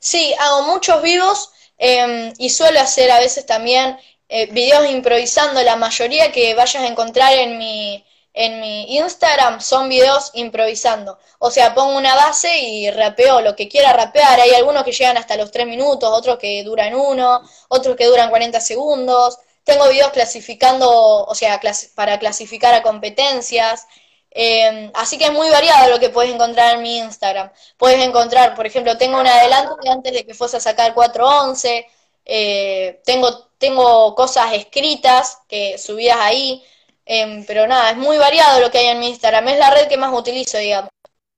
Sí, 0.00 0.34
hago 0.40 0.62
muchos 0.64 1.00
vivos 1.00 1.52
em, 1.78 2.32
y 2.38 2.50
suelo 2.50 2.80
hacer 2.80 3.08
a 3.12 3.20
veces 3.20 3.46
también 3.46 3.96
eh, 4.28 4.46
videos 4.46 4.90
improvisando, 4.90 5.62
la 5.62 5.76
mayoría 5.76 6.32
que 6.32 6.56
vayas 6.56 6.82
a 6.82 6.88
encontrar 6.88 7.38
en 7.38 7.56
mi, 7.56 8.04
en 8.34 8.60
mi 8.60 8.96
Instagram 8.96 9.60
son 9.60 9.88
videos 9.88 10.30
improvisando. 10.34 11.18
O 11.38 11.50
sea, 11.50 11.74
pongo 11.74 11.96
una 11.96 12.16
base 12.16 12.58
y 12.58 12.90
rapeo 12.90 13.40
lo 13.40 13.54
que 13.54 13.68
quiera 13.68 13.92
rapear. 13.92 14.40
Hay 14.40 14.50
algunos 14.50 14.84
que 14.84 14.92
llegan 14.92 15.16
hasta 15.16 15.36
los 15.36 15.52
3 15.52 15.66
minutos, 15.66 16.10
otros 16.12 16.38
que 16.38 16.64
duran 16.64 16.94
uno, 16.94 17.42
otros 17.68 17.96
que 17.96 18.06
duran 18.06 18.30
40 18.30 18.60
segundos. 18.60 19.38
Tengo 19.62 19.88
videos 19.88 20.10
clasificando, 20.10 21.24
o 21.24 21.34
sea, 21.34 21.60
para 21.94 22.18
clasificar 22.18 22.74
a 22.74 22.82
competencias. 22.82 23.86
Em, 24.30 24.90
así 24.94 25.16
que 25.16 25.26
es 25.26 25.32
muy 25.32 25.48
variado 25.50 25.88
lo 25.90 26.00
que 26.00 26.10
puedes 26.10 26.34
encontrar 26.34 26.74
en 26.74 26.82
mi 26.82 26.98
Instagram. 26.98 27.50
Puedes 27.76 28.04
encontrar, 28.04 28.54
por 28.56 28.66
ejemplo, 28.66 28.98
tengo 28.98 29.18
un 29.20 29.26
adelanto 29.26 29.76
de 29.82 29.90
antes 29.90 30.12
de 30.12 30.26
que 30.26 30.34
fuese 30.34 30.56
a 30.56 30.60
sacar 30.60 30.92
411. 30.94 31.86
Eh, 32.26 33.00
tengo 33.04 33.48
tengo 33.58 34.14
cosas 34.14 34.52
escritas 34.52 35.38
que 35.48 35.78
subidas 35.78 36.18
ahí, 36.20 36.62
em, 37.04 37.44
pero 37.46 37.66
nada, 37.66 37.90
es 37.90 37.96
muy 37.96 38.18
variado 38.18 38.60
lo 38.60 38.70
que 38.70 38.78
hay 38.78 38.86
en 38.86 39.00
mi 39.00 39.10
Instagram. 39.10 39.48
Es 39.48 39.58
la 39.58 39.70
red 39.70 39.88
que 39.88 39.96
más 39.96 40.12
utilizo, 40.12 40.58
digamos, 40.58 40.90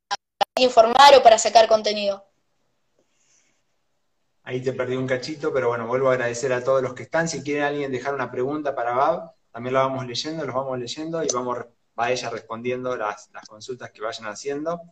para 0.08 0.64
informar 0.64 1.14
o 1.16 1.22
para 1.22 1.38
sacar 1.38 1.66
contenido. 1.68 2.24
Ahí 4.42 4.62
te 4.62 4.72
perdí 4.72 4.96
un 4.96 5.08
cachito, 5.08 5.52
pero 5.52 5.68
bueno, 5.68 5.86
vuelvo 5.88 6.08
a 6.08 6.12
agradecer 6.12 6.52
a 6.52 6.62
todos 6.62 6.80
los 6.80 6.94
que 6.94 7.02
están. 7.02 7.28
Si 7.28 7.42
quiere 7.42 7.64
alguien 7.64 7.90
dejar 7.90 8.14
una 8.14 8.30
pregunta 8.30 8.74
para 8.74 8.94
Bab, 8.94 9.32
también 9.50 9.74
la 9.74 9.80
vamos 9.80 10.06
leyendo, 10.06 10.44
los 10.44 10.54
vamos 10.54 10.78
leyendo 10.78 11.24
y 11.24 11.28
vamos 11.32 11.58
va 11.98 12.10
ella 12.10 12.30
respondiendo 12.30 12.96
las, 12.96 13.30
consultas 13.48 13.90
que 13.90 14.02
vayan 14.02 14.26
haciendo. 14.26 14.82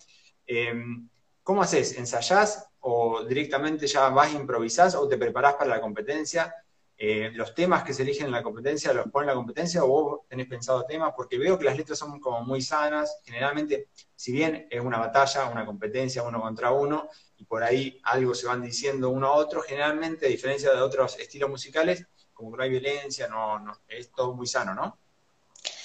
Em, 0.47 1.09
¿Cómo 1.43 1.63
haces? 1.63 1.99
¿Ensayás 1.99 2.67
o 2.81 3.23
directamente 3.25 3.87
ya 3.87 4.09
vas 4.09 4.33
improvisás 4.33 4.95
o 4.95 5.07
te 5.07 5.19
preparás 5.19 5.55
para 5.55 5.71
la 5.71 5.81
competencia? 5.81 6.55
Eh, 6.97 7.31
los 7.35 7.55
temas 7.55 7.83
que 7.83 7.93
se 7.93 8.03
eligen 8.03 8.27
en 8.27 8.33
la 8.33 8.43
competencia 8.43 8.93
los 8.93 9.11
ponen 9.11 9.29
en 9.29 9.35
la 9.35 9.37
competencia 9.37 9.83
o 9.83 9.89
vos 9.89 10.21
tenés 10.29 10.47
pensado 10.47 10.85
temas, 10.87 11.13
porque 11.17 11.39
veo 11.39 11.59
que 11.59 11.65
las 11.65 11.77
letras 11.77 11.99
son 11.99 12.21
como 12.21 12.43
muy 12.43 12.63
sanas, 12.63 13.19
generalmente, 13.25 13.89
si 14.15 14.31
bien 14.31 14.69
es 14.71 14.81
una 14.81 14.99
batalla, 14.99 15.47
una 15.47 15.67
competencia 15.67 16.23
uno 16.23 16.41
contra 16.41 16.71
uno, 16.71 17.09
y 17.37 17.45
por 17.45 17.65
ahí 17.65 18.01
algo 18.05 18.35
se 18.35 18.47
van 18.47 18.63
diciendo 18.63 19.11
uno 19.11 19.27
a 19.27 19.33
otro, 19.33 19.61
generalmente, 19.63 20.27
a 20.27 20.29
diferencia 20.29 20.73
de 20.73 20.81
otros 20.81 21.19
estilos 21.19 21.51
musicales, 21.51 22.07
como 22.33 22.53
que 22.53 22.57
no 22.59 22.63
hay 22.63 22.71
violencia, 22.71 23.27
no, 23.27 23.59
no, 23.59 23.81
es 23.89 24.13
todo 24.13 24.35
muy 24.35 24.47
sano, 24.47 24.75
¿no? 24.75 24.99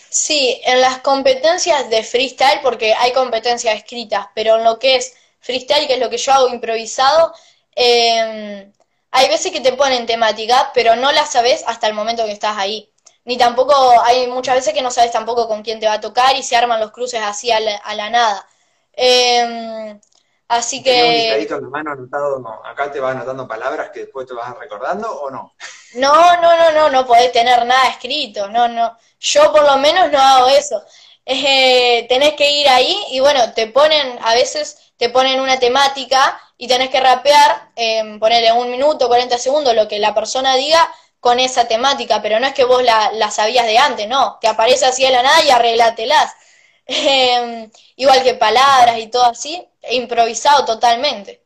Sí, 0.10 0.60
en 0.64 0.82
las 0.82 1.00
competencias 1.00 1.90
de 1.90 2.04
freestyle, 2.04 2.62
porque 2.62 2.94
hay 2.94 3.14
competencias 3.14 3.76
escritas, 3.76 4.28
pero 4.36 4.58
en 4.58 4.64
lo 4.64 4.78
que 4.78 4.96
es 4.96 5.16
freestyle, 5.40 5.88
que 5.88 5.94
es 5.94 6.00
lo 6.00 6.10
que 6.10 6.18
yo 6.18 6.32
hago 6.34 6.50
improvisado, 6.50 7.34
eh, 7.76 8.72
hay 9.12 9.28
veces 9.28 9.52
que 9.52 9.62
te 9.62 9.74
ponen 9.74 10.06
temática, 10.06 10.72
pero 10.74 10.96
no 10.96 11.12
la 11.12 11.26
sabes 11.26 11.64
hasta 11.68 11.88
el 11.88 11.94
momento 11.94 12.26
que 12.26 12.32
estás 12.32 12.58
ahí. 12.58 12.92
Ni 13.26 13.38
tampoco, 13.38 13.74
hay 14.04 14.28
muchas 14.28 14.56
veces 14.56 14.74
que 14.74 14.82
no 14.82 14.92
sabes 14.92 15.12
tampoco 15.12 15.48
con 15.48 15.62
quién 15.62 15.80
te 15.80 15.88
va 15.88 15.94
a 15.94 16.02
tocar 16.02 16.36
y 16.36 16.44
se 16.44 16.56
arman 16.56 16.80
los 16.80 16.92
cruces 16.92 17.22
así 17.22 17.52
a 17.52 17.60
la, 17.60 18.10
nada. 18.10 18.48
Em, 18.94 20.00
así 20.48 20.82
que... 20.82 21.48
Un 21.50 21.58
en 21.58 21.64
la 21.64 21.70
mano 21.70 21.92
anotado, 21.92 22.40
no. 22.40 22.62
Acá 22.66 22.92
te 22.92 23.00
vas 23.00 23.16
anotando 23.16 23.48
palabras 23.48 23.90
que 23.92 24.02
después 24.02 24.26
te 24.28 24.34
vas 24.34 24.58
recordando 24.58 25.12
o 25.12 25.30
no. 25.30 25.54
No, 25.96 26.42
no, 26.42 26.58
no, 26.58 26.72
no, 26.72 26.90
no 26.90 27.06
podés 27.06 27.32
tener 27.32 27.66
nada 27.66 27.90
escrito, 27.90 28.48
no, 28.50 28.68
no. 28.68 28.98
Yo 29.20 29.52
por 29.52 29.64
lo 29.64 29.78
menos 29.78 30.12
no 30.12 30.20
hago 30.20 30.48
eso. 30.48 30.84
Eh, 31.32 32.08
tenés 32.10 32.34
que 32.34 32.50
ir 32.50 32.68
ahí 32.68 32.98
y 33.12 33.20
bueno, 33.20 33.54
te 33.54 33.68
ponen, 33.68 34.18
a 34.24 34.34
veces 34.34 34.94
te 34.98 35.10
ponen 35.10 35.40
una 35.40 35.60
temática 35.60 36.42
y 36.58 36.68
tenés 36.68 36.90
que 36.90 37.00
rapear, 37.00 37.70
eh, 37.76 38.18
ponerle 38.20 38.52
un 38.52 38.72
minuto, 38.72 39.08
40 39.08 39.38
segundos, 39.38 39.76
lo 39.76 39.88
que 39.88 40.00
la 40.00 40.16
persona 40.16 40.56
diga 40.56 40.92
con 41.20 41.40
esa 41.40 41.68
temática, 41.68 42.20
pero 42.24 42.40
no 42.40 42.48
es 42.48 42.56
que 42.56 42.64
vos 42.64 42.82
la, 42.82 43.30
sabías 43.30 43.68
de 43.68 43.78
antes, 43.78 44.08
no, 44.08 44.40
te 44.42 44.48
aparece 44.48 44.88
así 44.88 45.04
de 45.04 45.12
la 45.12 45.22
nada 45.22 45.44
y 45.44 45.52
arreglátelas. 45.52 46.34
Em, 46.88 47.70
igual 47.98 48.24
que 48.24 48.34
palabras 48.34 48.98
y 48.98 49.08
todo 49.08 49.26
así, 49.26 49.64
improvisado 49.92 50.66
totalmente. 50.66 51.44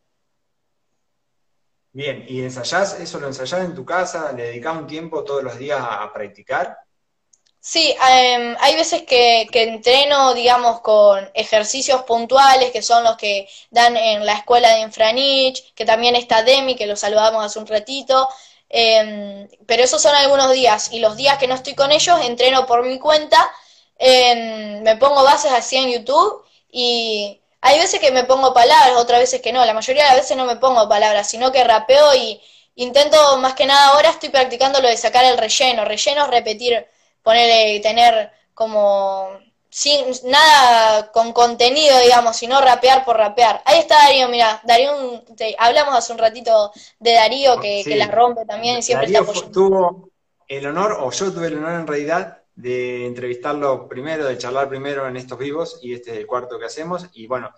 Bien, 1.91 2.24
¿y 2.26 2.41
ensayás? 2.41 2.98
¿Eso 3.02 3.19
lo 3.19 3.28
ensayás 3.28 3.65
en 3.65 3.76
tu 3.76 3.84
casa? 3.84 4.32
¿Le 4.32 4.43
dedicás 4.43 4.78
un 4.78 4.88
tiempo 4.88 5.26
todos 5.26 5.43
los 5.43 5.58
días 5.58 5.82
a 5.82 6.13
practicar? 6.13 6.83
Sí, 7.65 7.95
em, 8.10 8.58
hay 8.60 8.76
veces 8.76 9.04
que, 9.04 9.47
entreno, 9.54 10.34
digamos, 10.34 10.82
con 10.82 11.30
ejercicios 11.34 12.02
puntuales, 12.04 12.71
que 12.71 12.82
son 12.82 13.04
los 13.06 13.15
que 13.15 13.47
dan 13.71 13.95
en 13.95 14.26
la 14.26 14.34
escuela 14.34 14.69
de 14.73 14.82
Infranich, 14.82 15.73
que 15.73 15.86
también 15.86 16.15
está 16.17 16.43
Demi, 16.43 16.76
que 16.76 16.88
lo 16.88 16.97
saludamos 16.97 17.43
hace 17.45 17.60
un 17.60 17.65
ratito, 17.67 18.28
em, 18.69 19.47
pero 19.65 19.82
esos 19.84 20.02
son 20.02 20.13
algunos 20.15 20.52
días, 20.52 20.91
y 20.91 20.99
los 20.99 21.15
días 21.15 21.38
que 21.38 21.47
no 21.47 21.56
estoy 21.56 21.73
con 21.73 21.91
ellos, 21.93 22.19
entreno 22.26 22.65
por 22.67 22.84
mi 22.86 22.99
cuenta, 22.99 23.49
em, 23.97 24.82
me 24.84 24.97
pongo 24.97 25.23
bases 25.23 25.52
así 25.54 25.78
en 25.78 25.89
YouTube, 25.91 26.43
y 26.69 27.39
hay 27.62 27.80
veces 27.80 27.99
que 28.02 28.12
me 28.12 28.26
pongo 28.26 28.54
palabras, 28.54 28.97
otras 28.97 29.19
veces 29.21 29.41
que 29.41 29.54
no, 29.54 29.63
la 29.65 29.73
mayoría 29.73 30.04
de 30.04 30.10
las 30.10 30.17
veces 30.17 30.36
no 30.38 30.43
me 30.45 30.58
pongo 30.58 30.89
palabras, 30.89 31.30
sino 31.30 31.52
que 31.54 31.63
rapeo 31.63 32.13
y 32.15 32.41
intento, 32.76 33.38
más 33.38 33.54
que 33.54 33.65
nada 33.65 33.88
ahora 33.89 34.10
estoy 34.10 34.30
practicando 34.30 34.82
lo 34.82 34.89
de 34.89 34.97
sacar 34.97 35.23
el 35.26 35.38
relleno, 35.38 35.86
relleno 35.86 36.23
es 36.26 36.30
repetir 36.32 36.86
ponerle, 37.24 37.80
tener 37.80 38.32
como 38.54 39.40
sin 39.74 40.06
nada 40.26 41.12
con 41.12 41.34
contenido, 41.34 41.98
digamos, 42.00 42.38
sino 42.38 42.62
rapear 42.62 43.04
por 43.04 43.18
rapear. 43.18 43.64
Ahí 43.66 43.80
está 43.80 43.96
Darío, 43.96 44.30
mira, 44.30 44.62
Darío, 44.64 45.24
hablamos 45.58 45.96
hace 45.96 46.14
un 46.14 46.20
ratito 46.20 46.72
de 47.00 47.14
Darío 47.14 47.60
que, 47.60 47.84
la 47.96 48.06
rompe 48.06 48.46
también 48.46 48.84
siempre 48.84 49.12
Darío 49.12 49.34
tuvo 49.52 50.12
el 50.48 50.68
honor, 50.68 50.98
o 51.00 51.10
yo 51.10 51.34
tuve 51.34 51.48
el 51.48 51.58
honor 51.58 51.80
en 51.80 51.88
realidad, 51.88 52.44
de 52.54 53.08
entrevistarlo 53.08 53.88
primero, 53.88 54.26
de 54.26 54.38
charlar 54.38 54.70
primero 54.70 55.08
en 55.08 55.18
estos 55.18 55.40
vivos, 55.40 55.80
y 55.82 55.94
este 55.94 56.12
es 56.12 56.18
el 56.18 56.28
cuarto 56.28 56.60
que 56.60 56.66
hacemos, 56.66 57.08
y 57.14 57.26
bueno, 57.26 57.50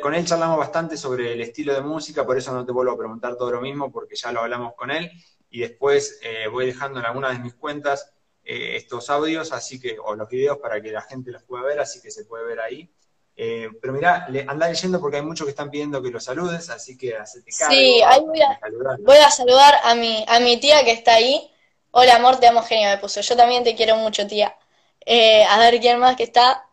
con 0.00 0.14
él 0.14 0.24
charlamos 0.24 0.58
bastante 0.58 0.96
sobre 0.96 1.32
el 1.32 1.40
estilo 1.40 1.74
de 1.74 1.80
música, 1.80 2.24
por 2.24 2.38
eso 2.38 2.52
no 2.52 2.64
te 2.64 2.70
vuelvo 2.70 2.92
a 2.92 2.98
preguntar 2.98 3.36
todo 3.36 3.50
lo 3.50 3.60
mismo, 3.60 3.90
porque 3.90 4.14
ya 4.14 4.30
lo 4.30 4.42
hablamos 4.42 4.74
con 4.76 4.92
él, 4.92 5.10
y 5.50 5.58
después 5.58 6.20
eh, 6.22 6.46
voy 6.46 6.66
dejando 6.66 7.00
en 7.00 7.06
algunas 7.06 7.32
de 7.32 7.42
mis 7.42 7.54
cuentas 7.54 8.12
eh, 8.50 8.76
estos 8.76 9.10
audios, 9.10 9.52
así 9.52 9.78
que, 9.78 9.98
o 10.02 10.14
los 10.14 10.26
videos 10.26 10.56
para 10.56 10.80
que 10.80 10.90
la 10.90 11.02
gente 11.02 11.30
los 11.30 11.42
pueda 11.42 11.64
ver, 11.64 11.80
así 11.80 12.00
que 12.00 12.10
se 12.10 12.24
puede 12.24 12.46
ver 12.46 12.60
ahí. 12.60 12.90
Eh, 13.36 13.68
pero 13.78 13.92
mira, 13.92 14.26
anda 14.46 14.68
leyendo 14.68 14.98
porque 15.02 15.18
hay 15.18 15.22
muchos 15.22 15.44
que 15.44 15.50
están 15.50 15.70
pidiendo 15.70 16.02
que 16.02 16.10
los 16.10 16.24
saludes, 16.24 16.70
así 16.70 16.96
que 16.96 17.14
hacete 17.14 17.50
cargo. 17.50 17.74
Sí, 17.74 18.00
ahí 18.00 18.20
voy 18.20 18.40
a, 18.40 18.58
voy 19.00 19.16
a 19.18 19.30
saludar 19.30 19.74
a 19.84 19.94
mi, 19.94 20.24
a 20.26 20.40
mi 20.40 20.56
tía 20.56 20.82
que 20.82 20.92
está 20.92 21.16
ahí. 21.16 21.52
Hola 21.90 22.16
amor, 22.16 22.40
te 22.40 22.46
amo 22.46 22.62
genio, 22.62 22.88
me 22.88 22.96
puso. 22.96 23.20
Yo 23.20 23.36
también 23.36 23.64
te 23.64 23.74
quiero 23.74 23.96
mucho, 23.96 24.26
tía. 24.26 24.56
Eh, 25.04 25.44
a 25.44 25.58
ver 25.58 25.78
quién 25.78 25.98
más 25.98 26.16
que 26.16 26.22
está. 26.22 26.66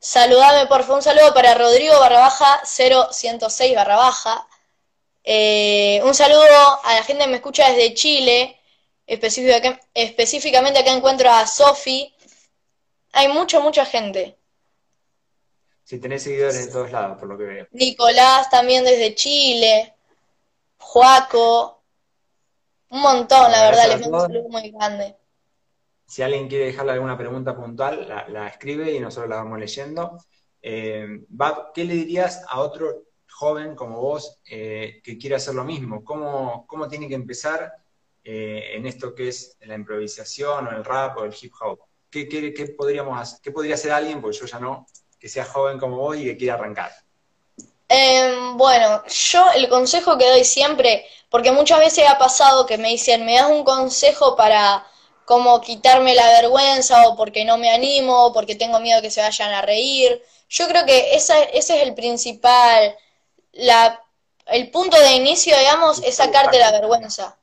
Saludame, 0.00 0.66
por 0.66 0.80
favor. 0.80 0.96
Un 0.96 1.02
saludo 1.02 1.32
para 1.32 1.54
Rodrigo 1.54 2.00
barra 2.00 2.18
baja 2.18 2.62
0106 2.64 3.76
barra 3.76 3.94
baja. 3.94 4.48
un 6.04 6.14
saludo 6.14 6.80
a 6.82 6.94
la 6.96 7.04
gente 7.04 7.22
que 7.22 7.30
me 7.30 7.36
escucha 7.36 7.70
desde 7.70 7.94
Chile 7.94 8.58
específicamente 9.12 10.78
acá 10.80 10.92
encuentro 10.92 11.30
a 11.30 11.46
Sofi. 11.46 12.14
Hay 13.12 13.28
mucha, 13.28 13.60
mucha 13.60 13.84
gente. 13.84 14.38
Si 15.84 15.98
tenés 15.98 16.22
seguidores 16.22 16.66
de 16.66 16.72
todos 16.72 16.90
lados, 16.90 17.18
por 17.18 17.28
lo 17.28 17.36
que 17.36 17.44
veo. 17.44 17.66
Nicolás 17.72 18.48
también 18.48 18.84
desde 18.84 19.14
Chile. 19.14 19.94
Juaco. 20.78 21.82
Un 22.88 23.02
montón, 23.02 23.50
la 23.50 23.62
verdad, 23.62 23.88
les 23.88 24.00
mando 24.00 24.16
un 24.16 24.22
saludo 24.22 24.48
muy 24.48 24.70
grande. 24.70 25.16
Si 26.06 26.22
alguien 26.22 26.48
quiere 26.48 26.66
dejarle 26.66 26.92
alguna 26.92 27.16
pregunta 27.16 27.56
puntual, 27.56 28.06
la, 28.06 28.48
escribe 28.48 28.92
y 28.92 29.00
nosotros 29.00 29.30
la 29.30 29.36
vamos 29.36 29.58
leyendo. 29.58 30.18
Eh, 30.60 31.24
¿qué 31.74 31.84
le 31.84 31.94
dirías 31.94 32.44
a 32.48 32.60
otro 32.60 33.04
joven 33.30 33.74
como 33.74 34.00
vos 34.00 34.40
eh, 34.44 35.00
que 35.02 35.16
quiere 35.16 35.36
hacer 35.36 35.54
lo 35.54 35.64
mismo? 35.64 36.04
¿Cómo, 36.04 36.66
¿Cómo 36.66 36.86
tiene 36.86 37.08
que 37.08 37.14
empezar 37.14 37.72
eh, 38.24 38.72
en 38.74 38.86
esto 38.86 39.14
que 39.14 39.28
es 39.28 39.56
la 39.60 39.74
improvisación 39.74 40.66
o 40.66 40.70
el 40.70 40.84
rap 40.84 41.18
o 41.18 41.24
el 41.24 41.34
hip 41.40 41.52
hop? 41.60 41.80
¿Qué, 42.10 42.74
podríamos 42.76 43.18
hacer? 43.20 43.40
¿Qué 43.42 43.50
podría 43.50 43.74
hacer 43.74 43.90
alguien, 43.90 44.20
porque 44.20 44.38
yo 44.38 44.46
ya 44.46 44.60
no, 44.60 44.86
que 45.18 45.28
sea 45.28 45.44
joven 45.44 45.78
como 45.78 45.96
vos 45.96 46.16
y 46.16 46.24
que 46.24 46.36
quiera 46.36 46.54
arrancar? 46.54 46.92
Em, 47.88 48.56
bueno, 48.56 49.02
yo 49.06 49.44
el 49.54 49.68
consejo 49.68 50.18
que 50.18 50.28
doy 50.28 50.44
siempre, 50.44 51.06
porque 51.30 51.52
muchas 51.52 51.78
veces 51.78 52.08
ha 52.08 52.18
pasado 52.18 52.66
que 52.66 52.78
me 52.78 52.88
dicen, 52.88 53.24
me 53.24 53.34
das 53.34 53.50
un 53.50 53.64
consejo 53.64 54.36
para 54.36 54.86
como 55.24 55.60
quitarme 55.60 56.14
la 56.14 56.26
vergüenza 56.40 57.08
o 57.08 57.16
porque 57.16 57.44
no 57.44 57.56
me 57.56 57.70
animo 57.70 58.26
o 58.26 58.32
porque 58.32 58.54
tengo 58.54 58.80
miedo 58.80 59.00
que 59.00 59.10
se 59.10 59.22
vayan 59.22 59.52
a 59.52 59.62
reír. 59.62 60.22
Yo 60.48 60.68
creo 60.68 60.84
que 60.84 61.14
ese 61.14 61.50
es 61.56 61.70
el 61.70 61.94
principal, 61.94 62.96
la, 63.52 64.02
el 64.46 64.70
punto 64.70 64.98
de 64.98 65.12
inicio, 65.12 65.56
digamos, 65.56 66.02
es 66.02 66.16
sacarte 66.16 66.58
la 66.58 66.72
vergüenza. 66.72 67.38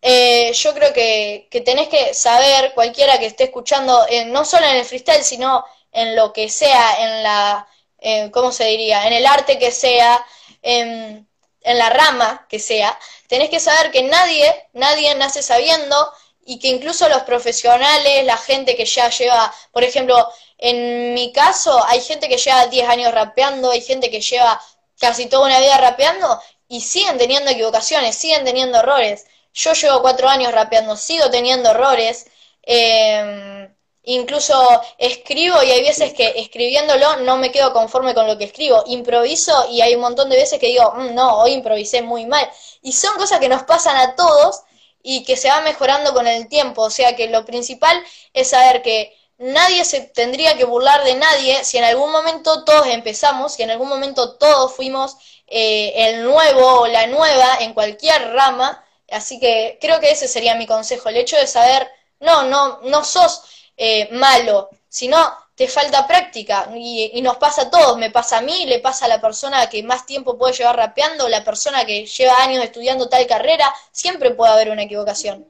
Eh, 0.00 0.52
yo 0.52 0.74
creo 0.74 0.92
que, 0.92 1.48
que, 1.50 1.60
tenés 1.60 1.88
que 1.88 2.14
saber, 2.14 2.72
cualquiera 2.74 3.18
que 3.18 3.26
esté 3.26 3.44
escuchando, 3.44 4.06
eh, 4.08 4.24
no 4.26 4.44
solo 4.44 4.66
en 4.66 4.76
el 4.76 4.84
freestyle, 4.84 5.24
sino 5.24 5.64
en 5.92 6.14
lo 6.16 6.32
que 6.32 6.48
sea, 6.48 7.02
en 7.02 7.22
la, 7.22 7.68
eh, 8.00 8.30
¿cómo 8.32 8.52
se 8.52 8.64
diría? 8.66 9.06
En 9.06 9.12
el 9.12 9.26
arte 9.26 9.58
que 9.58 9.70
sea, 9.72 10.24
en, 10.62 11.28
en, 11.62 11.78
la 11.78 11.90
rama 11.90 12.46
que 12.48 12.58
sea, 12.58 12.98
tenés 13.28 13.50
que 13.50 13.60
saber 13.60 13.90
que 13.90 14.02
nadie, 14.02 14.68
nadie 14.72 15.14
nace 15.16 15.42
sabiendo 15.42 15.96
y 16.44 16.58
que 16.58 16.68
incluso 16.68 17.08
los 17.08 17.22
profesionales, 17.22 18.24
la 18.24 18.36
gente 18.36 18.76
que 18.76 18.84
ya 18.86 19.10
lleva, 19.10 19.52
por 19.72 19.84
ejemplo, 19.84 20.28
en 20.58 21.14
mi 21.14 21.32
caso, 21.32 21.84
hay 21.86 22.00
gente 22.00 22.28
que 22.28 22.38
lleva 22.38 22.66
10 22.66 22.88
años 22.88 23.12
rapeando, 23.12 23.70
hay 23.70 23.80
gente 23.80 24.10
que 24.10 24.20
lleva 24.20 24.60
casi 24.98 25.26
toda 25.26 25.46
una 25.46 25.60
vida 25.60 25.78
rapeando 25.78 26.40
y 26.68 26.80
siguen 26.80 27.18
teniendo 27.18 27.50
equivocaciones, 27.50 28.16
siguen 28.16 28.44
teniendo 28.44 28.78
errores. 28.78 29.26
Yo 29.58 29.72
llevo 29.72 30.02
cuatro 30.02 30.28
años 30.28 30.52
rapeando, 30.52 30.96
sigo 30.96 31.30
teniendo 31.30 31.70
errores. 31.70 32.26
Em, 32.62 33.74
incluso 34.04 34.54
escribo 34.98 35.60
y 35.64 35.70
hay 35.72 35.82
veces 35.82 36.14
que 36.14 36.34
escribiéndolo 36.36 37.16
no 37.18 37.36
me 37.38 37.50
quedo 37.50 37.72
conforme 37.72 38.14
con 38.14 38.28
lo 38.28 38.38
que 38.38 38.44
escribo. 38.44 38.84
Improviso 38.86 39.66
y 39.70 39.80
hay 39.80 39.96
un 39.96 40.00
montón 40.02 40.28
de 40.30 40.36
veces 40.36 40.60
que 40.60 40.68
digo, 40.68 40.92
mm, 40.94 41.12
no, 41.14 41.40
hoy 41.40 41.52
improvisé 41.54 42.02
muy 42.02 42.24
mal. 42.24 42.48
Y 42.82 42.92
son 42.92 43.16
cosas 43.16 43.40
que 43.40 43.48
nos 43.48 43.64
pasan 43.64 43.96
a 43.96 44.14
todos 44.14 44.62
y 45.02 45.24
que 45.24 45.36
se 45.36 45.48
va 45.48 45.60
mejorando 45.62 46.14
con 46.14 46.28
el 46.28 46.48
tiempo. 46.48 46.82
O 46.82 46.90
sea 46.90 47.16
que 47.16 47.28
lo 47.28 47.44
principal 47.44 48.00
es 48.32 48.50
saber 48.50 48.82
que 48.82 49.16
nadie 49.38 49.84
se 49.84 50.02
tendría 50.02 50.56
que 50.56 50.64
burlar 50.66 51.02
de 51.04 51.14
nadie 51.16 51.64
si 51.64 51.78
en 51.78 51.84
algún 51.84 52.12
momento 52.12 52.64
todos 52.64 52.86
empezamos, 52.86 53.54
si 53.54 53.64
en 53.64 53.70
algún 53.72 53.88
momento 53.88 54.36
todos 54.36 54.72
fuimos 54.72 55.16
eh, 55.48 55.92
el 55.96 56.22
nuevo 56.24 56.82
o 56.82 56.86
la 56.86 57.08
nueva 57.08 57.58
en 57.60 57.74
cualquier 57.74 58.32
rama 58.34 58.84
Así 59.10 59.40
que 59.40 59.78
creo 59.80 60.00
que 60.00 60.10
ese 60.10 60.28
sería 60.28 60.54
mi 60.54 60.66
consejo, 60.66 61.08
el 61.08 61.16
hecho 61.16 61.36
de 61.36 61.46
saber, 61.46 61.88
no, 62.20 62.44
no, 62.44 62.80
no 62.82 63.04
sos 63.04 63.44
eh, 63.76 64.08
malo, 64.12 64.68
sino 64.88 65.16
te 65.54 65.66
falta 65.66 66.06
práctica 66.06 66.70
y, 66.74 67.20
nos 67.20 67.36
pasa 67.36 67.62
a 67.62 67.70
todos, 67.70 67.98
me 67.98 68.10
pasa 68.10 68.38
a 68.38 68.42
mí, 68.42 68.66
le 68.66 68.78
pasa 68.78 69.06
a 69.06 69.08
la 69.08 69.20
persona 69.20 69.68
que 69.68 69.82
más 69.82 70.06
tiempo 70.06 70.38
puede 70.38 70.54
llevar 70.54 70.76
rapeando, 70.76 71.28
la 71.28 71.44
persona 71.44 71.84
que 71.84 72.06
lleva 72.06 72.34
años 72.40 72.62
estudiando 72.62 73.08
tal 73.08 73.26
carrera, 73.26 73.72
siempre 73.90 74.30
puede 74.30 74.52
haber 74.52 74.70
una 74.70 74.84
equivocación. 74.84 75.46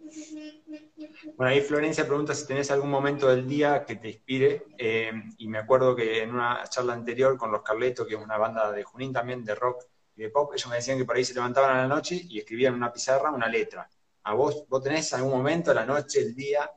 Bueno, 1.36 1.52
ahí 1.52 1.60
Florencia 1.60 2.06
pregunta 2.06 2.34
si 2.34 2.46
tenés 2.46 2.70
algún 2.70 2.90
momento 2.90 3.28
del 3.28 3.46
día 3.46 3.84
que 3.84 3.96
te 3.96 4.08
inspire, 4.08 4.64
eh, 4.78 5.12
y 5.36 5.46
me 5.46 5.58
acuerdo 5.58 5.94
que 5.94 6.22
en 6.22 6.34
una 6.34 6.64
charla 6.68 6.94
anterior 6.94 7.36
con 7.36 7.52
Los 7.52 7.62
Carletos, 7.62 8.06
que 8.06 8.14
es 8.14 8.20
una 8.20 8.38
banda 8.38 8.72
de 8.72 8.82
Junín 8.82 9.12
también, 9.12 9.44
de 9.44 9.54
rock, 9.54 9.84
ellos 10.24 10.66
me 10.68 10.76
decían 10.76 10.98
que 10.98 11.04
por 11.04 11.16
ahí 11.16 11.24
se 11.24 11.34
levantaban 11.34 11.76
a 11.76 11.82
la 11.82 11.88
noche 11.88 12.20
y 12.28 12.38
escribían 12.38 12.74
una 12.74 12.92
pizarra 12.92 13.30
una 13.30 13.48
letra. 13.48 13.88
¿A 14.24 14.34
vos, 14.34 14.64
vos 14.68 14.82
tenés 14.82 15.12
algún 15.14 15.32
momento, 15.32 15.72
la 15.72 15.86
noche, 15.86 16.20
el 16.20 16.34
día? 16.34 16.70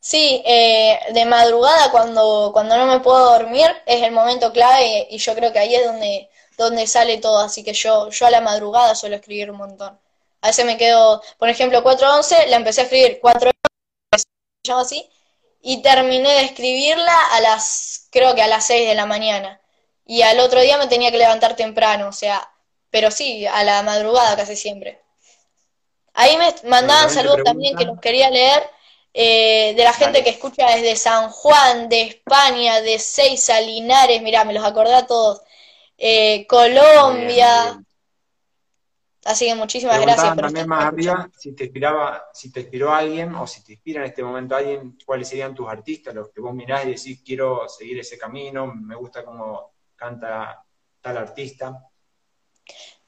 Sí, 0.00 0.42
eh, 0.46 0.98
de 1.12 1.24
madrugada 1.26 1.90
cuando, 1.90 2.50
cuando 2.52 2.76
no 2.76 2.86
me 2.86 3.00
puedo 3.00 3.32
dormir 3.32 3.66
es 3.86 4.02
el 4.02 4.12
momento 4.12 4.52
clave 4.52 5.06
y, 5.10 5.18
yo 5.18 5.34
creo 5.34 5.52
que 5.52 5.58
ahí 5.58 5.74
es 5.74 5.84
donde, 5.84 6.30
donde 6.56 6.86
sale 6.86 7.18
todo, 7.18 7.38
así 7.38 7.62
que 7.62 7.74
yo, 7.74 8.08
yo 8.08 8.26
a 8.26 8.30
la 8.30 8.40
madrugada 8.40 8.94
suelo 8.94 9.16
escribir 9.16 9.50
un 9.50 9.58
montón. 9.58 9.98
A 10.40 10.48
veces 10.48 10.64
me 10.64 10.78
quedo, 10.78 11.22
por 11.38 11.50
ejemplo, 11.50 11.84
4.11, 11.84 12.48
la 12.48 12.56
empecé 12.56 12.80
a 12.82 12.84
escribir 12.84 13.20
4.11, 13.22 14.80
así, 14.80 15.10
y 15.60 15.82
terminé 15.82 16.30
de 16.30 16.44
escribirla 16.44 17.16
a 17.32 17.40
las, 17.40 18.08
creo 18.10 18.34
que 18.34 18.42
a 18.42 18.48
las 18.48 18.66
6 18.66 18.88
de 18.88 18.94
la 18.94 19.06
mañana 19.06 19.60
y 20.04 20.22
al 20.22 20.40
otro 20.40 20.60
día 20.60 20.78
me 20.78 20.86
tenía 20.86 21.10
que 21.10 21.18
levantar 21.18 21.56
temprano, 21.56 22.08
o 22.08 22.12
sea, 22.12 22.50
pero 22.90 23.10
sí, 23.10 23.46
a 23.46 23.62
la 23.64 23.82
madrugada 23.82 24.36
casi 24.36 24.56
siempre. 24.56 25.00
Ahí 26.14 26.36
me 26.36 26.54
mandaban 26.68 27.10
saludos 27.10 27.44
también 27.44 27.76
que 27.76 27.84
los 27.84 28.00
quería 28.00 28.30
leer 28.30 28.62
eh, 29.12 29.74
de 29.76 29.84
la 29.84 29.92
gente 29.92 30.22
que 30.22 30.30
escucha 30.30 30.66
desde 30.70 30.94
San 30.96 31.30
Juan, 31.30 31.88
de 31.88 32.02
España, 32.02 32.80
de 32.80 32.98
Seiza, 32.98 33.60
Linares, 33.60 34.22
mirá, 34.22 34.44
me 34.44 34.52
los 34.52 34.64
acordé 34.64 34.94
a 34.94 35.06
todos, 35.06 35.42
eh, 35.98 36.46
Colombia. 36.46 37.82
Así 39.24 39.46
que 39.46 39.54
muchísimas 39.54 40.00
gracias. 40.00 40.34
Por 40.34 40.44
también 40.44 40.68
más 40.68 40.86
arriba, 40.86 41.28
si 41.36 41.52
te 41.54 41.64
inspiraba, 41.64 42.24
si 42.32 42.50
te 42.50 42.60
inspiró 42.60 42.92
alguien 42.92 43.34
o 43.34 43.46
si 43.46 43.62
te 43.62 43.72
inspira 43.72 44.00
en 44.00 44.06
este 44.06 44.22
momento 44.22 44.56
alguien, 44.56 44.96
cuáles 45.04 45.28
serían 45.28 45.54
tus 45.54 45.68
artistas, 45.68 46.14
los 46.14 46.30
que 46.30 46.40
vos 46.40 46.54
mirás 46.54 46.84
y 46.86 46.90
decís 46.90 47.22
quiero 47.24 47.68
seguir 47.68 47.98
ese 47.98 48.16
camino, 48.16 48.66
me 48.66 48.94
gusta 48.94 49.24
cómo 49.24 49.69
canta 50.00 50.64
tal 51.02 51.18
artista? 51.18 51.66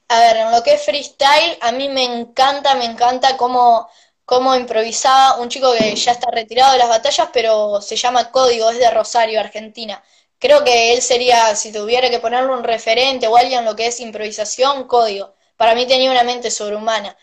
A 0.07 0.19
ver, 0.19 0.37
en 0.37 0.51
lo 0.51 0.61
que 0.61 0.73
es 0.75 0.85
freestyle, 0.85 1.57
a 1.61 1.71
mí 1.71 1.89
me 1.89 2.03
encanta, 2.03 2.75
me 2.75 2.85
encanta 2.85 3.35
cómo, 3.35 3.89
cómo 4.25 4.55
improvisaba 4.55 5.37
un 5.41 5.49
chico 5.49 5.73
que 5.73 5.95
ya 5.95 6.11
está 6.11 6.29
retirado 6.29 6.73
de 6.73 6.77
las 6.77 6.89
batallas, 6.89 7.29
pero 7.33 7.81
se 7.81 7.95
llama 7.95 8.29
Código, 8.31 8.69
es 8.69 8.77
de 8.77 8.91
Rosario, 8.91 9.39
Argentina. 9.39 10.03
Creo 10.37 10.63
que 10.63 10.93
él 10.93 11.01
sería, 11.01 11.55
si 11.55 11.71
tuviera 11.71 12.09
que 12.11 12.19
ponerle 12.19 12.53
un 12.53 12.63
referente 12.63 13.27
o 13.27 13.35
alguien 13.35 13.59
en 13.59 13.65
lo 13.65 13.75
que 13.75 13.87
es 13.87 13.99
improvisación, 13.99 14.87
Código. 14.87 15.33
Para 15.57 15.73
mí 15.73 15.87
tenía 15.87 16.11
una 16.11 16.23
mente 16.23 16.51
sobrehumana. 16.51 17.17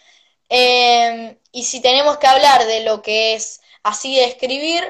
Em, 0.48 1.38
y 1.52 1.62
si 1.64 1.80
tenemos 1.80 2.18
que 2.18 2.26
hablar 2.26 2.66
de 2.66 2.80
lo 2.80 3.02
que 3.02 3.34
es 3.34 3.60
así 3.84 4.16
de 4.16 4.24
escribir, 4.24 4.82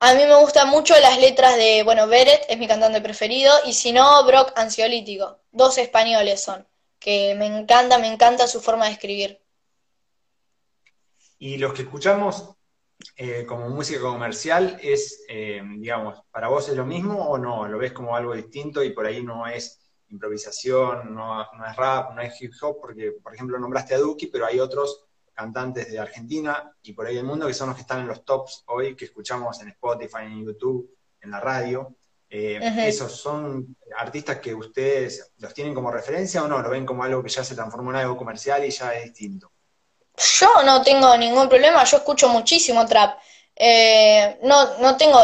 a 0.00 0.14
mí 0.14 0.26
me 0.26 0.36
gustan 0.36 0.68
mucho 0.68 0.98
las 1.00 1.18
letras 1.18 1.56
de, 1.56 1.82
bueno, 1.82 2.06
Beret 2.06 2.44
es 2.48 2.58
mi 2.58 2.68
cantante 2.68 3.00
preferido, 3.00 3.52
y 3.64 3.72
si 3.72 3.92
no, 3.92 4.24
Brock 4.26 4.52
Ansiolítico. 4.56 5.38
Dos 5.52 5.78
españoles 5.78 6.42
son, 6.42 6.66
que 6.98 7.34
me 7.36 7.46
encanta, 7.46 7.98
me 7.98 8.12
encanta 8.12 8.46
su 8.46 8.60
forma 8.60 8.86
de 8.86 8.92
escribir. 8.92 9.40
Y 11.38 11.58
los 11.58 11.72
que 11.72 11.82
escuchamos 11.82 12.54
eh, 13.16 13.44
como 13.46 13.68
música 13.68 14.00
comercial 14.00 14.78
es, 14.82 15.24
eh, 15.28 15.62
digamos, 15.76 16.22
para 16.30 16.48
vos 16.48 16.68
es 16.68 16.76
lo 16.76 16.84
mismo 16.84 17.28
o 17.28 17.38
no? 17.38 17.68
¿Lo 17.68 17.78
ves 17.78 17.92
como 17.92 18.16
algo 18.16 18.34
distinto 18.34 18.82
y 18.82 18.90
por 18.90 19.06
ahí 19.06 19.22
no 19.22 19.46
es 19.46 19.80
improvisación, 20.08 21.14
no, 21.14 21.42
es 21.42 21.76
rap, 21.76 22.14
no 22.14 22.22
es 22.22 22.40
hip 22.40 22.52
hop? 22.60 22.78
Porque, 22.80 23.12
por 23.22 23.34
ejemplo, 23.34 23.58
nombraste 23.58 23.94
a 23.94 23.98
Duki, 23.98 24.26
pero 24.28 24.46
hay 24.46 24.58
otros 24.58 25.04
cantantes 25.34 25.90
de 25.90 25.98
Argentina 25.98 26.72
y 26.82 26.92
por 26.92 27.06
ahí 27.06 27.16
del 27.16 27.24
mundo 27.24 27.46
que 27.46 27.54
son 27.54 27.68
los 27.68 27.76
que 27.76 27.82
están 27.82 28.00
en 28.00 28.08
los 28.08 28.24
tops 28.24 28.62
hoy, 28.66 28.96
que 28.96 29.06
escuchamos 29.06 29.60
en 29.60 29.68
Spotify, 29.68 30.22
en 30.22 30.44
YouTube, 30.44 30.96
en 31.20 31.30
la 31.30 31.40
radio. 31.40 31.96
Eh, 32.30 32.58
¿Esos 32.86 33.12
son 33.12 33.76
artistas 33.96 34.38
que 34.38 34.54
ustedes 34.54 35.32
los 35.38 35.52
tienen 35.52 35.74
como 35.74 35.90
referencia 35.90 36.42
o 36.42 36.48
no? 36.48 36.60
¿Lo 36.60 36.70
ven 36.70 36.86
como 36.86 37.04
algo 37.04 37.22
que 37.22 37.28
ya 37.28 37.44
se 37.44 37.54
transformó 37.54 37.90
en 37.90 37.96
algo 37.96 38.16
comercial 38.16 38.64
y 38.64 38.70
ya 38.70 38.94
es 38.94 39.04
distinto? 39.04 39.52
Yo 40.16 40.48
no 40.64 40.82
tengo 40.82 41.16
ningún 41.16 41.48
problema, 41.48 41.84
yo 41.84 41.98
escucho 41.98 42.28
muchísimo 42.28 42.86
trap. 42.86 43.18
Eh, 43.56 44.38
no, 44.42 44.78
no 44.78 44.96
tengo, 44.96 45.20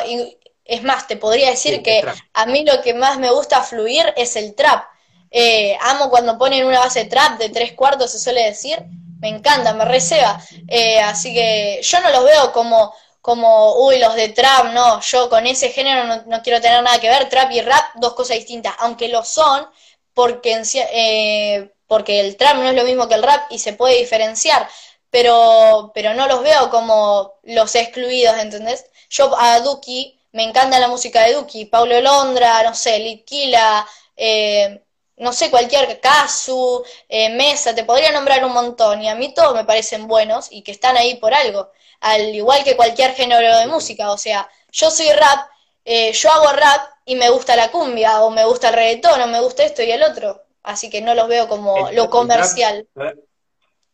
es 0.65 0.83
más, 0.83 1.07
te 1.07 1.17
podría 1.17 1.51
decir 1.51 1.83
que 1.83 2.05
a 2.33 2.47
mí 2.47 2.65
lo 2.65 2.81
que 2.83 2.95
más 2.95 3.19
me 3.19 3.31
gusta 3.31 3.63
fluir 3.63 4.13
es 4.17 4.37
el 4.37 4.55
trap. 4.55 4.85
Eh, 5.31 5.77
amo 5.81 6.11
cuando 6.11 6.39
ponen 6.39 6.67
una 6.67 6.81
base 6.81 7.05
trap 7.05 7.39
de 7.39 7.49
tres 7.51 7.73
cuartos, 7.73 8.11
se 8.13 8.19
suele 8.19 8.45
decir. 8.45 8.85
Me 9.21 9.29
encanta, 9.29 9.75
me 9.75 9.85
receba. 9.85 10.41
Eh, 10.69 11.01
así 11.01 11.35
que 11.35 11.81
yo 11.83 12.01
no 12.01 12.11
los 12.11 12.25
veo 12.25 12.53
como, 12.53 12.95
como, 13.21 13.85
uy, 13.87 13.99
los 13.99 14.15
de 14.15 14.31
trap, 14.31 14.73
no. 14.73 15.01
Yo 15.01 15.29
con 15.29 15.47
ese 15.47 15.71
género 15.71 16.05
no, 16.05 16.23
no 16.27 16.43
quiero 16.43 16.61
tener 16.61 16.83
nada 16.83 17.01
que 17.01 17.09
ver. 17.09 17.29
Trap 17.29 17.51
y 17.53 17.61
rap, 17.61 17.85
dos 17.97 18.15
cosas 18.15 18.37
distintas. 18.39 18.75
Aunque 18.79 19.09
lo 19.09 19.25
son, 19.25 19.67
porque 20.15 20.63
eh, 20.93 21.73
porque 21.87 22.21
el 22.21 22.37
trap 22.37 22.57
no 22.57 22.69
es 22.71 22.75
lo 22.77 22.85
mismo 22.85 23.09
que 23.09 23.15
el 23.15 23.23
rap 23.23 23.51
y 23.51 23.59
se 23.59 23.73
puede 23.73 23.99
diferenciar, 23.99 24.69
pero, 25.11 25.91
pero 25.95 26.15
no 26.15 26.27
los 26.29 26.43
veo 26.43 26.71
como 26.71 27.35
los 27.43 27.75
excluidos, 27.75 28.39
¿entendés? 28.39 28.87
Yo 29.09 29.35
a 29.39 29.61
Duki, 29.61 30.21
me 30.33 30.45
encanta 30.45 30.79
la 30.79 30.89
música 30.89 31.23
de 31.25 31.35
Duki, 31.35 31.65
Paulo 31.67 32.01
Londra, 32.01 32.63
no 32.63 32.75
sé, 32.75 32.99
Litquila, 33.01 33.87
eh, 34.17 34.83
no 35.21 35.35
sé, 35.35 35.51
cualquier 35.51 36.01
caso, 36.01 36.83
eh, 37.07 37.29
Mesa, 37.37 37.75
te 37.75 37.85
podría 37.85 38.11
nombrar 38.11 38.43
un 38.43 38.53
montón, 38.53 39.03
y 39.03 39.09
a 39.09 39.15
mí 39.15 39.35
todos 39.35 39.55
me 39.55 39.67
parecen 39.67 40.09
buenos 40.09 40.49
y 40.51 40.63
que 40.63 40.73
están 40.73 40.97
ahí 40.97 41.17
por 41.17 41.35
algo, 41.35 41.71
al 42.01 42.35
igual 42.35 42.65
que 42.65 42.75
cualquier 42.75 43.13
género 43.13 43.59
de 43.59 43.67
música, 43.67 44.11
o 44.13 44.17
sea, 44.17 44.49
yo 44.73 44.91
soy 44.91 45.11
rap, 45.13 45.47
eh, 45.85 46.13
yo 46.13 46.31
hago 46.31 46.53
rap 46.53 46.89
y 47.05 47.17
me 47.17 47.29
gusta 47.29 47.55
la 47.55 47.71
cumbia, 47.71 48.23
o 48.23 48.31
me 48.31 48.47
gusta 48.47 48.71
el 48.71 48.75
reggaetón, 48.75 49.21
o 49.21 49.27
me 49.27 49.41
gusta 49.41 49.63
esto 49.63 49.83
y 49.83 49.93
el 49.93 50.03
otro, 50.03 50.43
así 50.63 50.89
que 50.89 51.03
no 51.03 51.15
los 51.15 51.29
veo 51.29 51.49
como 51.49 51.91
lo 51.93 52.09
comercial. 52.09 52.89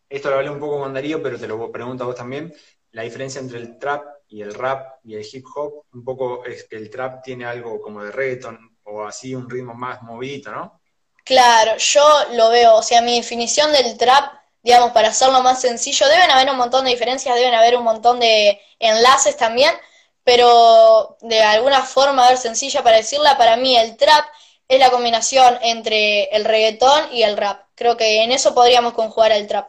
esto 0.09 0.31
lo 0.31 0.37
hablé 0.37 0.51
un 0.51 0.61
poco 0.61 0.79
con 0.79 0.95
Darío, 0.95 1.21
pero 1.21 1.41
te 1.41 1.49
lo 1.49 1.73
pregunto 1.73 2.05
a 2.05 2.07
vos 2.07 2.17
también. 2.17 2.55
La 2.93 3.03
diferencia 3.03 3.41
entre 3.41 3.59
el 3.59 3.81
trap 3.81 4.05
y 4.29 4.43
el 4.43 4.55
rap 4.55 5.01
y 5.03 5.17
el 5.17 5.27
hip 5.31 5.45
hop, 5.57 5.87
un 5.93 6.05
poco 6.05 6.45
es 6.45 6.65
que 6.69 6.77
el 6.77 6.89
trap 6.89 7.25
tiene 7.25 7.45
algo 7.47 7.81
como 7.81 8.05
de 8.05 8.13
reggaeton 8.13 8.79
o 8.85 9.05
así, 9.05 9.35
un 9.35 9.51
ritmo 9.51 9.75
más 9.75 10.03
movidito, 10.03 10.53
¿no? 10.53 10.81
Claro, 11.27 11.77
yo 11.79 12.05
lo 12.35 12.51
veo, 12.51 12.77
o 12.77 12.83
sea, 12.85 13.03
mi 13.03 13.17
definición 13.17 13.73
del 13.73 13.97
trap, 13.99 14.33
digamos, 14.63 14.93
para 14.93 15.09
hacerlo 15.09 15.43
más 15.43 15.61
sencillo, 15.61 16.07
deben 16.09 16.31
haber 16.31 16.51
un 16.51 16.57
montón 16.57 16.85
de 16.85 16.93
diferencias, 16.93 17.35
deben 17.35 17.53
haber 17.55 17.77
un 17.77 17.83
montón 17.83 18.21
de 18.21 18.61
enlaces 18.79 19.37
también, 19.37 19.75
pero 20.23 21.17
de 21.23 21.43
alguna 21.43 21.83
forma, 21.83 22.25
a 22.25 22.29
ver, 22.31 22.39
sencilla 22.39 22.85
para 22.85 22.99
decirla, 22.99 23.37
para 23.37 23.57
mí 23.57 23.77
el 23.77 23.97
trap 23.97 24.25
es 24.69 24.79
la 24.79 24.91
combinación 24.91 25.59
entre 25.63 26.25
el 26.37 26.45
reggaetón 26.45 27.13
y 27.13 27.25
el 27.25 27.37
rap. 27.37 27.65
Creo 27.75 27.97
que 27.97 28.23
en 28.23 28.31
eso 28.31 28.55
podríamos 28.55 28.95
conjugar 28.95 29.33
el 29.33 29.49
trap. 29.49 29.69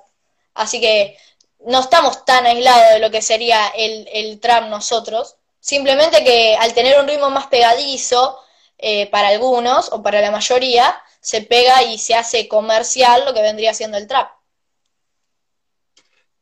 Así 0.53 0.79
que 0.79 1.17
no 1.65 1.79
estamos 1.79 2.23
tan 2.25 2.45
aislados 2.45 2.93
de 2.93 2.99
lo 2.99 3.09
que 3.11 3.23
sería 3.23 3.67
el, 3.75 4.39
trap 4.41 4.65
nosotros. 4.69 5.37
Simplemente 5.59 6.23
que 6.23 6.55
al 6.59 6.73
tener 6.75 6.99
un 6.99 7.07
ritmo 7.07 7.31
más 7.31 7.47
pegadizo, 7.47 8.39
eh, 8.77 9.07
para 9.07 9.29
algunos 9.29 9.91
o 9.91 10.03
para 10.03 10.21
la 10.21 10.29
mayoría, 10.31 11.01
se 11.21 11.41
pega 11.41 11.83
y 11.83 11.97
se 11.97 12.15
hace 12.15 12.47
comercial 12.47 13.25
lo 13.25 13.33
que 13.33 13.41
vendría 13.41 13.73
siendo 13.73 13.97
el 13.97 14.07
trap. 14.07 14.29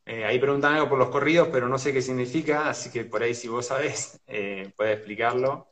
Eh, 0.06 0.24
ahí 0.24 0.38
preguntan 0.38 0.76
algo 0.76 0.90
por 0.90 1.00
los 1.00 1.10
corridos, 1.10 1.50
pero 1.52 1.68
no 1.68 1.80
sé 1.80 1.92
qué 1.92 2.02
significa, 2.02 2.70
así 2.70 2.92
que 2.92 3.06
por 3.06 3.24
ahí 3.24 3.34
si 3.34 3.48
vos 3.48 3.68
sabés, 3.68 4.20
eh, 4.28 4.72
puedes 4.78 4.98
explicarlo. 4.98 5.68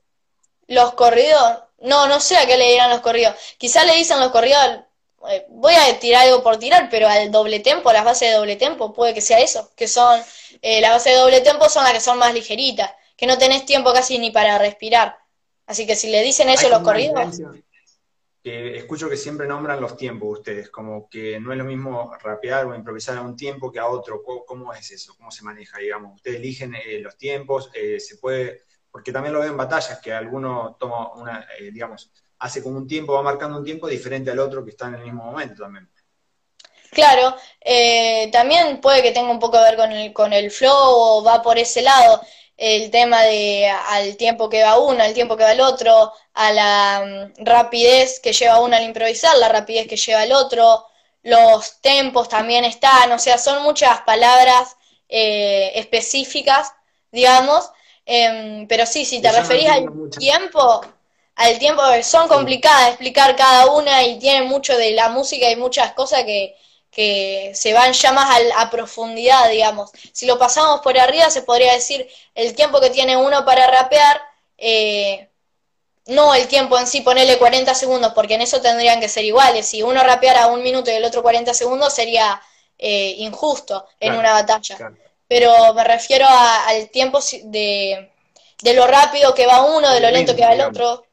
Los 0.68 0.94
corridos, 0.94 1.60
no, 1.80 2.08
no 2.08 2.20
sé 2.20 2.38
a 2.38 2.48
qué 2.48 2.58
le 2.58 2.72
dirán 2.72 2.90
los 2.90 3.02
corridos. 3.02 3.36
Quizá 3.58 3.84
le 3.84 3.96
dicen 3.96 4.20
los 4.20 4.32
corridos, 4.32 4.60
eh, 5.30 5.46
voy 5.50 5.76
a 5.76 6.00
tirar 6.00 6.26
algo 6.26 6.42
por 6.42 6.58
tirar, 6.58 6.88
pero 6.90 7.08
al 7.08 7.32
doble 7.32 7.60
tempo, 7.60 7.94
las 7.94 8.04
bases 8.04 8.30
de 8.30 8.36
doble 8.36 8.56
tempo, 8.56 8.92
puede 8.92 9.14
que 9.14 9.22
sea 9.22 9.40
eso, 9.40 9.72
que 9.76 9.88
son, 9.88 10.20
las 10.62 10.92
bases 10.92 11.14
de 11.14 11.20
doble 11.20 11.42
tempo 11.42 11.70
son 11.70 11.84
las 11.84 11.94
que 11.94 12.00
son 12.00 12.18
más 12.18 12.34
ligeritas, 12.34 12.92
que 13.16 13.28
no 13.28 13.38
tenés 13.38 13.66
tiempo 13.66 13.94
casi 13.94 14.18
ni 14.18 14.32
para 14.32 14.58
respirar. 14.58 15.18
Así 15.68 15.86
que 15.86 15.96
si 15.96 16.10
le 16.10 16.24
dicen 16.24 16.50
eso 16.50 16.70
los 16.70 16.80
corridos... 16.80 17.40
escucho 18.44 19.10
que 19.10 19.18
siempre 19.18 19.48
nombran 19.48 19.80
los 19.80 19.96
tiempos 19.96 20.40
ustedes, 20.40 20.70
como 20.70 21.10
que 21.10 21.40
no 21.40 21.52
es 21.52 21.58
lo 21.58 21.64
mismo 21.64 22.14
rapear 22.22 22.66
o 22.66 22.76
improvisar 22.76 23.18
a 23.18 23.22
un 23.22 23.36
tiempo 23.36 23.72
que 23.72 23.80
a 23.80 23.88
otro. 23.88 24.22
¿Cómo, 24.24 24.74
es 24.74 24.92
eso? 24.92 25.16
¿Cómo 25.16 25.32
se 25.32 25.44
maneja, 25.44 25.80
digamos? 25.80 26.16
¿Ustedes 26.16 26.38
eligen 26.38 26.76
eh, 26.76 27.00
los 27.00 27.18
tiempos? 27.18 27.72
¿Se 27.74 28.18
puede 28.18 28.64
porque 28.94 29.12
también 29.12 29.34
lo 29.34 29.40
veo 29.40 29.50
en 29.50 29.58
batallas, 29.58 30.00
que 30.00 30.14
alguno 30.14 30.78
toma 30.80 31.12
una, 31.16 31.48
eh, 31.58 31.72
digamos, 31.72 32.12
hace 32.38 32.62
como 32.62 32.78
un 32.78 32.88
tiempo, 32.88 33.14
va 33.14 33.24
marcando 33.24 33.58
un 33.58 33.66
tiempo 33.66 33.88
diferente 33.88 34.30
al 34.30 34.38
otro 34.38 34.64
que 34.64 34.70
está 34.70 34.86
en 34.88 34.94
el 34.94 35.02
mismo 35.02 35.24
momento 35.24 35.64
también. 35.64 35.90
Claro, 36.92 37.36
eh, 37.60 38.30
también 38.32 38.80
puede 38.80 39.02
que 39.02 39.12
tenga 39.12 39.32
un 39.32 39.40
poco 39.40 39.58
que 39.58 39.64
ver 39.64 39.78
con 39.78 39.92
el, 39.92 40.14
con 40.14 40.32
el 40.32 40.52
flow 40.52 40.76
o 40.76 41.24
va 41.24 41.42
por 41.42 41.58
ese 41.58 41.82
lado, 41.82 42.22
el 42.58 42.92
tema 42.92 43.24
de 43.24 43.70
al 43.70 44.16
tiempo 44.18 44.50
que 44.50 44.64
va 44.64 44.80
uno, 44.80 45.04
al 45.04 45.14
tiempo 45.14 45.36
que 45.38 45.44
va 45.44 45.52
el 45.54 45.62
otro, 45.62 46.12
a 46.34 46.52
la 46.52 47.32
mm, 47.38 47.46
rapidez 47.46 48.20
que 48.20 48.34
lleva 48.34 48.62
uno 48.62 48.76
al 48.76 48.84
improvisar, 48.84 49.38
la 49.38 49.50
rapidez 49.50 49.88
que 49.88 49.98
lleva 49.98 50.24
el 50.24 50.34
otro, 50.34 50.86
los 51.24 51.82
tempos 51.82 52.30
también 52.30 52.66
están, 52.66 53.12
o 53.12 53.20
sea, 53.20 53.38
son 53.38 53.64
muchas 53.64 54.02
palabras 54.02 54.76
eh, 55.10 55.72
específicas, 55.76 56.74
digamos, 57.12 57.70
Em, 58.06 58.68
pero 58.68 58.86
sí, 58.86 59.06
si 59.06 59.22
te 59.22 59.32
referís 59.32 59.70
al 59.70 59.86
tiempo, 60.10 60.82
al 61.36 61.60
tiempo, 61.60 61.82
son 62.04 62.28
complicadas 62.28 62.86
de 62.86 62.90
explicar 62.90 63.36
cada 63.36 63.72
una 63.72 64.04
y 64.04 64.20
tienen 64.20 64.48
mucho 64.48 64.78
de 64.78 64.92
la 64.92 65.10
música 65.10 65.50
y 65.50 65.56
muchas 65.56 65.94
cosas 65.94 66.24
que, 66.24 66.56
se 66.96 67.74
van 67.74 67.94
ya 67.94 68.12
más 68.12 68.40
a, 68.56 68.70
profundidad, 68.70 69.50
digamos. 69.50 69.92
Si 70.12 70.26
lo 70.26 70.38
pasamos 70.38 70.82
por 70.82 70.98
arriba, 70.98 71.30
se 71.30 71.42
podría 71.42 71.74
decir 71.74 72.08
el 72.36 72.54
tiempo 72.56 72.80
que 72.80 72.90
tiene 72.90 73.18
uno 73.18 73.46
para 73.46 73.68
rapear, 73.68 74.22
eh, 74.58 75.30
no 76.06 76.36
el 76.36 76.48
tiempo 76.48 76.78
en 76.78 76.88
sí, 76.88 77.02
ponerle 77.02 77.38
40 77.38 77.74
segundos, 77.74 78.14
porque 78.14 78.36
en 78.36 78.42
eso 78.42 78.62
tendrían 78.62 79.00
que 79.00 79.10
ser 79.10 79.24
iguales. 79.26 79.66
Si 79.68 79.82
uno 79.82 80.04
rapeara 80.04 80.48
un 80.48 80.62
minuto 80.62 80.92
y 80.92 80.96
el 80.96 81.06
otro 81.06 81.24
40 81.24 81.54
segundos, 81.54 81.94
sería 81.94 82.42
eh, 82.78 83.16
injusto 83.18 83.88
en 84.00 84.14
una 84.16 84.34
batalla 84.34 84.94
pero 85.34 85.74
me 85.74 85.84
refiero 85.84 86.28
al 86.28 86.92
tiempo 86.92 87.20
de, 87.46 88.12
lo 88.76 88.86
rápido 88.86 89.34
que 89.34 89.48
va 89.48 89.64
uno, 89.64 89.92
de 89.92 90.00
lo 90.00 90.12
lento 90.12 90.36
que 90.36 90.44
va 90.44 90.54
el 90.54 90.62
otro, 90.62 91.08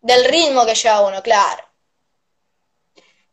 del 0.00 0.24
ritmo 0.24 0.66
que 0.66 0.74
lleva 0.74 1.02
uno, 1.02 1.22
claro. 1.22 1.62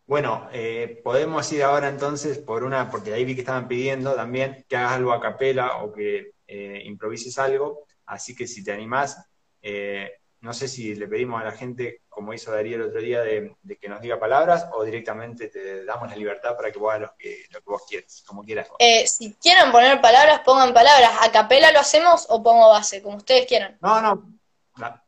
Bueno, 0.08 0.48
eh, 0.54 1.02
podemos 1.04 1.52
ir 1.52 1.64
ahora 1.64 1.90
entonces 1.90 2.38
por 2.38 2.64
una, 2.64 2.92
porque 2.92 3.14
ahí 3.14 3.26
vi 3.26 3.34
que 3.34 3.42
estaban 3.42 3.68
pidiendo 3.68 4.14
también 4.14 4.64
que 4.70 4.78
hagas 4.78 4.94
algo 4.94 5.12
a 5.14 5.20
capela 5.20 5.78
o 5.78 5.92
que 5.92 6.34
eh, 6.48 6.84
improvises 6.86 7.40
algo, 7.40 7.86
así 8.06 8.36
que 8.36 8.46
si 8.46 8.64
te 8.64 8.72
animás, 8.72 9.18
eh, 9.64 10.20
no 10.42 10.54
sé 10.54 10.68
si 10.68 10.94
le 10.94 11.08
pedimos 11.08 11.42
a 11.42 11.46
la 11.46 11.52
gente, 11.52 12.02
como 12.08 12.36
hizo 12.36 12.52
Darío 12.52 12.76
el 12.76 12.84
otro 12.84 13.02
día, 13.02 13.22
de, 13.22 13.56
que 13.82 13.90
nos 13.90 14.00
diga 14.00 14.20
palabras 14.20 14.68
o 14.74 14.84
directamente 14.84 15.48
te 15.48 15.84
damos 15.86 16.08
la 16.08 16.16
libertad 16.16 16.56
para 16.56 16.72
que 16.72 16.78
vos 16.78 16.94
hagas 16.94 17.10
lo 17.10 17.16
que, 17.18 17.46
lo 17.50 17.60
que 17.62 17.70
vos 17.72 17.82
quieras, 17.90 18.24
como 18.28 18.44
quieras. 18.44 18.70
Eh, 18.78 19.08
si 19.08 19.34
quieren 19.34 19.72
poner 19.72 20.00
palabras, 20.02 20.42
pongan 20.42 20.72
palabras. 20.72 21.14
¿A 21.22 21.32
capela 21.32 21.72
lo 21.72 21.80
hacemos 21.80 22.28
o 22.30 22.44
pongo 22.44 22.70
base? 22.70 23.02
Como 23.02 23.18
ustedes 23.18 23.48
quieran. 23.48 23.80
No, 23.82 24.00
no. 24.00 24.35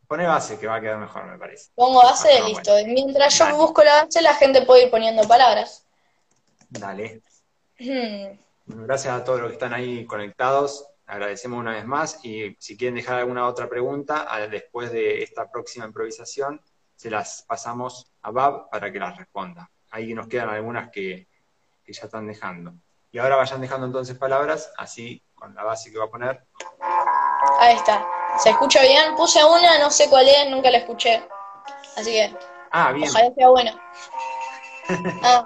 Pone 0.08 0.26
base, 0.26 0.58
que 0.58 0.68
va 0.68 0.76
a 0.76 0.82
quedar 0.82 0.98
mejor, 0.98 1.26
me 1.26 1.38
parece. 1.38 1.72
Pongo 1.76 2.02
base, 2.02 2.42
listo. 2.44 2.74
Mientras 2.86 3.38
yo 3.38 3.58
busco 3.58 3.84
la 3.84 4.04
base, 4.04 4.22
la 4.22 4.36
gente 4.36 4.62
puede 4.64 4.86
ir 4.86 4.92
poniendo 4.92 5.28
palabras. 5.28 5.86
Dale. 6.70 7.22
Hmm. 7.80 8.38
Gracias 8.66 9.14
a 9.14 9.24
todos 9.24 9.40
los 9.40 9.50
que 9.50 9.54
están 9.54 9.74
ahí 9.74 10.06
conectados 10.06 10.86
agradecemos 11.08 11.60
una 11.60 11.72
vez 11.72 11.86
más 11.86 12.24
y 12.24 12.56
si 12.60 12.78
quieren 12.78 12.96
dejar 12.96 13.20
alguna 13.20 13.48
otra 13.48 13.68
pregunta, 13.68 14.28
después 14.52 14.92
de 14.92 15.24
esta 15.24 15.50
próxima 15.50 15.86
improvisación, 15.86 16.62
se 16.96 17.10
las 17.10 17.44
pasamos 17.48 18.12
a 18.22 18.32
Bab 18.32 18.70
para 18.70 18.92
que 18.92 19.00
las 19.00 19.18
responda. 19.18 19.72
Ahí 19.90 20.14
nos 20.14 20.28
quedan 20.28 20.50
algunas 20.50 20.92
que, 20.92 21.28
ya 21.88 22.04
están 22.04 22.28
dejando. 22.28 22.74
Y 23.14 23.20
ahora 23.20 23.38
vayan 23.38 23.62
dejando 23.62 23.88
entonces 23.88 24.18
palabras, 24.18 24.74
así 24.78 25.24
con 25.34 25.56
la 25.56 25.64
base 25.64 25.90
que 25.90 25.98
va 25.98 26.06
a 26.06 26.12
poner. 26.12 26.46
Ahí 27.60 27.78
está. 27.78 28.06
¿Se 28.40 28.50
escucha 28.50 28.82
bien? 28.82 29.16
Puse 29.16 29.44
una, 29.44 29.80
no 29.80 29.90
sé 29.90 30.10
cuál 30.10 30.28
es, 30.28 30.50
nunca 30.50 30.70
la 30.70 30.78
escuché. 30.80 31.28
Así 31.96 32.12
que. 32.12 32.36
Ah, 32.72 32.92
bien. 32.92 33.10
Ojalá 33.10 33.32
sea 33.36 33.50
buena. 33.50 33.76
ah. 35.24 35.46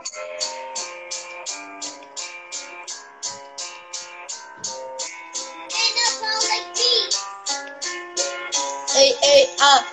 Ah. 9.59 9.85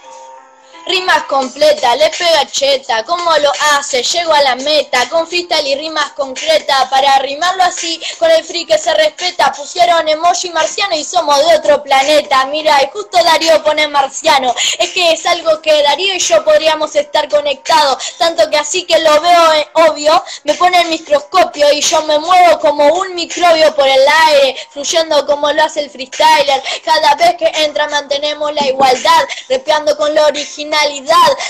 Rimas 0.88 1.24
completas, 1.24 1.98
le 1.98 2.08
pega 2.08 2.46
cheta, 2.50 3.04
¿cómo 3.04 3.30
lo 3.36 3.52
hace? 3.72 4.02
Llego 4.02 4.32
a 4.32 4.40
la 4.40 4.54
meta, 4.54 5.06
con 5.10 5.26
freestyle 5.26 5.66
y 5.66 5.74
rimas 5.74 6.12
concretas, 6.12 6.88
para 6.88 7.18
rimarlo 7.18 7.62
así, 7.64 8.00
con 8.18 8.30
el 8.30 8.42
free 8.42 8.64
que 8.64 8.78
se 8.78 8.94
respeta, 8.94 9.52
pusieron 9.52 10.08
emoji 10.08 10.48
marciano 10.48 10.96
y 10.96 11.04
somos 11.04 11.46
de 11.46 11.56
otro 11.56 11.82
planeta, 11.82 12.46
mira, 12.46 12.82
y 12.82 12.88
justo 12.90 13.22
Darío 13.22 13.62
pone 13.62 13.86
marciano, 13.86 14.54
es 14.78 14.88
que 14.92 15.12
es 15.12 15.26
algo 15.26 15.60
que 15.60 15.82
Darío 15.82 16.14
y 16.14 16.20
yo 16.20 16.42
podríamos 16.42 16.96
estar 16.96 17.28
conectados, 17.28 18.16
tanto 18.16 18.48
que 18.48 18.56
así 18.56 18.84
que 18.84 18.98
lo 19.00 19.20
veo 19.20 19.52
eh, 19.52 19.68
obvio, 19.74 20.24
me 20.44 20.54
pone 20.54 20.80
el 20.80 20.88
microscopio 20.88 21.70
y 21.70 21.82
yo 21.82 22.00
me 22.04 22.18
muevo 22.18 22.60
como 22.60 22.86
un 22.94 23.14
microbio 23.14 23.74
por 23.74 23.86
el 23.86 24.06
aire, 24.28 24.56
fluyendo 24.70 25.26
como 25.26 25.52
lo 25.52 25.64
hace 25.64 25.80
el 25.80 25.90
freestyler, 25.90 26.62
cada 26.82 27.14
vez 27.16 27.36
que 27.36 27.52
entra 27.62 27.88
mantenemos 27.88 28.54
la 28.54 28.66
igualdad, 28.66 29.28
repeando 29.50 29.94
con 29.94 30.14
lo 30.14 30.24
original, 30.24 30.77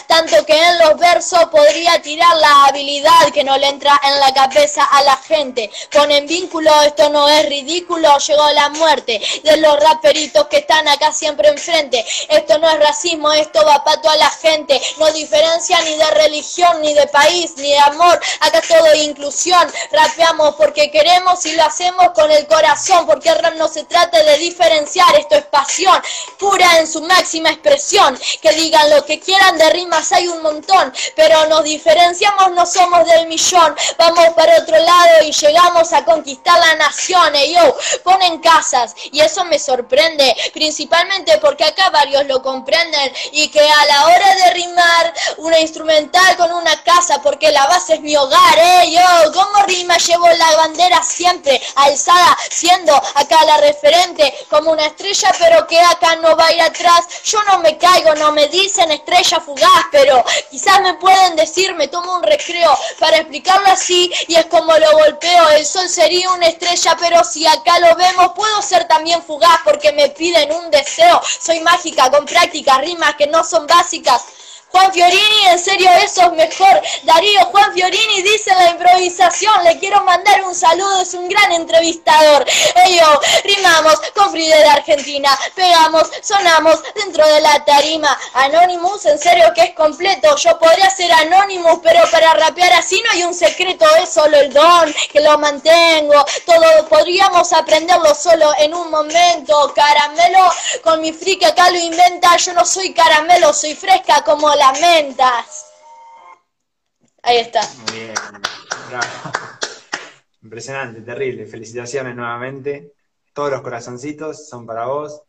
tanto 0.07 0.45
que 0.45 0.57
en 0.57 0.79
los 0.79 0.99
versos 0.99 1.45
podría 1.47 2.01
tirar 2.03 2.37
la 2.37 2.67
habilidad 2.67 3.33
que 3.33 3.45
no 3.45 3.57
le 3.59 3.69
entra 3.69 4.01
en 4.05 4.21
la 4.21 4.33
cabeza 4.33 4.85
a 4.85 5.03
la 5.03 5.17
gente. 5.17 5.71
Ponen 5.93 6.27
vínculo, 6.27 6.71
esto 6.83 7.09
no 7.11 7.29
es 7.29 7.47
ridículo, 7.47 8.17
llegó 8.19 8.51
la 8.51 8.69
muerte 8.71 9.21
de 9.45 9.57
los 9.59 9.79
raperitos 9.81 10.47
que 10.49 10.59
están 10.59 10.89
acá 10.89 11.13
siempre 11.13 11.49
enfrente. 11.49 12.05
Esto 12.29 12.59
no 12.59 12.71
es 12.71 12.79
racismo, 12.81 13.33
esto 13.33 13.65
va 13.65 13.85
para 13.85 14.01
toda 14.01 14.17
la 14.17 14.31
gente, 14.31 14.81
no 14.99 15.11
diferencia 15.13 15.81
ni 15.83 15.97
de 15.97 16.11
religión, 16.11 16.81
ni 16.81 16.95
de 16.95 17.07
país, 17.09 17.53
ni 17.57 17.71
de 17.71 17.79
amor, 17.79 18.21
acá 18.41 18.63
todo 18.67 18.95
inclusión. 18.95 19.71
Rapeamos 19.93 20.55
porque 20.57 20.91
queremos 20.91 21.45
y 21.47 21.53
lo 21.53 21.65
hacemos 21.65 22.11
con 22.15 22.31
el 22.31 22.47
corazón, 22.47 23.07
porque 23.07 23.29
el 23.29 23.39
rap 23.39 23.55
no 23.55 23.69
se 23.69 23.85
trata 23.85 24.23
de 24.23 24.39
diferenciar, 24.39 25.15
esto 25.17 25.37
es 25.37 25.45
pasión, 25.47 26.01
pura 26.39 26.79
en 26.79 26.87
su 26.87 27.03
máxima 27.03 27.51
expresión, 27.51 28.19
que 28.41 28.53
digan 28.53 28.91
lo 28.91 29.05
que 29.05 29.18
quieran 29.21 29.59
de 29.59 29.71
rimas 29.71 30.13
hay 30.13 30.29
un 30.29 30.43
montón, 30.43 30.93
pero 31.15 31.47
nos 31.47 31.65
diferenciamos, 31.65 32.53
no 32.53 32.67
somos 32.67 33.07
del 33.07 33.27
millón. 33.27 33.75
Vamos 33.97 34.29
para 34.35 34.59
otro 34.59 34.79
lado 34.79 35.23
y 35.25 35.33
llegamos 35.33 35.93
a 35.93 36.05
conquistar 36.05 36.59
la 36.59 36.77
nación. 36.77 37.35
Y 37.37 37.55
yo, 37.55 37.77
ponen 38.05 38.39
casas 38.39 38.95
y 39.13 39.21
eso 39.21 39.45
me 39.45 39.59
sorprende, 39.59 40.35
principalmente 40.53 41.39
porque 41.39 41.65
acá 41.65 41.91
varios 41.91 42.27
lo 42.27 42.43
comprenden 42.43 43.13
y 43.33 43.49
que 43.49 43.61
a 43.61 43.87
la 43.87 44.07
hora 44.07 44.35
de 44.35 44.51
rimar 44.55 45.15
una 45.39 45.59
instrumental 45.61 46.37
con 46.37 46.53
una 46.53 46.83
casa, 46.83 47.21
porque 47.23 47.51
la 47.53 47.67
base 47.67 47.95
es 47.95 48.01
mi 48.01 48.17
hogar, 48.17 48.59
eh, 48.59 48.91
yo, 48.93 49.33
como 49.33 49.63
rima 49.65 49.97
llevo 49.97 50.29
la 50.29 50.57
bandera 50.57 51.03
siempre 51.03 51.61
alzada, 51.77 52.37
siendo 52.51 52.95
acá 53.15 53.45
la 53.45 53.59
referente 53.59 54.35
como 54.49 54.73
una 54.73 54.87
estrella, 54.87 55.33
pero 55.39 55.67
que 55.67 55.79
acá 55.81 56.17
no 56.17 56.37
va 56.37 56.47
a 56.47 56.53
ir 56.53 56.63
atrás. 56.63 57.07
Yo 57.25 57.43
no 57.45 57.59
me 57.59 57.77
caigo, 57.79 58.15
no 58.15 58.33
me 58.33 58.49
dicen 58.49 58.91
fugaz, 59.45 59.87
pero 59.91 60.25
quizás 60.51 60.81
me 60.81 60.95
pueden 60.95 61.37
decir, 61.37 61.75
me 61.75 61.89
tomo 61.89 62.17
un 62.17 62.23
recreo 62.23 62.77
para 62.99 63.19
explicarlo 63.19 63.69
así 63.69 64.13
y 64.27 64.35
es 64.35 64.47
como 64.47 64.77
lo 64.77 64.93
golpeo, 64.93 65.49
el 65.51 65.67
sol 65.67 65.89
sería 65.89 66.31
una 66.33 66.47
estrella, 66.47 66.97
pero 67.01 67.25
si 67.25 67.47
acá 67.47 67.79
lo 67.81 67.95
vemos, 67.97 68.33
puedo 68.35 68.63
ser 68.63 68.87
también 68.87 69.23
fugaz 69.23 69.61
porque 69.65 69.93
me 69.93 70.09
piden 70.11 70.53
un 70.53 70.71
deseo, 70.71 71.21
soy 71.41 71.61
mágica 71.61 72.11
con 72.11 72.25
prácticas, 72.27 72.79
rimas 72.79 73.15
que 73.17 73.27
no 73.27 73.45
son 73.45 73.67
básicas. 73.67 74.23
Juan 74.71 74.93
Fiorini, 74.93 75.47
en 75.51 75.59
serio 75.59 75.91
eso 76.05 76.23
es 76.23 76.33
mejor. 76.33 76.83
Darío 77.05 77.45
Juan 77.47 77.73
Fiorini 77.73 78.23
dice 78.23 78.55
la 78.55 78.71
improvisación, 78.71 79.65
le 79.65 79.79
quiero 79.79 80.03
mandar 80.05 80.45
un 80.45 80.55
saludo, 80.55 81.01
es 81.01 81.15
un 81.15 81.29
gran 81.29 81.53
entrevistador. 81.53 82.45
Ello, 82.85 83.21
rimamos 83.45 83.95
con 84.15 84.31
Fride 84.31 84.57
de 84.57 84.69
Argentina, 84.69 85.37
pegamos, 85.55 86.11
sonamos 86.23 86.83
dentro 86.95 87.27
de 87.27 87.41
la 87.41 87.65
tarima. 87.65 88.19
Anonymous, 88.35 89.07
en 89.07 89.19
serio 89.19 89.53
que 89.55 89.63
es 89.63 89.75
completo, 89.75 90.37
yo 90.37 90.59
podría 90.59 90.91
ser 90.91 91.11
Anonymous, 91.13 91.81
pero 91.83 92.01
para 92.11 92.35
rapear 92.35 92.73
así 92.75 93.03
no 93.05 93.13
hay 93.13 93.23
un 93.25 93.35
secreto, 93.35 93.87
es 94.03 94.11
solo 94.11 94.37
el 94.39 94.53
don 94.53 94.95
que 95.11 95.21
lo 95.21 95.39
mantengo. 95.39 96.25
Todo 96.45 96.89
podríamos 96.89 97.53
aprenderlo 97.55 98.15
solo 98.15 98.53
en 98.59 98.75
un 98.75 98.91
momento. 98.91 99.73
Caramelo, 99.75 100.53
con 100.83 101.01
mi 101.01 101.13
friki 101.13 101.47
acá 101.47 101.71
lo 101.71 101.79
inventa, 101.79 102.37
yo 102.37 102.53
no 102.53 102.67
soy 102.67 102.93
caramelo, 102.93 103.53
soy 103.55 103.75
fresca 103.75 104.23
como 104.25 104.58
lamentas. 104.59 105.73
Ahí 107.23 107.39
está. 107.39 107.61
Muy 107.87 108.01
bien, 108.01 108.15
Impresionante, 110.43 111.01
terrible. 111.03 111.47
Felicitaciones 111.47 112.15
nuevamente. 112.15 112.95
Todos 113.33 113.51
los 113.51 113.61
corazoncitos 113.63 114.49
son 114.49 114.67
para 114.67 114.87
vos. 114.87 115.23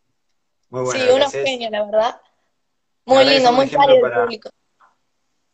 Muy 0.69 0.84
bueno. 0.84 1.03
Sí, 1.03 1.09
unos 1.11 1.32
genios, 1.32 1.71
la 1.71 1.86
verdad. 1.86 2.21
Muy 3.05 3.25
lindo, 3.25 3.51
muy 3.51 3.69
cálido 3.69 4.05
el 4.05 4.13
público. 4.13 4.49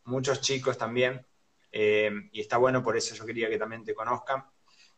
Muchos 0.06 0.42
chicos 0.42 0.78
también. 0.78 1.26
Eh, 1.72 2.12
y 2.32 2.42
está 2.42 2.58
bueno, 2.58 2.84
por 2.84 2.96
eso 2.96 3.16
yo 3.16 3.26
quería 3.26 3.50
que 3.50 3.58
también 3.58 3.84
te 3.84 3.94
conozcan. 3.94 4.46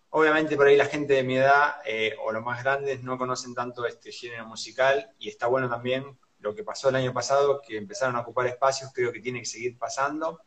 Obviamente 0.10 0.56
por 0.56 0.68
ahí 0.68 0.78
la 0.78 0.86
gente 0.86 1.14
de 1.14 1.24
mi 1.24 1.38
edad 1.38 1.76
eh, 1.86 2.16
o 2.24 2.32
los 2.32 2.44
más 2.44 2.64
grandes 2.64 3.04
no 3.04 3.18
conocen 3.18 3.54
tanto 3.54 3.86
este 3.86 4.12
género 4.12 4.46
musical 4.46 5.14
y 5.20 5.30
está 5.30 5.48
bueno 5.48 5.70
también 5.70 6.18
lo 6.48 6.56
que 6.56 6.64
pasó 6.64 6.88
el 6.90 6.96
año 6.96 7.14
pasado, 7.14 7.62
que 7.62 7.78
empezaron 7.78 8.16
a 8.16 8.22
ocupar 8.22 8.48
espacios, 8.48 8.92
creo 8.94 9.12
que 9.12 9.20
tiene 9.20 9.40
que 9.40 9.46
seguir 9.46 9.78
pasando. 9.78 10.42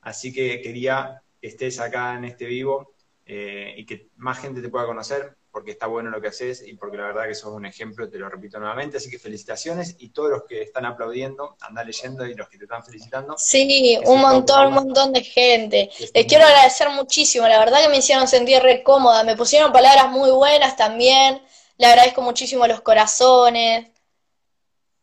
Así 0.00 0.32
que 0.32 0.62
quería 0.62 1.22
que 1.40 1.48
estés 1.48 1.78
acá 1.80 2.14
en 2.14 2.24
este 2.24 2.46
vivo 2.46 2.94
eh, 3.26 3.74
y 3.76 3.84
que 3.84 4.08
más 4.16 4.38
gente 4.38 4.62
te 4.62 4.70
pueda 4.70 4.86
conocer, 4.86 5.36
porque 5.50 5.72
está 5.72 5.86
bueno 5.86 6.08
lo 6.10 6.20
que 6.20 6.28
haces 6.28 6.66
y 6.66 6.74
porque 6.74 6.96
la 6.96 7.04
verdad 7.04 7.28
que 7.28 7.34
sos 7.34 7.52
un 7.52 7.66
ejemplo, 7.66 8.08
te 8.08 8.18
lo 8.18 8.28
repito 8.30 8.58
nuevamente. 8.58 8.96
Así 8.96 9.10
que 9.10 9.18
felicitaciones 9.18 9.96
y 9.98 10.08
todos 10.08 10.30
los 10.30 10.44
que 10.44 10.62
están 10.62 10.86
aplaudiendo, 10.86 11.56
anda 11.60 11.84
leyendo 11.84 12.26
y 12.26 12.34
los 12.34 12.48
que 12.48 12.56
te 12.56 12.64
están 12.64 12.82
felicitando. 12.82 13.34
Sí, 13.36 13.98
un 14.06 14.22
montón, 14.22 14.68
un 14.68 14.74
montón 14.74 15.12
de 15.12 15.22
gente. 15.22 15.90
Les 16.14 16.26
quiero 16.26 16.46
agradecer 16.46 16.88
muchísimo, 16.88 17.46
la 17.46 17.58
verdad 17.58 17.82
que 17.82 17.90
me 17.90 17.98
hicieron 17.98 18.26
sentir 18.26 18.62
re 18.62 18.82
cómoda, 18.82 19.22
me 19.24 19.36
pusieron 19.36 19.72
palabras 19.72 20.10
muy 20.10 20.30
buenas 20.30 20.74
también. 20.74 21.42
Le 21.76 21.86
agradezco 21.86 22.22
muchísimo 22.22 22.66
los 22.66 22.80
corazones, 22.80 23.93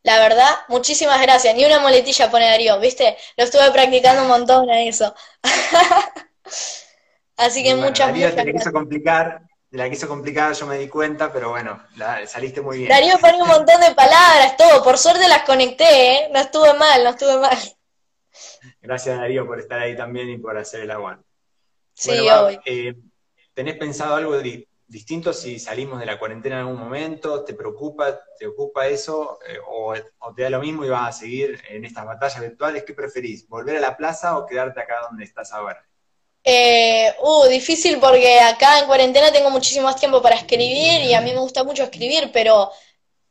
la 0.02 0.18
verdad, 0.18 0.50
muchísimas 0.68 1.20
gracias. 1.22 1.54
Ni 1.54 1.64
una 1.64 1.78
moletilla 1.78 2.30
pone 2.30 2.46
Darío, 2.46 2.78
¿viste? 2.80 3.16
Lo 3.36 3.44
estuve 3.44 3.70
practicando 3.70 4.22
un 4.22 4.28
montón 4.28 4.68
a 4.68 4.82
eso. 4.82 5.14
Así 7.36 7.62
que 7.62 7.74
muchas, 7.74 8.08
Darío 8.08 8.28
muchas 8.28 8.44
te 8.44 8.52
quiso 8.52 8.72
complicar, 8.72 9.42
la 9.70 9.88
quiso 9.88 10.08
complicar, 10.08 10.52
yo 10.54 10.66
me 10.66 10.78
di 10.78 10.88
cuenta, 10.88 11.32
pero 11.32 11.50
bueno, 11.50 11.82
saliste 12.26 12.60
muy 12.60 12.78
bien. 12.78 12.88
Darío 12.88 13.18
pone 13.18 13.40
un 13.42 13.48
montón 13.48 13.80
de 13.80 13.94
palabras, 13.94 14.56
todo. 14.56 14.82
Por 14.82 14.98
suerte 14.98 15.28
las 15.28 15.44
conecté, 15.44 16.12
¿eh? 16.12 16.30
No 16.32 16.40
estuve 16.40 16.74
mal, 16.74 17.04
no 17.04 17.10
estuve 17.10 17.38
mal. 17.38 17.58
Gracias 18.80 19.16
Darío 19.18 19.46
por 19.46 19.60
estar 19.60 19.80
ahí 19.80 19.96
también 19.96 20.28
y 20.30 20.38
por 20.38 20.58
hacer 20.58 20.80
el 20.80 20.90
aguante. 20.90 21.24
Sí, 21.94 22.20
bueno, 22.20 22.60
eh, 22.64 22.94
¿Tenés 23.54 23.76
pensado 23.76 24.16
algo 24.16 24.36
de, 24.38 24.66
distinto 24.92 25.32
si 25.32 25.58
salimos 25.58 25.98
de 25.98 26.04
la 26.04 26.18
cuarentena 26.18 26.56
en 26.56 26.60
algún 26.60 26.78
momento, 26.78 27.44
¿te 27.44 27.54
preocupa, 27.54 28.20
te 28.38 28.46
ocupa 28.46 28.86
eso 28.86 29.38
eh, 29.48 29.56
o, 29.66 29.94
te 30.36 30.42
da 30.42 30.50
lo 30.50 30.60
mismo 30.60 30.84
y 30.84 30.90
vas 30.90 31.08
a 31.08 31.20
seguir 31.20 31.58
en 31.70 31.86
estas 31.86 32.04
batallas 32.04 32.40
virtuales? 32.40 32.84
¿Qué 32.84 32.92
preferís? 32.92 33.48
¿Volver 33.48 33.78
a 33.78 33.80
la 33.80 33.96
plaza 33.96 34.36
o 34.36 34.46
quedarte 34.46 34.80
acá 34.80 34.96
donde 35.08 35.24
estás 35.24 35.50
ahora? 35.52 35.82
Eh, 36.44 37.10
uh, 37.22 37.46
difícil 37.46 37.98
porque 38.00 38.38
acá 38.40 38.80
en 38.80 38.86
cuarentena 38.86 39.32
tengo 39.32 39.48
muchísimo 39.48 39.86
más 39.86 39.96
tiempo 39.96 40.20
para 40.20 40.36
escribir 40.36 41.00
y 41.00 41.14
a 41.14 41.22
mí 41.22 41.32
me 41.32 41.40
gusta 41.40 41.64
mucho 41.64 41.84
escribir, 41.84 42.30
pero 42.30 42.70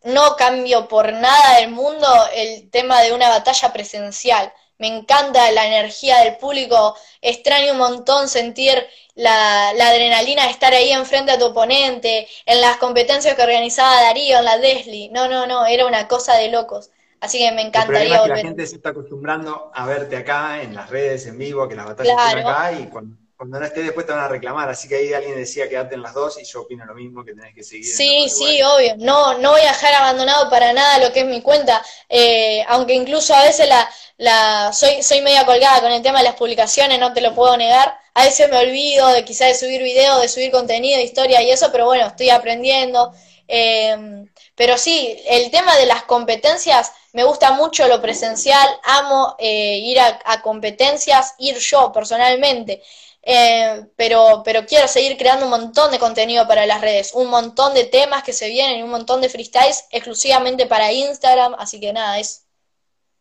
no 0.03 0.35
cambio 0.35 0.87
por 0.87 1.13
nada 1.13 1.59
del 1.59 1.69
mundo 1.69 2.07
el 2.33 2.71
tema 2.71 3.01
de 3.01 3.13
una 3.13 3.29
batalla 3.29 3.71
presencial. 3.71 4.51
Me 4.81 4.87
encanta 4.87 5.51
la 5.51 5.67
energía 5.67 6.23
del 6.23 6.37
público, 6.37 6.95
extraño 7.21 7.73
un 7.73 7.77
montón 7.77 8.27
sentir 8.27 8.83
la, 9.13 9.69
adrenalina 9.69 10.45
de 10.45 10.49
estar 10.49 10.73
ahí 10.73 10.91
enfrente 10.91 11.31
a 11.31 11.37
tu 11.37 11.45
oponente, 11.45 12.27
en 12.47 12.61
las 12.61 12.77
competencias 12.77 13.35
que 13.35 13.43
organizaba 13.43 14.01
Darío, 14.01 14.39
en 14.39 14.45
la 14.45 14.57
Desli. 14.57 15.09
No, 15.09 15.27
no, 15.27 15.45
no, 15.45 15.67
era 15.67 15.85
una 15.85 16.07
cosa 16.07 16.33
de 16.33 16.49
locos. 16.49 16.89
Así 17.19 17.37
que 17.37 17.51
me 17.51 17.61
encantaría 17.61 18.23
el 18.23 18.29
la 18.29 18.37
gente 18.37 18.65
se 18.65 18.77
está 18.77 18.89
acostumbrando 18.89 19.69
a 19.71 19.85
verte 19.85 20.17
acá 20.17 20.63
en 20.63 20.73
las 20.73 20.89
redes, 20.89 21.27
en 21.27 21.37
vivo, 21.37 21.67
que 21.67 21.75
las 21.75 21.85
batallas 21.85 22.17
están 22.17 22.39
acá 22.39 22.71
y 22.71 22.87
cuando, 22.87 23.20
no 23.45 23.65
estés 23.65 23.83
después 23.83 24.05
te 24.05 24.11
van 24.11 24.23
a 24.23 24.27
reclamar. 24.27 24.69
Así 24.69 24.87
que 24.87 24.95
ahí 24.95 25.13
alguien 25.13 25.35
decía 25.35 25.69
quedarte 25.69 25.95
en 25.95 26.01
las 26.01 26.13
dos 26.13 26.39
y 26.39 26.45
yo 26.45 26.61
opino 26.61 26.85
lo 26.85 26.93
mismo, 26.93 27.23
que 27.23 27.33
tenés 27.33 27.53
que 27.53 27.63
seguir. 27.63 27.85
Sí, 27.85 28.29
sí, 28.29 28.61
obvio. 28.61 28.95
No, 28.97 29.37
no 29.39 29.51
voy 29.51 29.61
a 29.61 29.71
dejar 29.71 29.93
abandonado 29.93 30.49
para 30.49 30.73
nada 30.73 30.99
lo 30.99 31.11
que 31.11 31.21
es 31.21 31.25
mi 31.25 31.41
cuenta. 31.41 31.83
Eh, 32.09 32.63
aunque 32.67 32.93
incluso 32.93 33.33
a 33.33 33.43
veces 33.43 33.67
la, 33.67 33.89
la, 34.17 34.71
soy, 34.73 35.01
soy 35.03 35.21
media 35.21 35.45
colgada 35.45 35.81
con 35.81 35.91
el 35.91 36.01
tema 36.01 36.19
de 36.19 36.25
las 36.25 36.35
publicaciones, 36.35 36.99
no 36.99 37.13
te 37.13 37.21
lo 37.21 37.33
puedo 37.33 37.57
negar. 37.57 37.97
A 38.13 38.25
veces 38.25 38.49
me 38.49 38.57
olvido 38.57 39.07
de 39.09 39.23
quizás 39.23 39.47
de 39.47 39.55
subir 39.55 39.81
videos, 39.81 40.21
de 40.21 40.27
subir 40.27 40.51
contenido, 40.51 40.99
historia 40.99 41.41
y 41.41 41.51
eso, 41.51 41.71
pero 41.71 41.85
bueno, 41.85 42.07
estoy 42.07 42.29
aprendiendo. 42.29 43.13
Eh, 43.47 44.25
pero 44.61 44.77
sí, 44.77 45.17
el 45.27 45.49
tema 45.49 45.75
de 45.77 45.87
las 45.87 46.03
competencias, 46.03 46.91
me 47.13 47.23
gusta 47.23 47.53
mucho 47.53 47.87
lo 47.87 47.99
presencial, 47.99 48.69
amo 48.83 49.35
eh, 49.39 49.79
ir 49.79 49.99
a, 49.99 50.41
competencias, 50.43 51.33
ir 51.39 51.57
yo 51.57 51.91
personalmente. 51.91 52.83
Eh, 53.23 53.85
pero, 53.95 54.41
pero 54.43 54.65
quiero 54.65 54.87
seguir 54.87 55.15
creando 55.15 55.45
un 55.45 55.51
montón 55.51 55.91
de 55.91 55.99
contenido 55.99 56.47
para 56.47 56.65
las 56.65 56.81
redes, 56.81 57.11
un 57.13 57.29
montón 57.29 57.73
de 57.73 57.85
temas 57.85 58.23
que 58.23 58.33
se 58.33 58.49
vienen 58.49 58.83
un 58.83 58.89
montón 58.89 59.21
de 59.21 59.29
freestyles 59.29 59.85
exclusivamente 59.91 60.65
para 60.65 60.91
Instagram, 60.91 61.53
así 61.59 61.79
que 61.79 61.93
nada, 61.93 62.19
es 62.19 62.47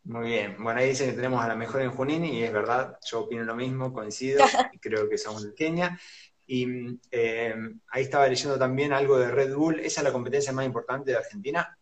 Muy 0.05 0.29
bien. 0.29 0.57
Bueno, 0.59 0.81
ahí 0.81 0.89
dicen 0.89 1.11
que 1.11 1.17
tenemos 1.17 1.45
a 1.45 1.49
la 1.49 1.55
mejor 1.55 1.83
en 1.83 1.91
Junín 1.91 2.25
y 2.25 2.43
es 2.43 2.53
verdad, 2.53 2.99
yo 3.05 3.21
opino 3.21 3.45
lo 3.45 3.55
mismo, 3.55 3.93
coincido 3.93 4.43
y 4.73 4.79
creo 4.79 5.09
que 5.09 5.19
somos 5.19 5.45
de 5.45 5.55
Kenia. 5.55 6.01
Y 6.47 6.99
eh, 7.13 7.55
ahí 7.91 8.03
estaba 8.03 8.27
leyendo 8.27 8.59
también 8.59 8.93
algo 8.93 9.19
de 9.19 9.31
Red 9.31 9.55
Bull. 9.55 9.79
¿Esa 9.81 10.01
es 10.01 10.05
la 10.05 10.13
competencia 10.13 10.53
más 10.53 10.67
importante 10.67 11.13
de 11.13 11.19
Argentina? 11.19 11.79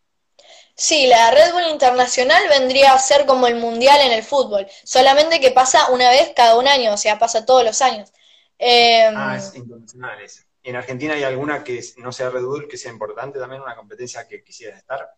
Sí, 0.81 1.09
la 1.09 1.33
Red 1.33 1.53
Bull 1.55 1.67
Internacional 1.73 2.41
vendría 2.49 2.93
a 2.93 2.99
ser 3.01 3.27
como 3.27 3.49
el 3.49 3.57
Mundial 3.57 4.01
en 4.01 4.13
el 4.13 4.23
fútbol, 4.23 4.65
solamente 4.85 5.41
que 5.41 5.51
pasa 5.51 5.91
una 5.91 6.09
vez 6.09 6.31
cada 6.37 6.57
un 6.57 6.69
año, 6.69 6.95
o 6.95 6.97
sea, 6.97 7.19
pasa 7.19 7.45
todos 7.45 7.65
los 7.65 7.83
años. 7.83 8.13
Em, 8.57 9.13
ah, 9.17 9.37
es 9.37 9.57
internacional 9.57 10.21
esa. 10.21 10.43
¿En 10.63 10.77
Argentina 10.77 11.15
hay 11.15 11.25
alguna 11.25 11.65
que 11.65 11.83
no 11.97 12.13
sea 12.13 12.31
Red 12.31 12.45
Bull, 12.45 12.69
que 12.69 12.77
sea 12.77 12.93
importante 12.93 13.41
también, 13.41 13.61
una 13.61 13.75
competencia 13.75 14.29
que 14.29 14.45
quisiera 14.45 14.79
estar? 14.79 15.11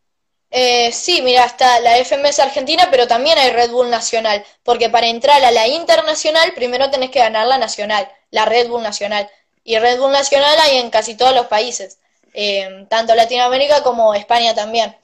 Eh, 0.50 0.92
sí, 0.92 1.20
mira, 1.20 1.44
está 1.44 1.78
la 1.80 1.98
FMS 1.98 2.40
Argentina, 2.40 2.88
pero 2.90 3.06
también 3.06 3.36
hay 3.36 3.50
Red 3.50 3.70
Bull 3.70 3.90
Nacional, 3.90 4.42
porque 4.62 4.88
para 4.88 5.08
entrar 5.08 5.44
a 5.44 5.50
la 5.50 5.68
internacional 5.68 6.54
primero 6.54 6.90
tenés 6.90 7.10
que 7.10 7.18
ganar 7.18 7.46
la 7.46 7.58
nacional, 7.58 8.10
la 8.30 8.46
Red 8.46 8.68
Bull 8.68 8.82
Nacional. 8.82 9.30
Y 9.62 9.78
Red 9.78 9.98
Bull 9.98 10.12
Nacional 10.12 10.58
hay 10.58 10.78
en 10.78 10.88
casi 10.88 11.18
todos 11.18 11.34
los 11.34 11.48
países, 11.48 11.98
eh, 12.32 12.86
tanto 12.88 13.14
Latinoamérica 13.14 13.82
como 13.82 14.14
España 14.14 14.54
también. 14.54 14.96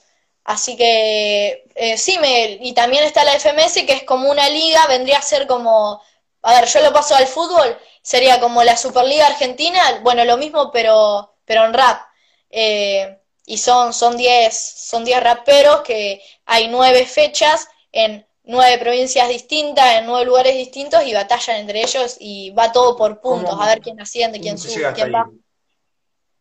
Así 0.47 0.77
que 0.77 1.65
eh, 1.75 1.97
sí, 1.97 2.17
me, 2.19 2.57
y 2.61 2.73
también 2.73 3.03
está 3.03 3.25
la 3.25 3.37
FMS, 3.37 3.85
que 3.85 3.91
es 3.91 4.03
como 4.03 4.31
una 4.31 4.47
liga, 4.47 4.87
vendría 4.87 5.17
a 5.17 5.21
ser 5.21 5.45
como, 5.45 6.01
a 6.41 6.53
ver, 6.53 6.69
yo 6.69 6.79
lo 6.81 6.93
paso 6.93 7.15
al 7.15 7.27
fútbol, 7.27 7.77
sería 8.01 8.39
como 8.39 8.63
la 8.63 8.77
Superliga 8.77 9.27
Argentina, 9.27 9.99
bueno, 10.03 10.23
lo 10.23 10.37
mismo, 10.37 10.71
pero, 10.71 11.35
pero 11.43 11.65
en 11.65 11.73
rap. 11.73 12.01
Eh, 12.49 13.19
y 13.45 13.57
son 13.57 13.87
10 13.87 13.97
son 13.97 14.15
diez, 14.15 14.57
son 14.57 15.03
diez 15.03 15.21
raperos 15.21 15.81
que 15.81 16.21
hay 16.45 16.69
nueve 16.69 17.05
fechas 17.05 17.67
en 17.91 18.25
nueve 18.45 18.77
provincias 18.77 19.27
distintas, 19.27 19.95
en 19.95 20.05
nueve 20.05 20.27
lugares 20.27 20.55
distintos 20.55 21.03
y 21.05 21.13
batallan 21.13 21.57
entre 21.57 21.81
ellos 21.81 22.15
y 22.21 22.51
va 22.51 22.71
todo 22.71 22.95
por 22.95 23.19
puntos, 23.19 23.53
a 23.59 23.65
ver 23.65 23.81
quién 23.81 23.99
asciende, 23.99 24.39
quién 24.39 24.57
sube, 24.57 24.93
quién 24.93 25.13
va. 25.13 25.29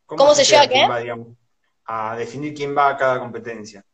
¿Cómo, 0.07 0.33
se, 0.33 0.45
llega 0.45 0.63
a 0.63 0.69
qué? 0.69 1.17
a 1.87 2.15
definir 2.17 2.55
quién 2.55 2.77
va 2.77 2.91
a 2.91 2.97
cada 2.97 3.19
competencia. 3.19 3.85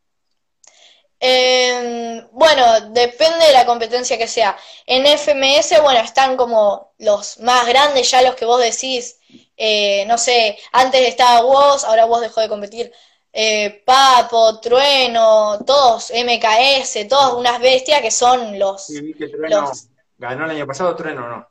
Eh, 1.25 2.27
bueno, 2.33 2.81
depende 2.91 3.47
de 3.47 3.53
la 3.53 3.65
competencia 3.65 4.19
que 4.19 4.27
sea. 4.27 4.57
En 4.85 5.07
FMS, 5.07 5.81
bueno, 5.81 6.01
están 6.01 6.37
como 6.37 6.95
los 6.99 7.39
más 7.39 7.65
grandes, 7.69 8.11
ya 8.11 8.23
los 8.23 8.35
que 8.35 8.45
vos 8.45 8.61
decís, 8.61 9.21
eh, 9.57 10.05
no 10.07 10.19
sé, 10.19 10.59
antes 10.73 11.01
estaba 11.03 11.43
vos, 11.43 11.85
ahora 11.85 12.07
vos 12.07 12.21
dejó 12.21 12.41
de 12.41 12.49
competir. 12.49 12.93
Eh, 13.33 13.85
Papo, 13.87 14.59
Trueno, 14.59 15.61
todos, 15.65 16.11
MKS, 16.11 17.07
todas 17.09 17.35
unas 17.35 17.61
bestias 17.61 18.03
que 18.03 18.11
son 18.11 18.59
los. 18.59 18.87
Sí, 18.87 19.01
vi 19.01 19.15
que 19.15 19.29
Trueno 19.29 19.71
ganó 20.19 20.47
el 20.47 20.51
año 20.51 20.67
pasado, 20.67 20.97
Trueno 20.97 21.29
no. 21.29 21.49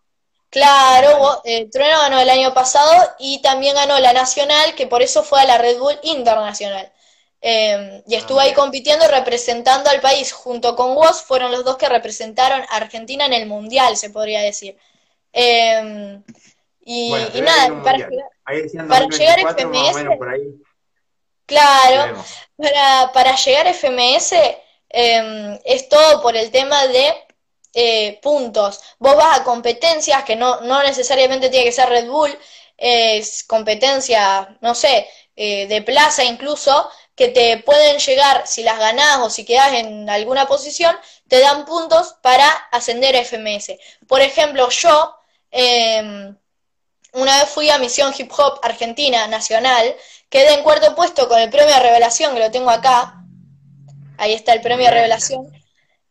Claro, 0.50 1.42
eh, 1.46 1.70
Trueno 1.72 1.98
ganó 1.98 2.20
el 2.20 2.30
año 2.30 2.54
pasado 2.54 2.92
y 3.20 3.42
también 3.42 3.74
ganó 3.76 3.98
la 4.00 4.12
Nacional, 4.12 4.76
que 4.76 4.86
por 4.86 5.02
eso 5.02 5.24
fue 5.24 5.40
a 5.40 5.46
la 5.46 5.58
Red 5.58 5.80
Bull 5.80 5.98
Internacional. 6.04 6.92
Em, 7.44 8.04
y 8.06 8.14
estuvo 8.14 8.40
ahí 8.40 8.54
compitiendo, 8.54 9.08
representando 9.08 9.90
al 9.90 10.00
país. 10.00 10.32
Junto 10.32 10.76
con 10.76 10.94
vos 10.94 11.24
fueron 11.24 11.52
los 11.52 11.66
dos 11.66 11.76
que 11.78 11.90
representaron 11.90 12.62
a 12.62 12.76
Argentina 12.78 13.26
en 13.26 13.34
el 13.34 13.48
Mundial, 13.48 13.98
se 13.98 14.12
podría 14.12 14.42
decir. 14.42 14.78
Em, 15.34 16.24
y, 16.84 17.12
nada, 17.42 17.84
para, 17.84 17.98
llegar, 17.98 19.40
a 19.40 19.54
FMS. 19.54 20.06
Claro, 21.46 22.24
para, 22.58 23.12
para, 23.12 23.36
llegar 23.36 23.68
a 23.68 23.74
FMS 23.74 24.34
em, 24.90 25.60
es 25.64 25.90
todo 25.90 26.22
por 26.22 26.36
el 26.36 26.52
tema 26.52 26.86
de 26.88 27.14
eh, 27.74 28.20
puntos. 28.22 28.82
Vos 29.00 29.16
vas 29.16 29.40
a 29.40 29.44
competencias 29.44 30.24
que 30.24 30.36
no, 30.36 30.62
no 30.62 30.84
necesariamente 30.84 31.50
tiene 31.50 31.66
que 31.66 31.72
ser 31.72 31.90
Red 31.90 32.08
Bull, 32.08 32.38
es 32.78 33.44
competencia, 33.46 34.58
no 34.62 34.76
sé, 34.76 35.08
eh, 35.36 35.68
de 35.68 35.82
plaza 35.82 36.24
incluso, 36.24 36.90
que 37.22 37.28
te 37.28 37.58
pueden 37.60 38.00
llegar, 38.00 38.48
si 38.48 38.64
las 38.64 38.80
ganás 38.80 39.20
o 39.20 39.30
si 39.30 39.46
quedas 39.46 39.74
en 39.74 40.10
alguna 40.10 40.48
posición, 40.48 40.96
te 41.28 41.40
dan 41.40 41.66
puntos 41.66 42.16
para 42.24 42.50
ascender 42.72 43.16
a 43.16 43.24
FMS. 43.24 43.78
Por 44.08 44.22
ejemplo, 44.22 44.68
yo 44.70 45.16
em, 45.52 46.36
una 47.14 47.38
vez 47.38 47.48
fui 47.48 47.70
a 47.70 47.78
Misión 47.78 48.12
Hip 48.18 48.32
Hop 48.36 48.60
Argentina 48.64 49.28
Nacional, 49.28 49.96
quedé 50.32 50.56
en 50.56 50.64
cuarto 50.64 50.96
puesto 50.96 51.30
con 51.30 51.38
el 51.38 51.52
premio 51.52 51.78
revelación, 51.80 52.34
que 52.34 52.40
lo 52.40 52.50
tengo 52.50 52.72
acá. 52.72 53.24
Ahí 54.18 54.34
está 54.34 54.54
el 54.54 54.62
premio 54.62 54.90
revelación 54.90 55.52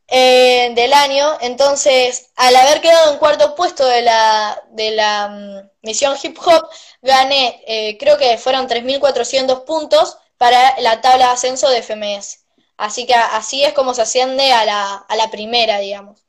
eh, 0.06 0.70
del 0.76 0.92
año. 0.92 1.38
Entonces, 1.40 2.30
al 2.36 2.54
haber 2.54 2.80
quedado 2.80 3.12
en 3.12 3.18
cuarto 3.18 3.56
puesto 3.56 3.84
de 3.84 4.02
la, 4.02 4.62
de 4.70 4.92
la 4.92 5.28
mm, 5.28 5.70
Misión 5.82 6.16
Hip 6.22 6.38
Hop, 6.46 6.68
gané, 7.02 7.64
eh, 7.66 7.98
creo 7.98 8.16
que 8.16 8.38
fueron 8.38 8.68
3.400 8.68 9.64
puntos 9.64 10.18
para 10.40 10.80
la 10.80 11.02
tabla 11.02 11.26
de 11.26 11.32
ascenso 11.32 11.68
de 11.68 11.82
FMS. 11.82 12.46
Así 12.78 13.04
que 13.04 13.12
así 13.12 13.62
es 13.62 13.74
como 13.74 13.92
se 13.92 14.00
asciende 14.00 14.50
a 14.52 14.64
la, 14.64 14.94
a 14.94 15.16
la 15.16 15.30
primera, 15.30 15.78
digamos, 15.80 16.24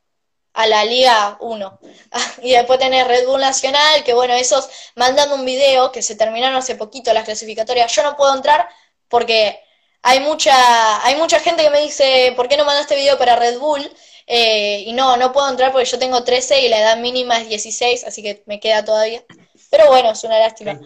a 0.51 0.67
la 0.67 0.83
Liga 0.83 1.37
1. 1.39 1.79
y 2.41 2.51
después 2.51 2.77
tenés 2.77 3.07
Red 3.07 3.25
Bull 3.25 3.39
Nacional, 3.39 4.03
que 4.03 4.13
bueno, 4.13 4.33
esos 4.33 4.67
mandando 4.97 5.35
un 5.35 5.45
video 5.45 5.93
que 5.93 6.01
se 6.01 6.17
terminaron 6.17 6.57
hace 6.57 6.75
poquito 6.75 7.13
las 7.13 7.23
clasificatorias. 7.23 7.95
Yo 7.95 8.03
no 8.03 8.17
puedo 8.17 8.35
entrar 8.35 8.67
porque 9.07 9.57
hay 10.01 10.19
mucha, 10.19 11.05
hay 11.05 11.15
mucha 11.15 11.39
gente 11.39 11.63
que 11.63 11.69
me 11.69 11.79
dice, 11.79 12.33
¿por 12.35 12.49
qué 12.49 12.57
no 12.57 12.65
mandaste 12.65 12.97
video 12.97 13.17
para 13.17 13.37
Red 13.37 13.59
Bull? 13.59 13.89
Eh, 14.27 14.83
y 14.87 14.91
no, 14.91 15.15
no 15.15 15.31
puedo 15.31 15.49
entrar 15.49 15.71
porque 15.71 15.89
yo 15.89 15.99
tengo 15.99 16.25
13 16.25 16.65
y 16.65 16.67
la 16.67 16.81
edad 16.81 16.97
mínima 16.97 17.39
es 17.39 17.47
16, 17.47 18.03
así 18.03 18.21
que 18.21 18.43
me 18.45 18.59
queda 18.59 18.83
todavía. 18.83 19.23
Pero 19.69 19.87
bueno, 19.87 20.11
es 20.11 20.23
una 20.25 20.37
lástima 20.37 20.77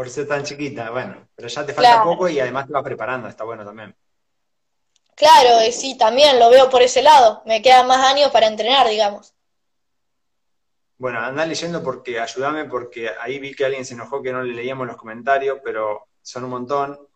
por 0.00 0.08
ser 0.08 0.26
tan 0.26 0.42
chiquita, 0.42 0.88
bueno, 0.88 1.28
pero 1.36 1.46
ya 1.46 1.66
te 1.66 1.74
falta 1.74 2.02
poco 2.02 2.26
y 2.26 2.40
además 2.40 2.66
te 2.66 2.72
vas 2.72 2.82
preparando, 2.82 3.28
está 3.28 3.44
bueno 3.44 3.66
también. 3.66 3.94
Claro, 5.14 5.60
sí, 5.70 5.98
también 5.98 6.38
lo 6.38 6.48
veo 6.48 6.70
por 6.70 6.80
ese 6.80 7.02
lado, 7.02 7.42
me 7.44 7.60
quedan 7.60 7.86
más 7.86 7.98
años 8.06 8.30
para 8.30 8.46
entrenar, 8.46 8.88
digamos. 8.88 9.34
Bueno, 10.96 11.20
anda 11.20 11.44
leyendo 11.44 11.82
porque, 11.82 12.18
ayúdame, 12.18 12.64
porque 12.64 13.10
ahí 13.20 13.38
vi 13.38 13.54
que 13.54 13.66
alguien 13.66 13.84
se 13.84 13.92
enojó 13.92 14.22
que 14.22 14.32
no 14.32 14.42
le 14.42 14.54
leíamos 14.54 14.86
los 14.86 14.96
comentarios, 14.96 15.58
pero 15.62 16.06
son 16.22 16.44
un 16.44 16.50
montón 16.50 17.06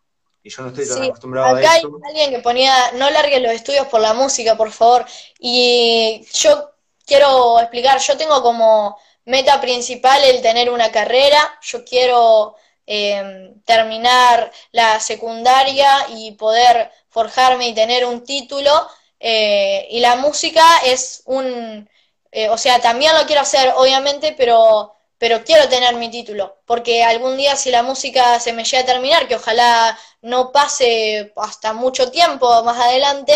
y 0.43 0.51
yo 0.51 0.61
no 0.61 0.67
estoy 0.67 0.87
tan 0.87 1.03
acostumbrado 1.05 1.55
a 1.55 1.61
eso. 1.63 1.99
Hay 2.03 2.09
alguien 2.11 2.29
que 2.29 2.43
ponía, 2.43 2.91
no 2.91 3.09
largues 3.09 3.41
los 3.41 3.51
estudios 3.51 3.87
por 3.87 3.99
la 3.99 4.13
música, 4.13 4.55
por 4.55 4.69
favor. 4.69 5.05
Y 5.39 6.23
yo 6.33 6.69
quiero 7.03 7.59
explicar, 7.59 7.97
yo 7.97 8.15
tengo 8.15 8.43
como 8.43 8.95
meta 9.25 9.59
principal 9.59 10.23
el 10.23 10.43
tener 10.43 10.69
una 10.69 10.91
carrera, 10.91 11.57
yo 11.63 11.83
quiero 11.83 12.55
Em, 12.87 13.61
terminar 13.63 14.51
la 14.71 14.99
secundaria 14.99 15.89
y 16.09 16.33
poder 16.33 16.91
forjarme 17.09 17.67
y 17.69 17.73
tener 17.73 18.05
un 18.05 18.23
título. 18.23 18.87
Eh, 19.19 19.87
y 19.89 19.99
la 20.01 20.15
música 20.17 20.63
es 20.85 21.23
un, 21.25 21.89
eh, 22.31 22.49
o 22.49 22.57
sea, 22.57 22.79
también 22.81 23.13
lo 23.17 23.25
quiero 23.25 23.41
hacer, 23.41 23.73
obviamente, 23.75 24.33
pero, 24.37 24.93
pero 25.17 25.43
quiero 25.43 25.67
tener 25.69 25.95
mi 25.95 26.11
título, 26.11 26.57
porque 26.65 27.03
algún 27.03 27.37
día 27.37 27.55
si 27.55 27.71
la 27.71 27.81
música 27.81 28.39
se 28.39 28.53
me 28.53 28.63
llega 28.65 28.83
a 28.83 28.85
terminar, 28.85 29.27
que 29.27 29.35
ojalá 29.35 29.97
no 30.21 30.51
pase 30.51 31.33
hasta 31.37 31.73
mucho 31.73 32.11
tiempo 32.11 32.63
más 32.63 32.77
adelante, 32.79 33.33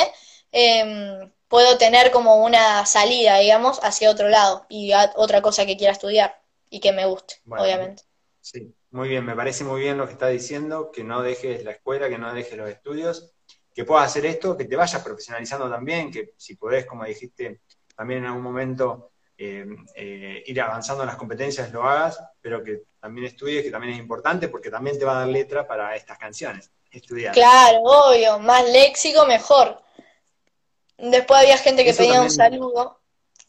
em, 0.52 1.32
puedo 1.48 1.78
tener 1.78 2.12
como 2.12 2.44
una 2.44 2.86
salida, 2.86 3.38
digamos, 3.40 3.80
hacia 3.84 4.12
otro 4.12 4.30
lado 4.30 4.66
y 4.70 4.92
otra 5.16 5.42
cosa 5.42 5.66
que 5.66 5.78
quiera 5.78 5.94
estudiar 5.94 6.40
y 6.70 6.80
que 6.80 6.92
me 6.92 7.06
guste, 7.06 7.42
obviamente. 7.50 8.04
Sí. 8.42 8.76
Muy 8.92 9.10
bien, 9.10 9.24
me 9.24 9.36
parece 9.36 9.64
muy 9.64 9.82
bien 9.82 9.98
lo 9.98 10.08
que 10.08 10.14
está 10.14 10.28
diciendo, 10.28 10.92
que 10.92 11.04
no 11.04 11.22
dejes 11.22 11.64
la 11.64 11.72
escuela, 11.72 12.10
que 12.10 12.18
no 12.18 12.34
dejes 12.34 12.58
los 12.58 12.70
estudios, 12.70 13.32
que 13.74 13.86
puedas 13.86 14.08
hacer 14.08 14.26
esto, 14.26 14.58
que 14.58 14.66
te 14.66 14.76
vayas 14.76 15.04
profesionalizando 15.04 15.70
también, 15.70 16.12
que 16.12 16.34
si 16.38 16.56
podés, 16.56 16.86
como 16.86 17.06
dijiste, 17.06 17.62
también 17.96 18.22
en 18.22 18.26
algún 18.26 18.42
momento 18.42 19.12
eh, 19.38 19.66
eh, 19.96 20.44
ir 20.46 20.62
avanzando 20.62 21.04
en 21.04 21.08
las 21.08 21.18
competencias, 21.18 21.72
lo 21.72 21.84
hagas, 21.84 22.20
pero 22.42 22.64
que 22.64 22.84
también 23.00 23.28
estudies, 23.28 23.64
que 23.64 23.72
también 23.72 23.94
es 23.94 24.00
importante, 24.00 24.50
porque 24.50 24.70
también 24.70 24.98
te 24.98 25.06
va 25.06 25.18
a 25.18 25.20
dar 25.20 25.28
letra 25.28 25.68
para 25.68 25.96
estas 25.96 26.18
canciones, 26.18 26.72
estudiar. 26.92 27.34
Claro, 27.34 27.80
obvio, 27.84 28.40
más 28.40 28.68
léxico 28.68 29.26
mejor. 29.26 29.82
Después 30.98 31.40
había 31.40 31.58
gente 31.58 31.86
que 31.86 31.94
pedía 31.94 32.22
un 32.22 32.32
saludo. 32.32 32.99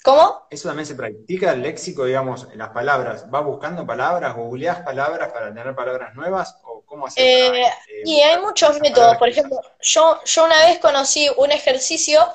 ¿Cómo? 0.03 0.47
Eso 0.51 0.69
también 0.69 0.87
se 0.87 0.95
practica, 0.95 1.53
el 1.53 1.63
léxico, 1.63 2.05
digamos, 2.05 2.49
en 2.51 2.59
las 2.59 2.71
palabras. 2.71 3.29
¿Vas 3.31 3.45
buscando 3.45 3.87
palabras, 3.87 4.35
googleás 4.35 4.81
palabras 4.81 5.31
para 5.31 5.53
tener 5.53 5.75
palabras 5.75 6.15
nuevas? 6.15 6.57
¿O 6.65 6.83
cómo 6.87 7.07
hacer? 7.07 7.23
Eh, 7.23 7.63
eh, 7.67 7.73
y 8.05 8.21
hay 8.21 8.41
muchos 8.41 8.81
métodos. 8.81 9.17
Por 9.19 9.29
ejemplo, 9.29 9.61
yo, 9.81 10.19
yo 10.25 10.45
una 10.45 10.65
vez 10.67 10.79
conocí 10.79 11.29
un 11.37 11.53
ejercicio 11.53 12.27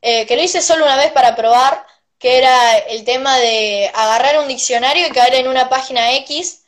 eh, 0.00 0.26
que 0.26 0.36
lo 0.36 0.42
hice 0.42 0.62
solo 0.62 0.84
una 0.84 0.96
vez 0.96 1.12
para 1.12 1.36
probar, 1.36 1.84
que 2.18 2.38
era 2.38 2.78
el 2.78 3.04
tema 3.04 3.36
de 3.38 3.90
agarrar 3.94 4.38
un 4.38 4.48
diccionario 4.48 5.06
y 5.06 5.10
caer 5.10 5.34
en 5.34 5.48
una 5.48 5.68
página 5.68 6.14
X 6.16 6.61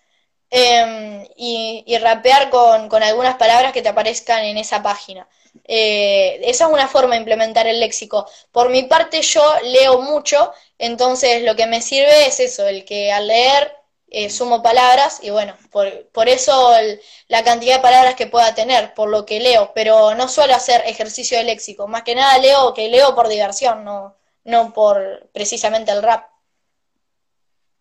em, 0.55 1.27
y, 1.37 1.99
rapear 1.99 2.51
con, 2.51 2.89
con, 2.89 3.03
algunas 3.03 3.37
palabras 3.37 3.73
que 3.73 3.83
te 3.83 3.89
aparezcan 3.89 4.45
en 4.45 4.57
esa 4.59 4.83
página. 4.83 5.29
Eh, 5.65 6.41
esa 6.45 6.67
es 6.67 6.73
una 6.73 6.89
forma 6.89 7.15
de 7.15 7.21
implementar 7.21 7.67
el 7.67 7.81
léxico. 7.81 8.27
Por 8.53 8.71
mi 8.71 8.85
parte 8.85 9.23
yo 9.23 9.43
leo 9.65 10.01
mucho, 10.03 10.53
entonces 10.79 11.43
lo 11.43 11.57
que 11.57 11.67
me 11.67 11.81
sirve 11.83 12.27
es 12.27 12.41
eso, 12.41 12.67
el 12.67 12.85
que 12.85 13.13
al 13.13 13.27
leer 13.29 13.77
eh, 14.11 14.31
sumo 14.31 14.63
palabras 14.63 15.19
y 15.23 15.31
bueno, 15.31 15.57
por, 15.73 16.09
por 16.11 16.29
eso 16.29 16.71
la 17.29 17.43
cantidad 17.45 17.77
de 17.77 17.83
palabras 17.83 18.15
que 18.15 18.27
pueda 18.29 18.55
tener, 18.55 18.95
por 18.95 19.09
lo 19.09 19.27
que 19.27 19.41
leo, 19.41 19.73
pero 19.75 20.15
no 20.15 20.29
suelo 20.29 20.55
hacer 20.55 20.83
ejercicio 20.87 21.39
de 21.39 21.45
léxico, 21.45 21.89
más 21.89 22.03
que 22.05 22.15
nada 22.15 22.39
leo 22.39 22.75
que 22.75 22.89
leo 22.89 23.15
por 23.15 23.29
diversión, 23.29 23.85
no, 23.85 24.17
no 24.45 24.73
por 24.73 25.29
precisamente 25.33 25.93
el 25.93 26.03
rap. 26.03 26.34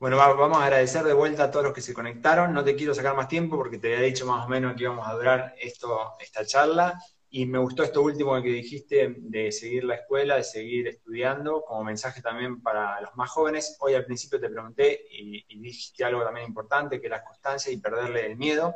Bueno, 0.03 0.17
vamos 0.17 0.57
a 0.57 0.65
agradecer 0.65 1.05
de 1.05 1.13
vuelta 1.13 1.45
a 1.45 1.49
todos 1.49 1.63
los 1.63 1.73
que 1.73 1.79
se 1.79 1.93
conectaron. 1.93 2.53
No 2.53 2.61
te 2.61 2.75
quiero 2.75 2.93
sacar 2.93 3.15
más 3.15 3.29
tiempo 3.29 3.55
porque 3.55 3.77
te 3.77 3.87
había 3.87 4.05
dicho 4.05 4.25
más 4.25 4.45
o 4.45 4.49
menos 4.49 4.75
que 4.75 4.83
íbamos 4.83 5.07
a 5.07 5.13
durar 5.13 5.55
esto, 5.57 6.17
esta 6.19 6.45
charla. 6.45 7.01
Y 7.29 7.45
me 7.45 7.57
gustó 7.57 7.83
esto 7.83 8.01
último 8.01 8.33
que 8.41 8.49
dijiste 8.49 9.15
de 9.17 9.49
seguir 9.53 9.85
la 9.85 9.95
escuela, 9.95 10.35
de 10.35 10.43
seguir 10.43 10.89
estudiando, 10.89 11.63
como 11.63 11.85
mensaje 11.85 12.21
también 12.21 12.61
para 12.61 12.99
los 12.99 13.15
más 13.15 13.29
jóvenes. 13.29 13.77
Hoy 13.79 13.93
al 13.93 14.03
principio 14.03 14.41
te 14.41 14.49
pregunté 14.49 15.05
y, 15.09 15.57
dijiste 15.57 16.03
algo 16.03 16.21
también 16.21 16.47
importante, 16.47 16.99
que 16.99 17.07
la 17.07 17.23
constancia 17.23 17.71
y 17.71 17.77
perderle 17.77 18.25
el 18.25 18.35
miedo. 18.35 18.75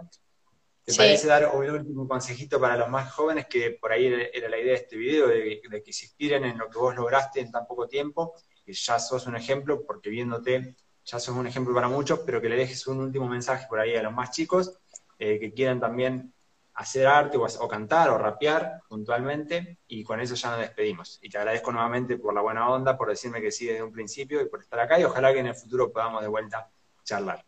¿Te 0.86 0.96
parece 0.96 1.28
dar 1.28 1.52
un 1.54 1.70
último 1.70 2.08
consejito 2.08 2.58
para 2.58 2.78
los 2.78 2.88
más 2.88 3.12
jóvenes, 3.12 3.48
que 3.48 3.72
por 3.72 3.92
ahí 3.92 4.06
era 4.06 4.48
la 4.48 4.60
idea 4.60 4.72
de 4.72 4.80
este 4.80 4.96
video, 4.96 5.28
de, 5.28 5.60
que 5.84 5.92
se 5.92 6.06
inspiren 6.06 6.46
en 6.46 6.58
lo 6.58 6.70
que 6.70 6.78
vos 6.78 6.96
lograste 6.96 7.42
en 7.42 7.52
tan 7.52 7.68
poco 7.68 7.86
tiempo, 7.86 8.34
que 8.64 8.72
ya 8.72 8.98
sos 8.98 9.28
un 9.28 9.36
ejemplo, 9.36 9.86
porque 9.86 10.10
viéndote 10.10 10.78
ya 11.08 11.20
sos 11.20 11.36
un 11.36 11.48
ejemplo 11.48 11.74
para 11.74 11.88
muchos, 11.88 12.20
pero 12.26 12.42
que 12.42 12.50
le 12.50 12.58
dejes 12.58 12.86
un 12.88 13.00
último 13.00 13.28
mensaje 13.28 13.66
por 13.68 13.80
ahí 13.80 13.96
a 13.96 14.04
los 14.04 14.12
más 14.12 14.32
chicos, 14.32 14.74
eh, 15.18 15.40
que 15.40 15.54
quieran 15.54 15.80
también 15.80 16.34
hacer 16.74 17.08
arte 17.08 17.38
o, 17.38 17.68
cantar 17.68 18.10
o 18.10 18.18
rapear 18.18 18.82
puntualmente 18.88 19.78
y 19.88 20.04
con 20.04 20.20
eso 20.20 20.36
ya 20.36 20.52
nos 20.52 20.60
despedimos. 20.60 21.18
Y 21.22 21.30
te 21.30 21.38
agradezco 21.38 21.72
nuevamente 21.72 22.18
por 22.18 22.34
la 22.34 22.42
buena 22.42 22.70
onda, 22.70 22.98
por 22.98 23.10
decirme 23.10 23.42
que 23.42 23.52
sí 23.52 23.66
desde 23.66 23.82
un 23.82 23.92
principio 23.92 24.42
y 24.42 24.50
por 24.50 24.62
estar 24.62 24.80
acá 24.80 25.00
y 25.00 25.06
ojalá 25.06 25.34
que 25.34 25.40
en 25.40 25.48
el 25.48 25.56
futuro 25.56 25.92
podamos 25.92 26.22
de 26.22 26.28
vuelta 26.28 26.70
charlar. 27.04 27.44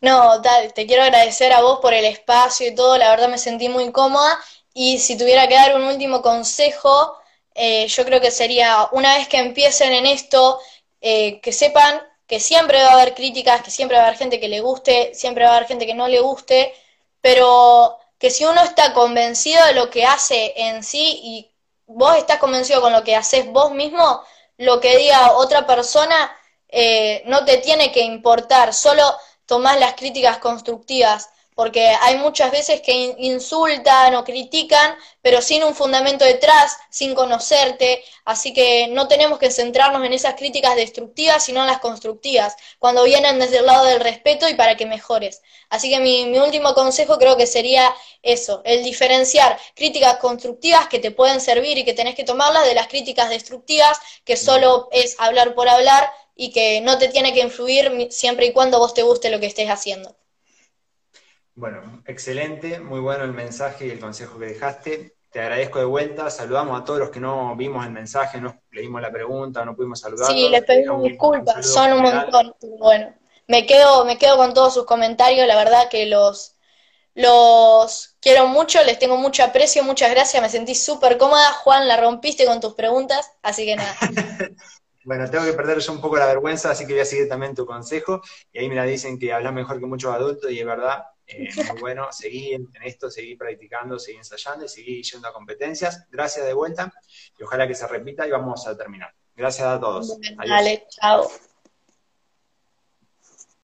No, 0.00 0.40
te 0.42 0.86
quiero 0.86 1.02
agradecer 1.04 1.52
a 1.52 1.62
vos 1.62 1.80
por 1.80 1.94
el 1.94 2.04
espacio 2.04 2.68
y 2.68 2.74
todo, 2.74 2.98
la 2.98 3.10
verdad 3.10 3.28
me 3.28 3.38
sentí 3.38 3.68
muy 3.68 3.90
cómoda 3.92 4.38
y 4.74 4.98
si 4.98 5.16
tuviera 5.16 5.48
que 5.48 5.54
dar 5.54 5.74
un 5.74 5.82
último 5.82 6.20
consejo, 6.20 7.16
eh, 7.54 7.88
yo 7.88 8.04
creo 8.04 8.20
que 8.20 8.30
sería, 8.30 8.88
una 8.92 9.16
vez 9.16 9.26
que 9.26 9.38
empiecen 9.38 9.92
en 9.92 10.06
esto, 10.06 10.60
eh, 11.00 11.40
que 11.40 11.52
sepan 11.52 12.02
que 12.28 12.40
siempre 12.40 12.82
va 12.82 12.90
a 12.90 12.92
haber 12.92 13.14
críticas, 13.14 13.62
que 13.62 13.70
siempre 13.70 13.96
va 13.96 14.04
a 14.04 14.06
haber 14.08 14.18
gente 14.18 14.38
que 14.38 14.48
le 14.48 14.60
guste, 14.60 15.14
siempre 15.14 15.44
va 15.44 15.52
a 15.52 15.56
haber 15.56 15.68
gente 15.68 15.86
que 15.86 15.94
no 15.94 16.08
le 16.08 16.20
guste, 16.20 16.74
pero 17.20 17.98
que 18.18 18.30
si 18.30 18.44
uno 18.44 18.62
está 18.62 18.92
convencido 18.92 19.64
de 19.66 19.74
lo 19.74 19.90
que 19.90 20.04
hace 20.04 20.52
en 20.56 20.84
sí 20.84 21.20
y 21.22 21.50
vos 21.86 22.16
estás 22.16 22.38
convencido 22.38 22.82
con 22.82 22.92
lo 22.92 23.02
que 23.02 23.16
haces 23.16 23.50
vos 23.50 23.72
mismo, 23.72 24.22
lo 24.58 24.78
que 24.80 24.96
diga 24.98 25.32
otra 25.32 25.66
persona 25.66 26.36
eh, 26.68 27.22
no 27.26 27.44
te 27.44 27.58
tiene 27.58 27.92
que 27.92 28.02
importar, 28.02 28.74
solo 28.74 29.02
tomás 29.46 29.80
las 29.80 29.94
críticas 29.94 30.38
constructivas 30.38 31.30
porque 31.58 31.88
hay 31.88 32.18
muchas 32.18 32.52
veces 32.52 32.80
que 32.82 33.16
insultan 33.18 34.14
o 34.14 34.22
critican, 34.22 34.94
pero 35.20 35.42
sin 35.42 35.64
un 35.64 35.74
fundamento 35.74 36.24
detrás, 36.24 36.76
sin 36.88 37.16
conocerte, 37.16 38.04
así 38.24 38.52
que 38.52 38.86
no 38.86 39.08
tenemos 39.08 39.40
que 39.40 39.50
centrarnos 39.50 40.04
en 40.04 40.12
esas 40.12 40.36
críticas 40.36 40.76
destructivas, 40.76 41.44
sino 41.44 41.62
en 41.62 41.66
las 41.66 41.80
constructivas, 41.80 42.54
cuando 42.78 43.02
vienen 43.02 43.40
desde 43.40 43.58
el 43.58 43.66
lado 43.66 43.86
del 43.86 43.98
respeto 43.98 44.48
y 44.48 44.54
para 44.54 44.76
que 44.76 44.86
mejores. 44.86 45.42
Así 45.68 45.90
que 45.90 45.98
mi, 45.98 46.26
mi 46.26 46.38
último 46.38 46.74
consejo 46.74 47.18
creo 47.18 47.36
que 47.36 47.48
sería 47.48 47.92
eso, 48.22 48.62
el 48.64 48.84
diferenciar 48.84 49.58
críticas 49.74 50.18
constructivas 50.18 50.86
que 50.86 51.00
te 51.00 51.10
pueden 51.10 51.40
servir 51.40 51.76
y 51.76 51.84
que 51.84 51.92
tenés 51.92 52.14
que 52.14 52.22
tomarlas 52.22 52.66
de 52.68 52.74
las 52.76 52.86
críticas 52.86 53.30
destructivas, 53.30 53.98
que 54.24 54.36
solo 54.36 54.88
es 54.92 55.16
hablar 55.18 55.56
por 55.56 55.68
hablar 55.68 56.08
y 56.36 56.52
que 56.52 56.80
no 56.82 56.98
te 56.98 57.08
tiene 57.08 57.34
que 57.34 57.40
influir 57.40 58.06
siempre 58.12 58.46
y 58.46 58.52
cuando 58.52 58.78
vos 58.78 58.94
te 58.94 59.02
guste 59.02 59.28
lo 59.28 59.40
que 59.40 59.46
estés 59.46 59.68
haciendo. 59.70 60.14
Bueno, 61.58 62.04
excelente, 62.06 62.78
muy 62.78 63.00
bueno 63.00 63.24
el 63.24 63.32
mensaje 63.32 63.88
y 63.88 63.90
el 63.90 63.98
consejo 63.98 64.38
que 64.38 64.46
dejaste. 64.46 65.16
Te 65.28 65.40
agradezco 65.40 65.80
de 65.80 65.86
vuelta, 65.86 66.30
saludamos 66.30 66.80
a 66.80 66.84
todos 66.84 67.00
los 67.00 67.10
que 67.10 67.18
no 67.18 67.56
vimos 67.56 67.84
el 67.84 67.90
mensaje, 67.90 68.40
no 68.40 68.62
leímos 68.70 69.02
la 69.02 69.10
pregunta, 69.10 69.64
no 69.64 69.74
pudimos 69.74 69.98
saludar. 69.98 70.30
Sí, 70.30 70.48
les 70.48 70.62
pedimos 70.62 71.02
disculpas, 71.02 71.68
son 71.68 71.94
un 71.94 72.02
montón. 72.02 72.54
Bueno, 72.78 73.12
me 73.48 73.66
quedo, 73.66 74.04
me 74.04 74.16
quedo 74.18 74.36
con 74.36 74.54
todos 74.54 74.72
sus 74.72 74.84
comentarios, 74.84 75.48
la 75.48 75.56
verdad 75.56 75.88
que 75.90 76.06
los, 76.06 76.54
los 77.14 78.14
quiero 78.20 78.46
mucho, 78.46 78.80
les 78.84 79.00
tengo 79.00 79.16
mucho 79.16 79.42
aprecio, 79.42 79.82
muchas 79.82 80.12
gracias, 80.12 80.40
me 80.40 80.48
sentí 80.48 80.76
súper 80.76 81.18
cómoda. 81.18 81.52
Juan, 81.54 81.88
la 81.88 81.96
rompiste 81.96 82.46
con 82.46 82.60
tus 82.60 82.74
preguntas, 82.74 83.32
así 83.42 83.66
que 83.66 83.74
nada. 83.74 83.96
bueno, 85.04 85.28
tengo 85.28 85.44
que 85.44 85.54
perder 85.54 85.80
yo 85.80 85.90
un 85.90 86.00
poco 86.00 86.18
la 86.18 86.26
vergüenza, 86.26 86.70
así 86.70 86.86
que 86.86 86.92
voy 86.92 87.02
a 87.02 87.04
seguir 87.04 87.28
también 87.28 87.56
tu 87.56 87.66
consejo. 87.66 88.22
Y 88.52 88.60
ahí 88.60 88.68
me 88.68 88.76
la 88.76 88.84
dicen 88.84 89.18
que 89.18 89.32
hablas 89.32 89.52
mejor 89.52 89.80
que 89.80 89.86
muchos 89.86 90.14
adultos, 90.14 90.52
y 90.52 90.60
es 90.60 90.64
verdad, 90.64 91.02
eh, 91.28 91.48
muy 91.68 91.80
bueno, 91.80 92.08
seguí 92.10 92.54
en, 92.54 92.68
esto, 92.82 93.10
seguí 93.10 93.36
practicando, 93.36 93.98
seguí 93.98 94.18
ensayando 94.18 94.64
y 94.64 94.68
seguí 94.68 95.02
yendo 95.02 95.28
a 95.28 95.32
competencias. 95.32 96.06
Gracias 96.10 96.46
de 96.46 96.54
vuelta 96.54 96.92
y 97.38 97.42
ojalá 97.42 97.68
que 97.68 97.74
se 97.74 97.86
repita 97.86 98.26
y 98.26 98.30
vamos 98.30 98.66
a 98.66 98.76
terminar. 98.76 99.14
Gracias 99.36 99.68
a 99.68 99.78
todos. 99.78 100.18
Dale, 100.36 100.86
chao. 100.88 101.28